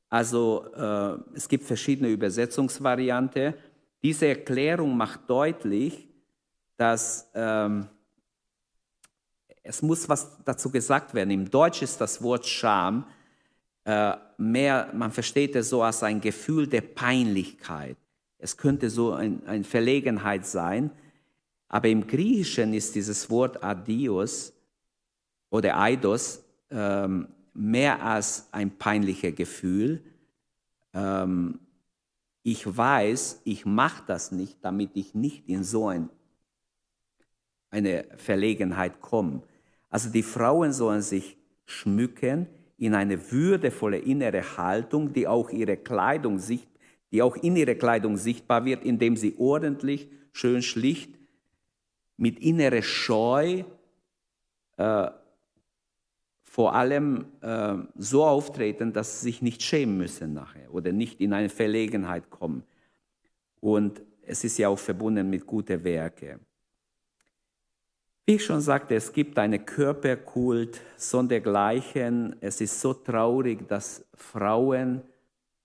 Also 0.10 0.66
äh, 0.74 1.18
es 1.36 1.48
gibt 1.48 1.64
verschiedene 1.64 2.10
Übersetzungsvarianten. 2.10 3.54
Diese 4.02 4.28
Erklärung 4.28 4.96
macht 4.96 5.30
deutlich, 5.30 6.08
dass 6.78 7.30
ähm, 7.34 7.88
es 9.62 9.82
muss 9.82 10.10
was 10.10 10.38
dazu 10.44 10.70
gesagt 10.70 11.14
werden. 11.14 11.32
Im 11.32 11.50
Deutsch 11.50 11.82
ist 11.82 12.02
das 12.02 12.22
Wort 12.22 12.46
Scham 12.46 13.06
mehr, 13.86 14.92
man 14.94 15.12
versteht 15.12 15.56
es 15.56 15.70
so 15.70 15.84
als 15.84 16.04
ein 16.04 16.22
Gefühl 16.22 16.68
der 16.68 16.82
Peinlichkeit. 16.82 17.98
Es 18.38 18.58
könnte 18.58 18.90
so 18.90 19.14
ein, 19.14 19.46
eine 19.46 19.64
Verlegenheit 19.64 20.46
sein, 20.46 20.92
aber 21.68 21.90
im 21.90 22.06
Griechischen 22.08 22.74
ist 22.74 22.96
dieses 22.96 23.30
Wort 23.30 23.64
Adios 23.64 24.54
oder 25.50 25.80
Eidos 25.80 26.44
ähm, 26.70 27.28
mehr 27.54 28.04
als 28.04 28.48
ein 28.52 28.78
peinliches 28.78 29.36
Gefühl. 29.36 30.04
Ähm, 30.94 31.60
ich 32.44 32.66
weiß, 32.66 33.42
ich 33.46 33.66
mache 33.66 34.04
das 34.06 34.32
nicht, 34.32 34.58
damit 34.62 34.92
ich 34.96 35.16
nicht 35.16 35.48
in 35.48 35.64
so 35.64 35.88
ein, 35.88 36.10
eine 37.70 38.06
Verlegenheit 38.18 39.00
komme. 39.02 39.42
Also 39.90 40.10
die 40.10 40.24
Frauen 40.24 40.74
sollen 40.74 41.02
sich 41.02 41.38
schmücken 41.66 42.48
in 42.84 42.96
eine 42.96 43.32
würdevolle 43.32 43.98
innere 43.98 44.58
Haltung, 44.58 45.14
die 45.14 45.26
auch 45.26 45.50
ihre 45.52 45.78
Kleidung 45.78 46.38
sicht, 46.38 46.68
die 47.14 47.22
auch 47.22 47.38
in 47.38 47.56
ihrer 47.56 47.76
Kleidung 47.76 48.18
sichtbar 48.18 48.66
wird, 48.66 48.84
indem 48.84 49.16
sie 49.16 49.36
ordentlich, 49.38 50.10
schön 50.34 50.62
schlicht, 50.62 51.18
mit 52.18 52.40
innerer 52.40 52.82
Scheu 52.82 53.64
äh, 54.76 55.08
vor 56.44 56.76
allem 56.76 57.26
äh, 57.40 57.76
so 57.96 58.26
auftreten, 58.26 58.92
dass 58.92 59.22
sie 59.22 59.28
sich 59.28 59.42
nicht 59.42 59.64
schämen 59.64 59.98
müssen 59.98 60.34
nachher 60.34 60.74
oder 60.74 60.92
nicht 60.92 61.22
in 61.22 61.32
eine 61.32 61.50
Verlegenheit 61.50 62.30
kommen. 62.30 62.64
Und 63.62 64.02
es 64.24 64.44
ist 64.44 64.58
ja 64.58 64.68
auch 64.68 64.80
verbunden 64.80 65.30
mit 65.30 65.48
guten 65.48 65.82
Werken. 65.86 66.42
Wie 68.26 68.36
ich 68.36 68.46
schon 68.46 68.62
sagte, 68.62 68.96
es 68.96 69.12
gibt 69.12 69.38
einen 69.38 69.66
Körperkult 69.66 70.80
sondergleichen. 70.96 72.38
Es 72.40 72.62
ist 72.62 72.80
so 72.80 72.94
traurig, 72.94 73.68
dass 73.68 74.06
Frauen 74.14 75.02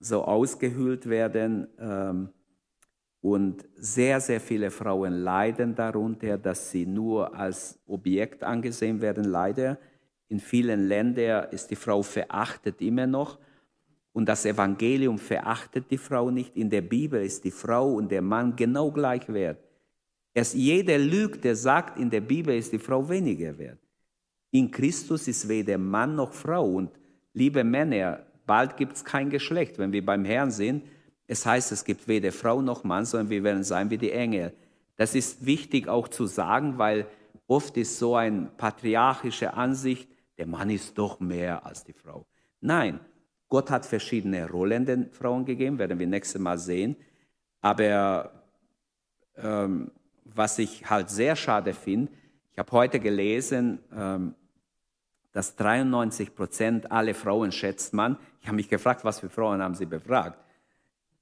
so 0.01 0.25
ausgehöhlt 0.25 1.09
werden. 1.09 1.69
Ähm, 1.79 2.31
und 3.21 3.65
sehr, 3.77 4.21
sehr 4.21 4.41
viele 4.41 4.73
Frauen 4.73 5.23
leiden 5.23 5.77
darunter, 5.77 6.37
dass 6.37 6.73
sie 6.73 6.85
nur 6.85 7.33
als 7.33 7.79
Objekt 7.87 8.43
angesehen 8.43 9.01
werden. 9.01 9.25
Leider 9.25 9.79
in 10.29 10.41
vielen 10.41 10.89
Ländern 10.89 11.51
ist 11.51 11.71
die 11.71 11.77
Frau 11.77 12.03
verachtet 12.03 12.81
immer 12.81 13.07
noch. 13.07 13.39
Und 14.13 14.29
das 14.29 14.45
Evangelium 14.45 15.19
verachtet 15.19 15.93
die 15.93 15.99
Frau 15.99 16.31
nicht. 16.33 16.57
In 16.57 16.71
der 16.71 16.83
Bibel 16.83 17.23
ist 17.23 17.45
die 17.45 17.53
Frau 17.53 17.93
und 17.95 18.11
der 18.11 18.23
Mann 18.23 18.57
genau 18.57 18.91
gleich 18.91 19.33
wert. 19.33 19.68
Erst 20.39 20.55
jeder 20.55 20.99
lügt, 20.99 21.43
der 21.43 21.57
sagt, 21.57 21.99
in 21.99 22.11
der 22.11 22.21
Bibel 22.21 22.57
ist 22.57 22.73
die 22.73 22.79
Frau 22.79 23.09
weniger 23.09 23.59
wert. 23.59 23.81
In 24.53 24.71
Christus 24.71 25.27
ist 25.27 25.49
weder 25.49 25.79
Mann 25.79 26.15
noch 26.15 26.33
Frau. 26.33 26.65
Und 26.65 26.93
liebe 27.33 27.65
Männer, 27.65 28.25
bald 28.47 28.77
gibt 28.77 28.95
es 28.95 29.05
kein 29.05 29.31
Geschlecht. 29.31 29.79
Wenn 29.79 29.91
wir 29.91 30.07
beim 30.07 30.25
Herrn 30.25 30.53
sind, 30.53 30.85
es 31.27 31.45
heißt, 31.45 31.73
es 31.73 31.85
gibt 31.85 32.07
weder 32.07 32.31
Frau 32.31 32.63
noch 32.63 32.85
Mann, 32.85 33.05
sondern 33.05 33.31
wir 33.31 33.43
werden 33.43 33.65
sein 33.65 33.91
wie 33.91 33.99
die 33.99 34.13
Engel. 34.13 34.53
Das 34.95 35.17
ist 35.17 35.45
wichtig 35.45 35.89
auch 35.89 36.07
zu 36.07 36.27
sagen, 36.27 36.79
weil 36.79 37.09
oft 37.49 37.77
ist 37.77 37.99
so 37.99 38.15
eine 38.15 38.49
patriarchische 38.57 39.55
Ansicht, 39.55 40.09
der 40.39 40.47
Mann 40.47 40.71
ist 40.71 40.97
doch 40.97 41.19
mehr 41.19 41.67
als 41.67 41.83
die 41.83 41.95
Frau. 41.95 42.27
Nein, 42.61 43.01
Gott 43.49 43.73
hat 43.73 43.85
verschiedene 43.85 44.49
Rollen 44.49 44.87
den 44.87 45.11
Frauen 45.11 45.45
gegeben, 45.45 45.81
werden 45.81 45.99
wir 45.99 46.07
nächstes 46.07 46.41
Mal 46.41 46.59
sehen. 46.59 46.95
Aber 47.61 48.31
ähm, 49.37 49.91
was 50.39 50.59
ich 50.59 50.89
halt 50.89 51.11
sehr 51.11 51.37
schade 51.37 51.75
finde, 51.75 52.11
ich 52.59 52.59
habe 52.59 52.73
heute 52.73 52.99
gelesen, 52.99 53.79
ähm, 53.95 54.35
dass 55.31 55.55
93 55.55 56.35
Prozent 56.35 56.91
aller 56.91 57.15
Frauen 57.15 57.53
schätzt 57.53 57.95
man. 57.95 58.19
Ich 58.41 58.49
habe 58.49 58.57
mich 58.57 58.69
gefragt, 58.69 59.05
was 59.05 59.21
für 59.21 59.29
Frauen 59.29 59.63
haben 59.63 59.77
Sie 59.77 59.87
befragt? 59.87 60.43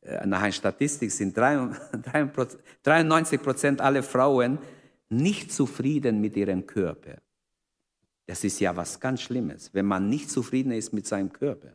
Äh, 0.00 0.26
nach 0.26 0.40
einer 0.40 0.52
Statistik 0.52 1.12
sind 1.12 1.36
93 1.36 3.42
Prozent 3.42 3.82
aller 3.82 4.02
Frauen 4.02 4.58
nicht 5.10 5.52
zufrieden 5.52 6.22
mit 6.22 6.36
ihrem 6.36 6.66
Körper. 6.66 7.18
Das 8.24 8.42
ist 8.42 8.58
ja 8.58 8.74
was 8.74 8.98
ganz 8.98 9.20
Schlimmes, 9.20 9.74
wenn 9.74 9.84
man 9.84 10.08
nicht 10.08 10.30
zufrieden 10.30 10.72
ist 10.72 10.94
mit 10.94 11.06
seinem 11.06 11.30
Körper. 11.30 11.72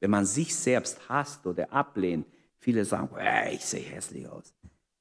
Wenn 0.00 0.10
man 0.10 0.24
sich 0.24 0.56
selbst 0.56 1.10
hasst 1.10 1.46
oder 1.46 1.70
ablehnt. 1.70 2.26
Viele 2.58 2.86
sagen, 2.86 3.10
ich 3.52 3.66
sehe 3.66 3.82
hässlich 3.82 4.26
aus. 4.26 4.54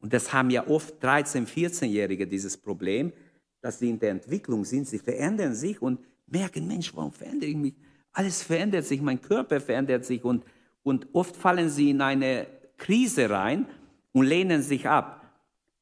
Und 0.04 0.12
das 0.12 0.34
haben 0.34 0.49
ja 0.49 0.68
oft 0.68 1.01
13-, 1.01 1.47
14-Jährige 1.47 2.28
dieses 2.28 2.58
Problem, 2.58 3.14
dass 3.62 3.80
sie 3.80 3.89
in 3.89 3.99
der 3.99 4.12
Entwicklung 4.12 4.66
sind, 4.66 4.86
sie 4.86 4.99
verändern 4.99 5.56
sich 5.56 5.82
und 5.82 5.97
merken, 6.28 6.68
Mensch, 6.68 6.93
warum 6.93 7.14
verändere 7.14 7.49
ich 7.49 7.56
mich? 7.56 7.74
Alles 8.12 8.43
verändert 8.43 8.84
sich, 8.84 9.01
mein 9.01 9.22
Körper 9.22 9.62
verändert 9.62 10.04
sich 10.04 10.22
und, 10.26 10.43
und 10.84 11.08
oft 11.14 11.38
fallen 11.38 11.70
sie 11.70 11.91
in 11.91 12.01
eine 12.01 12.47
Krise 12.76 13.30
rein 13.30 13.66
und 14.12 14.26
lehnen 14.26 14.62
sich 14.62 14.89
ab. 14.89 15.22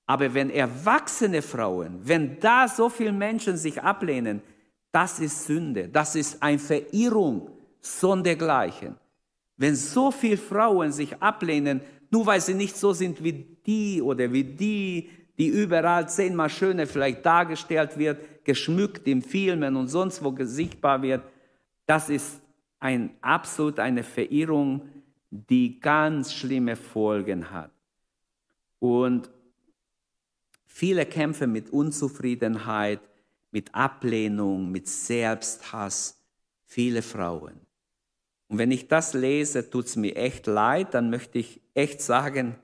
Aber 0.05 0.32
wenn 0.36 0.51
erwachsene 0.51 1.41
Frauen, 1.41 1.99
wenn 2.03 2.39
da 2.39 2.67
so 2.67 2.89
viele 2.89 3.13
Menschen 3.13 3.57
sich 3.57 3.82
ablehnen, 3.82 4.43
das 4.91 5.19
ist 5.19 5.45
Sünde, 5.45 5.88
das 5.88 6.15
ist 6.15 6.43
eine 6.43 6.59
Verirrung 6.59 7.49
sondergleichen. 7.80 8.97
Wenn 9.57 9.76
so 9.76 10.11
viele 10.11 10.38
Frauen 10.38 10.91
sich 10.91 11.19
ablehnen, 11.24 11.82
nur 12.12 12.26
weil 12.26 12.41
sie 12.41 12.53
nicht 12.53 12.78
so 12.78 12.93
sind 12.93 13.24
wie 13.24 13.34
die 13.66 14.01
oder 14.01 14.32
wie 14.32 14.43
die, 14.43 15.09
die 15.38 15.47
überall 15.47 16.07
zehnmal 16.07 16.49
schöner 16.49 16.86
vielleicht 16.86 17.26
dargestellt 17.26 17.97
wird, 17.97 18.45
geschmückt 18.45 19.07
in 19.07 19.22
Filmen 19.22 19.76
und 19.76 19.88
sonst 19.88 20.24
wo 20.24 20.36
sichtbar 20.39 21.01
wird, 21.01 21.24
das 21.86 22.09
ist 22.09 22.41
ein, 22.80 23.12
absolut 23.22 23.80
eine 23.80 24.03
Verirrung, 24.03 24.89
die 25.30 25.80
ganz 25.80 26.34
schlimme 26.34 26.76
Folgen 26.76 27.49
hat. 27.49 27.72
Und 28.80 29.30
viele 30.66 31.05
kämpfen 31.05 31.51
mit 31.51 31.70
Unzufriedenheit, 31.70 32.99
mit 33.51 33.74
Ablehnung, 33.74 34.70
mit 34.70 34.88
Selbsthass, 34.88 36.22
viele 36.66 37.01
Frauen. 37.01 37.70
Und 38.51 38.57
wenn 38.57 38.71
ich 38.71 38.89
das 38.89 39.13
lese, 39.13 39.69
tut 39.69 39.85
es 39.85 39.95
mir 39.95 40.13
echt 40.17 40.45
leid, 40.45 40.93
dann 40.93 41.09
möchte 41.09 41.39
ich 41.39 41.61
echt 41.73 42.01
sagen, 42.01 42.57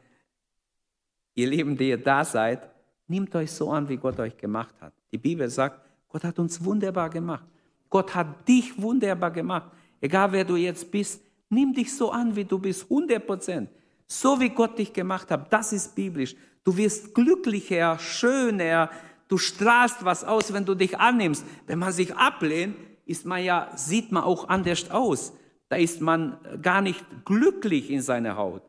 ihr 1.34 1.48
Lieben, 1.48 1.78
die 1.78 1.88
ihr 1.88 1.98
da 1.98 2.26
seid, 2.26 2.70
nehmt 3.08 3.34
euch 3.34 3.50
so 3.54 3.72
an, 3.72 3.88
wie 3.88 3.96
Gott 3.96 4.20
euch 4.20 4.36
gemacht 4.36 4.76
hat. 4.82 4.92
Die 5.14 5.18
Bibel 5.18 5.50
sagt, 5.50 5.80
Gott 6.10 6.26
hat 6.26 6.40
uns 6.40 6.62
wunderbar 6.62 7.10
gemacht. 7.10 7.46
Gott 7.90 8.14
hat 8.14 8.46
dich 8.50 8.80
wunderbar 8.82 9.32
gemacht. 9.32 9.72
Egal 10.02 10.34
wer 10.34 10.44
du 10.44 10.58
jetzt 10.58 10.92
bist, 10.92 11.22
nimm 11.48 11.74
dich 11.74 11.96
so 11.96 12.12
an, 12.12 12.36
wie 12.36 12.44
du 12.44 12.60
bist, 12.60 12.84
100 12.84 13.26
Prozent. 13.26 13.70
So 14.08 14.38
wie 14.42 14.50
Gott 14.50 14.78
dich 14.78 14.92
gemacht 14.92 15.32
hat, 15.32 15.54
das 15.54 15.72
ist 15.72 15.96
biblisch. 15.96 16.36
Du 16.66 16.76
wirst 16.76 17.16
glücklicher, 17.16 17.98
schöner, 17.98 18.90
du 19.30 19.38
strahlst 19.38 20.04
was 20.04 20.26
aus, 20.26 20.52
wenn 20.52 20.66
du 20.66 20.76
dich 20.76 21.00
annimmst. 21.00 21.46
Wenn 21.66 21.80
man 21.80 21.94
sich 21.94 22.14
ablehnt, 22.14 22.76
ist 23.06 23.26
man 23.26 23.42
ja, 23.42 23.72
sieht 23.78 24.12
man 24.12 24.26
auch 24.26 24.50
anders 24.50 24.92
aus. 24.92 25.32
Da 25.70 25.76
ist 25.76 26.02
man 26.02 26.38
gar 26.62 26.82
nicht 26.82 27.04
glücklich 27.26 27.90
in 27.90 28.02
seiner 28.02 28.38
Haut. 28.38 28.64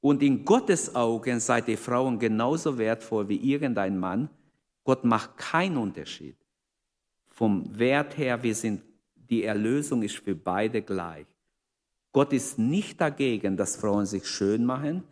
Und 0.00 0.22
in 0.22 0.44
Gottes 0.44 0.94
Augen 0.94 1.40
seid 1.40 1.68
ihr 1.68 1.78
Frauen 1.78 2.18
genauso 2.18 2.78
wertvoll 2.78 3.28
wie 3.28 3.52
irgendein 3.52 3.98
Mann. 3.98 4.30
Gott 4.84 5.04
macht 5.04 5.36
keinen 5.36 5.76
Unterschied. 5.76 6.36
Vom 7.26 7.78
Wert 7.78 8.16
her, 8.16 8.42
wir 8.42 8.54
sind, 8.54 8.82
die 9.14 9.44
Erlösung 9.44 10.02
ist 10.02 10.16
für 10.16 10.34
beide 10.34 10.82
gleich. 10.82 11.26
Gott 12.12 12.32
ist 12.32 12.58
nicht 12.58 13.00
dagegen, 13.00 13.56
dass 13.56 13.76
Frauen 13.76 14.06
sich 14.06 14.26
schön 14.26 14.64
machen. 14.64 15.04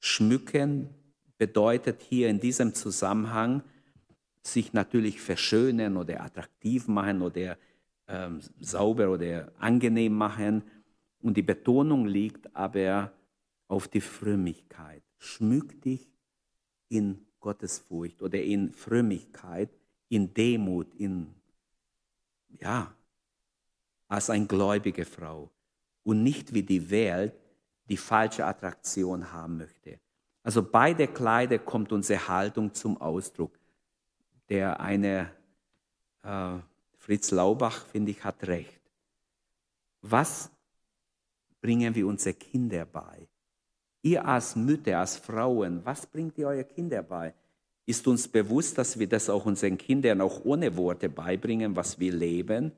Schmücken 0.00 0.90
bedeutet 1.38 2.02
hier 2.02 2.28
in 2.28 2.40
diesem 2.40 2.74
Zusammenhang 2.74 3.62
sich 4.42 4.72
natürlich 4.72 5.20
verschönern 5.20 5.96
oder 5.96 6.20
attraktiv 6.20 6.88
machen 6.88 7.22
oder 7.22 7.56
ähm, 8.08 8.40
sauber 8.60 9.10
oder 9.10 9.52
angenehm 9.58 10.14
machen. 10.14 10.62
Und 11.20 11.36
die 11.36 11.42
Betonung 11.42 12.06
liegt 12.06 12.54
aber 12.54 13.12
auf 13.68 13.88
die 13.88 14.00
Frömmigkeit. 14.00 15.02
Schmück 15.18 15.80
dich 15.82 16.08
in 16.88 17.26
Gottesfurcht 17.40 18.22
oder 18.22 18.40
in 18.40 18.72
Frömmigkeit, 18.72 19.70
in 20.08 20.32
Demut, 20.32 20.94
in, 20.94 21.34
ja, 22.60 22.94
als 24.08 24.30
eine 24.30 24.46
gläubige 24.46 25.04
Frau 25.04 25.50
und 26.04 26.22
nicht 26.22 26.54
wie 26.54 26.62
die 26.62 26.90
Welt 26.90 27.34
die 27.88 27.96
falsche 27.96 28.44
Attraktion 28.44 29.32
haben 29.32 29.58
möchte. 29.58 29.98
Also 30.42 30.62
bei 30.62 30.94
der 30.94 31.08
Kleider 31.08 31.58
kommt 31.58 31.92
unsere 31.92 32.28
Haltung 32.28 32.72
zum 32.72 33.00
Ausdruck. 33.00 33.58
Der 34.48 34.78
eine 34.78 35.30
äh, 36.22 36.58
Fritz 37.06 37.30
Laubach, 37.30 37.86
finde 37.86 38.10
ich, 38.10 38.24
hat 38.24 38.48
recht. 38.48 38.80
Was 40.02 40.50
bringen 41.60 41.94
wir 41.94 42.04
unsere 42.04 42.34
Kinder 42.34 42.84
bei? 42.84 43.28
Ihr 44.02 44.26
als 44.26 44.56
Mütter, 44.56 44.98
als 44.98 45.16
Frauen, 45.16 45.84
was 45.84 46.04
bringt 46.04 46.36
ihr 46.36 46.48
euren 46.48 46.66
Kinder 46.66 47.04
bei? 47.04 47.32
Ist 47.86 48.08
uns 48.08 48.26
bewusst, 48.26 48.76
dass 48.76 48.98
wir 48.98 49.08
das 49.08 49.30
auch 49.30 49.46
unseren 49.46 49.78
Kindern 49.78 50.20
auch 50.20 50.44
ohne 50.44 50.76
Worte 50.76 51.08
beibringen, 51.08 51.76
was 51.76 52.00
wir 52.00 52.12
leben? 52.12 52.72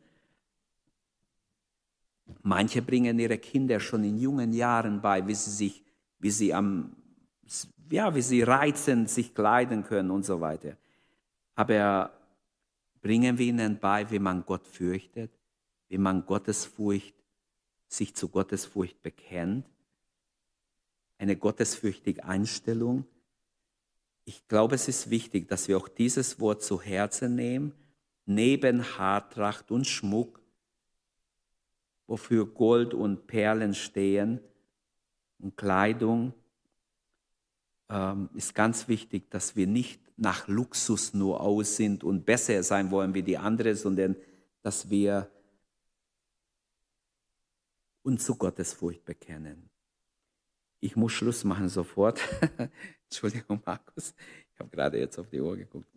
Manche 2.42 2.82
bringen 2.82 3.18
ihre 3.18 3.38
Kinder 3.38 3.80
schon 3.80 4.04
in 4.04 4.18
jungen 4.18 4.52
Jahren 4.52 5.00
bei, 5.00 5.26
wie 5.26 5.34
sie 5.34 5.52
sich, 5.52 5.82
wie 6.18 6.30
sie 6.30 6.52
am, 6.52 6.94
ja, 7.90 8.14
wie 8.14 8.20
sie 8.20 8.42
reizend 8.42 9.08
sich 9.08 9.34
kleiden 9.34 9.84
können 9.84 10.10
und 10.10 10.26
so 10.26 10.38
weiter. 10.42 10.76
Aber 11.54 12.17
bringen 13.00 13.38
wir 13.38 13.46
ihnen 13.46 13.78
bei, 13.78 14.10
wie 14.10 14.18
man 14.18 14.44
Gott 14.44 14.66
fürchtet, 14.66 15.30
wie 15.88 15.98
man 15.98 16.26
Gottesfurcht, 16.26 17.14
sich 17.88 18.14
zu 18.14 18.28
Gottesfurcht 18.28 19.02
bekennt, 19.02 19.66
eine 21.18 21.36
gottesfürchtige 21.36 22.24
Einstellung. 22.24 23.04
Ich 24.24 24.46
glaube, 24.46 24.74
es 24.74 24.88
ist 24.88 25.10
wichtig, 25.10 25.48
dass 25.48 25.68
wir 25.68 25.78
auch 25.78 25.88
dieses 25.88 26.38
Wort 26.38 26.62
zu 26.62 26.80
Herzen 26.80 27.34
nehmen, 27.34 27.72
neben 28.26 28.82
Haartracht 28.98 29.70
und 29.70 29.86
Schmuck 29.86 30.38
wofür 32.08 32.46
Gold 32.46 32.94
und 32.94 33.26
Perlen 33.28 33.74
stehen 33.74 34.40
und 35.38 35.56
Kleidung, 35.56 36.32
ähm, 37.90 38.30
ist 38.34 38.54
ganz 38.54 38.88
wichtig, 38.88 39.30
dass 39.30 39.54
wir 39.54 39.68
nicht 39.68 40.00
nach 40.18 40.48
Luxus 40.48 41.14
nur 41.14 41.40
aus 41.40 41.76
sind 41.76 42.04
und 42.04 42.26
besser 42.26 42.62
sein 42.62 42.90
wollen 42.90 43.14
wie 43.14 43.22
die 43.22 43.38
anderen, 43.38 43.76
sondern 43.76 44.16
dass 44.62 44.90
wir 44.90 45.30
uns 48.02 48.24
zu 48.24 48.34
Gottesfurcht 48.34 49.04
bekennen. 49.04 49.70
Ich 50.80 50.96
muss 50.96 51.12
Schluss 51.12 51.44
machen 51.44 51.68
sofort. 51.68 52.20
Entschuldigung, 53.04 53.62
Markus. 53.64 54.14
Ich 54.52 54.60
habe 54.60 54.70
gerade 54.70 54.98
jetzt 54.98 55.18
auf 55.18 55.28
die 55.28 55.40
Uhr 55.40 55.56
geguckt. 55.56 55.88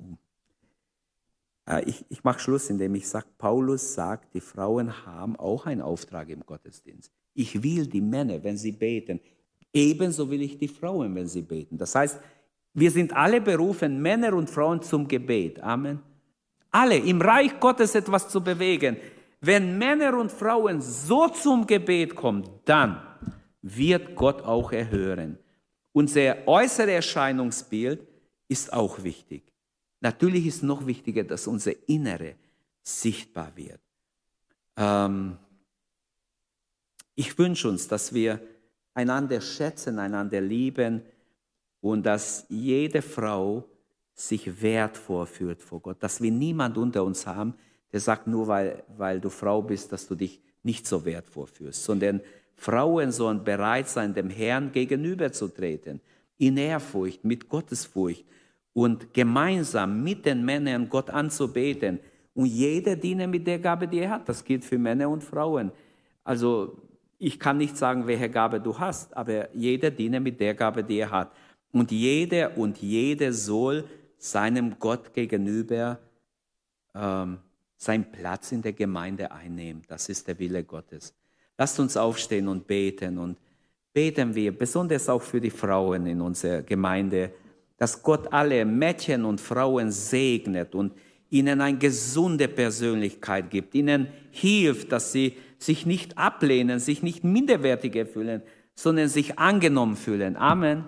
Äh, 1.68 1.84
ich, 1.90 2.06
ich 2.10 2.24
mache 2.24 2.40
Schluss, 2.40 2.70
indem 2.70 2.96
ich 2.96 3.08
sage, 3.08 3.28
Paulus 3.38 3.94
sagt, 3.94 4.34
die 4.34 4.42
Frauen 4.42 5.06
haben 5.06 5.36
auch 5.36 5.66
einen 5.66 5.82
Auftrag 5.82 6.30
im 6.30 6.46
Gottesdienst. 6.46 7.12
Ich 7.34 7.64
will 7.64 7.88
die 7.88 8.02
Männer, 8.02 8.44
wenn 8.44 8.58
sie 8.58 8.72
beten, 8.72 9.20
ebenso 9.74 10.30
will 10.30 10.42
ich 10.42 10.58
die 10.58 10.68
Frauen, 10.68 11.16
wenn 11.16 11.28
sie 11.28 11.42
beten. 11.42 11.78
Das 11.78 11.96
heißt, 11.96 12.20
wir 12.74 12.92
sind 12.92 13.14
alle 13.14 13.42
berufen, 13.42 14.02
Männer 14.02 14.34
und 14.34 14.50
Frauen 14.50 14.82
zum 14.82 15.08
Gebet. 15.08 15.62
Amen. 15.62 16.00
Alle 16.72 16.98
im 16.98 17.22
Reich 17.22 17.60
Gottes 17.60 17.96
etwas 17.96 18.30
zu 18.30 18.42
bewegen. 18.42 18.98
Wenn 19.42 19.78
Männer 19.78 20.18
und 20.18 20.32
Frauen 20.32 20.82
so 20.82 21.28
zum 21.28 21.68
Gebet 21.68 22.16
kommen, 22.16 22.48
dann 22.66 23.02
wird 23.62 24.16
Gott 24.16 24.42
auch 24.44 24.72
erhören. 24.72 25.38
Unser 25.92 26.48
äußere 26.48 26.92
Erscheinungsbild 26.92 28.08
ist 28.48 28.72
auch 28.72 29.04
wichtig. 29.04 29.44
Natürlich 30.00 30.46
ist 30.46 30.64
noch 30.64 30.86
wichtiger, 30.86 31.24
dass 31.24 31.48
unser 31.48 31.74
Innere 31.88 32.36
sichtbar 32.82 33.52
wird. 33.56 33.82
Ähm, 34.78 35.38
ich 37.16 37.38
wünsche 37.38 37.68
uns, 37.70 37.88
dass 37.88 38.14
wir 38.14 38.42
einander 38.94 39.42
schätzen, 39.42 40.00
einander 40.00 40.40
lieben 40.40 41.04
und 41.82 42.06
dass 42.06 42.46
jede 42.50 43.02
Frau 43.02 43.66
sich 44.14 44.62
wertvoll 44.62 45.26
fühlt 45.26 45.62
vor 45.62 45.82
Gott. 45.82 45.98
Dass 46.02 46.22
wir 46.22 46.32
niemand 46.32 46.78
unter 46.78 47.04
uns 47.04 47.26
haben, 47.26 47.56
der 47.92 48.00
sagt, 48.00 48.28
nur 48.28 48.48
weil, 48.48 48.84
weil 48.98 49.20
du 49.20 49.30
Frau 49.30 49.62
bist, 49.62 49.92
dass 49.92 50.08
du 50.08 50.16
dich 50.16 50.42
nicht 50.64 50.88
so 50.88 51.04
wertvoll 51.06 51.48
fühlst, 51.48 51.84
sondern 51.84 52.22
Frauen 52.56 53.12
sollen 53.12 53.44
bereit 53.44 53.90
sein, 53.90 54.14
dem 54.14 54.30
Herrn 54.30 54.72
gegenüberzutreten, 54.72 56.00
in 56.38 56.58
Ehrfurcht, 56.58 57.26
mit 57.26 57.50
Gottesfurcht 57.50 58.24
und 58.74 59.14
gemeinsam 59.14 60.04
mit 60.04 60.26
den 60.26 60.46
Männern 60.46 60.88
Gott 60.88 61.10
anzubeten. 61.10 62.00
Und 62.34 62.46
jeder 62.46 62.96
diene 62.96 63.28
mit 63.28 63.48
der 63.48 63.60
Gabe, 63.60 63.88
die 63.88 64.00
er 64.00 64.12
hat. 64.12 64.30
Das 64.30 64.44
gilt 64.44 64.64
für 64.64 64.78
Männer 64.78 65.10
und 65.10 65.24
Frauen. 65.24 65.72
Also 66.24 66.78
ich 67.18 67.40
kann 67.40 67.58
nicht 67.58 67.78
sagen, 67.78 68.08
welche 68.08 68.30
Gabe 68.30 68.60
du 68.60 68.78
hast, 68.78 69.16
aber 69.18 69.54
jeder 69.56 69.92
diene 69.92 70.20
mit 70.20 70.40
der 70.40 70.54
Gabe, 70.54 70.84
die 70.84 71.00
er 71.00 71.12
hat. 71.12 71.32
Und 71.72 71.92
jeder 71.92 72.58
und 72.58 72.78
jede 72.80 73.34
soll 73.34 73.86
seinem 74.18 74.78
Gott 74.80 75.14
gegenüber 75.14 76.00
ähm, 76.94 77.40
seinen 77.78 78.12
Platz 78.12 78.52
in 78.52 78.62
der 78.62 78.74
Gemeinde 78.74 79.32
einnehmen. 79.32 79.82
Das 79.88 80.08
ist 80.10 80.28
der 80.28 80.38
Wille 80.38 80.64
Gottes. 80.64 81.16
Lasst 81.58 81.80
uns 81.80 81.98
aufstehen 81.98 82.48
und 82.48 82.68
beten. 82.68 83.18
Und 83.18 83.38
beten 83.94 84.36
wir, 84.36 84.56
besonders 84.56 85.10
auch 85.10 85.22
für 85.22 85.42
die 85.42 85.50
Frauen 85.50 86.06
in 86.06 86.22
unserer 86.22 86.62
Gemeinde, 86.62 87.32
dass 87.78 88.04
Gott 88.04 88.32
alle 88.32 88.64
Mädchen 88.66 89.26
und 89.26 89.42
Frauen 89.42 89.92
segnet 89.92 90.76
und 90.76 90.94
ihnen 91.32 91.62
eine 91.62 91.78
gesunde 91.78 92.48
Persönlichkeit 92.48 93.50
gibt, 93.50 93.74
ihnen 93.74 94.08
hilft, 94.30 94.92
dass 94.92 95.12
sie 95.12 95.36
sich 95.58 95.86
nicht 95.86 96.18
ablehnen, 96.18 96.80
sich 96.80 97.02
nicht 97.02 97.24
minderwertiger 97.24 98.06
fühlen, 98.06 98.44
sondern 98.76 99.08
sich 99.08 99.40
angenommen 99.40 99.96
fühlen. 99.96 100.36
Amen. 100.36 100.84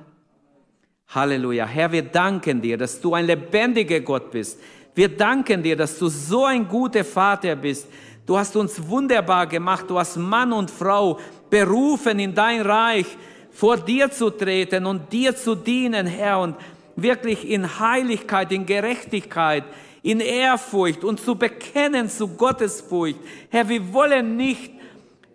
Halleluja. 1.14 1.66
Herr, 1.66 1.92
wir 1.92 2.02
danken 2.02 2.62
dir, 2.62 2.78
dass 2.78 3.00
du 3.00 3.14
ein 3.14 3.26
lebendiger 3.26 4.00
Gott 4.00 4.32
bist. 4.32 4.60
Wir 4.96 5.10
danken 5.10 5.62
dir, 5.62 5.76
dass 5.76 5.98
du 5.98 6.08
so 6.08 6.46
ein 6.46 6.68
guter 6.68 7.04
Vater 7.04 7.56
bist. 7.56 7.88
Du 8.26 8.38
hast 8.38 8.56
uns 8.56 8.82
wunderbar 8.88 9.48
gemacht. 9.48 9.86
Du 9.88 10.00
hast 10.00 10.18
Mann 10.18 10.54
und 10.54 10.72
Frau 10.72 11.20
berufen, 11.50 12.20
in 12.20 12.34
dein 12.34 12.62
Reich 12.62 13.06
vor 13.52 13.78
dir 13.78 14.10
zu 14.10 14.30
treten 14.30 14.86
und 14.86 15.12
dir 15.12 15.36
zu 15.36 15.56
dienen, 15.56 16.08
Herr. 16.08 16.40
Und 16.40 16.56
wirklich 16.96 17.48
in 17.48 17.80
Heiligkeit, 17.80 18.52
in 18.52 18.66
Gerechtigkeit, 18.66 19.64
in 20.02 20.20
Ehrfurcht 20.20 21.04
und 21.04 21.20
zu 21.20 21.36
bekennen 21.36 22.10
zu 22.10 22.28
Gottesfurcht. 22.28 23.20
Herr, 23.50 23.68
wir 23.70 23.94
wollen 23.94 24.36
nicht 24.36 24.72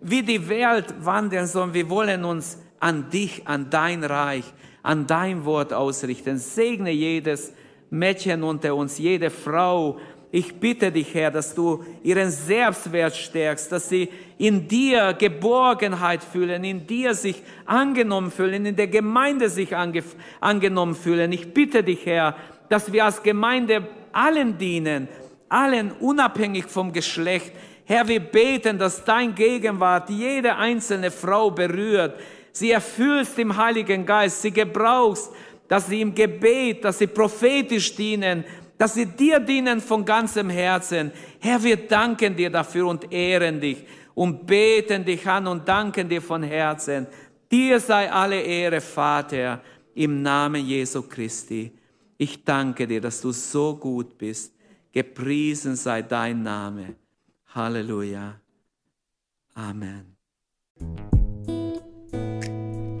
wie 0.01 0.23
die 0.23 0.47
Welt 0.47 0.93
wandeln, 1.01 1.47
sondern 1.47 1.73
wir 1.73 1.89
wollen 1.89 2.23
uns 2.23 2.57
an 2.79 3.09
dich, 3.09 3.45
an 3.45 3.69
dein 3.69 4.03
Reich, 4.03 4.45
an 4.83 5.07
dein 5.07 5.45
Wort 5.45 5.73
ausrichten. 5.73 6.37
Segne 6.37 6.91
jedes 6.91 7.53
Mädchen 7.89 8.43
unter 8.43 8.75
uns, 8.75 8.97
jede 8.97 9.29
Frau, 9.29 9.97
ich 10.31 10.59
bitte 10.59 10.91
dich, 10.91 11.15
Herr, 11.15 11.31
dass 11.31 11.55
du 11.55 11.83
ihren 12.03 12.29
Selbstwert 12.29 13.15
stärkst, 13.15 13.71
dass 13.71 13.89
sie 13.89 14.09
in 14.37 14.67
dir 14.67 15.13
Geborgenheit 15.13 16.23
fühlen, 16.23 16.63
in 16.63 16.85
dir 16.85 17.15
sich 17.15 17.41
angenommen 17.65 18.29
fühlen, 18.29 18.67
in 18.67 18.75
der 18.75 18.87
Gemeinde 18.87 19.49
sich 19.49 19.75
ange 19.75 20.03
angenommen 20.39 20.93
fühlen. 20.93 21.31
Ich 21.31 21.51
bitte 21.51 21.83
dich, 21.83 22.05
Herr, 22.05 22.35
dass 22.69 22.93
wir 22.93 23.05
als 23.05 23.23
Gemeinde 23.23 23.87
allen 24.11 24.55
dienen, 24.59 25.07
allen 25.49 25.91
unabhängig 25.93 26.65
vom 26.65 26.93
Geschlecht. 26.93 27.51
Herr, 27.85 28.07
wir 28.07 28.19
beten, 28.19 28.77
dass 28.77 29.03
dein 29.03 29.33
Gegenwart 29.33 30.11
jede 30.11 30.55
einzelne 30.57 31.09
Frau 31.09 31.49
berührt, 31.49 32.19
sie 32.59 32.71
erfüllst 32.71 33.37
im 33.39 33.55
Heiligen 33.55 34.05
Geist, 34.05 34.41
sie 34.41 34.51
gebrauchst, 34.51 35.31
dass 35.67 35.87
sie 35.87 36.01
im 36.01 36.13
Gebet, 36.13 36.83
dass 36.83 36.99
sie 36.99 37.07
prophetisch 37.07 37.95
dienen, 37.95 38.43
dass 38.77 38.93
sie 38.93 39.05
dir 39.05 39.39
dienen 39.39 39.81
von 39.81 40.05
ganzem 40.05 40.49
Herzen. 40.49 41.11
Herr, 41.39 41.61
wir 41.61 41.75
danken 41.75 42.35
dir 42.35 42.49
dafür 42.49 42.87
und 42.87 43.11
ehren 43.11 43.59
dich 43.59 43.85
und 44.15 44.45
beten 44.45 45.05
dich 45.05 45.27
an 45.27 45.47
und 45.47 45.67
danken 45.67 46.07
dir 46.09 46.21
von 46.21 46.43
Herzen. 46.43 47.07
Dir 47.51 47.79
sei 47.79 48.11
alle 48.11 48.41
Ehre, 48.41 48.81
Vater, 48.81 49.61
im 49.95 50.21
Namen 50.21 50.65
Jesu 50.65 51.01
Christi. 51.03 51.71
Ich 52.17 52.43
danke 52.43 52.87
dir, 52.87 53.01
dass 53.01 53.21
du 53.21 53.31
so 53.31 53.75
gut 53.75 54.17
bist. 54.17 54.53
Gepriesen 54.91 55.75
sei 55.75 56.01
dein 56.01 56.43
Name. 56.43 56.95
Halleluja. 57.53 58.39
Amen. 59.55 60.15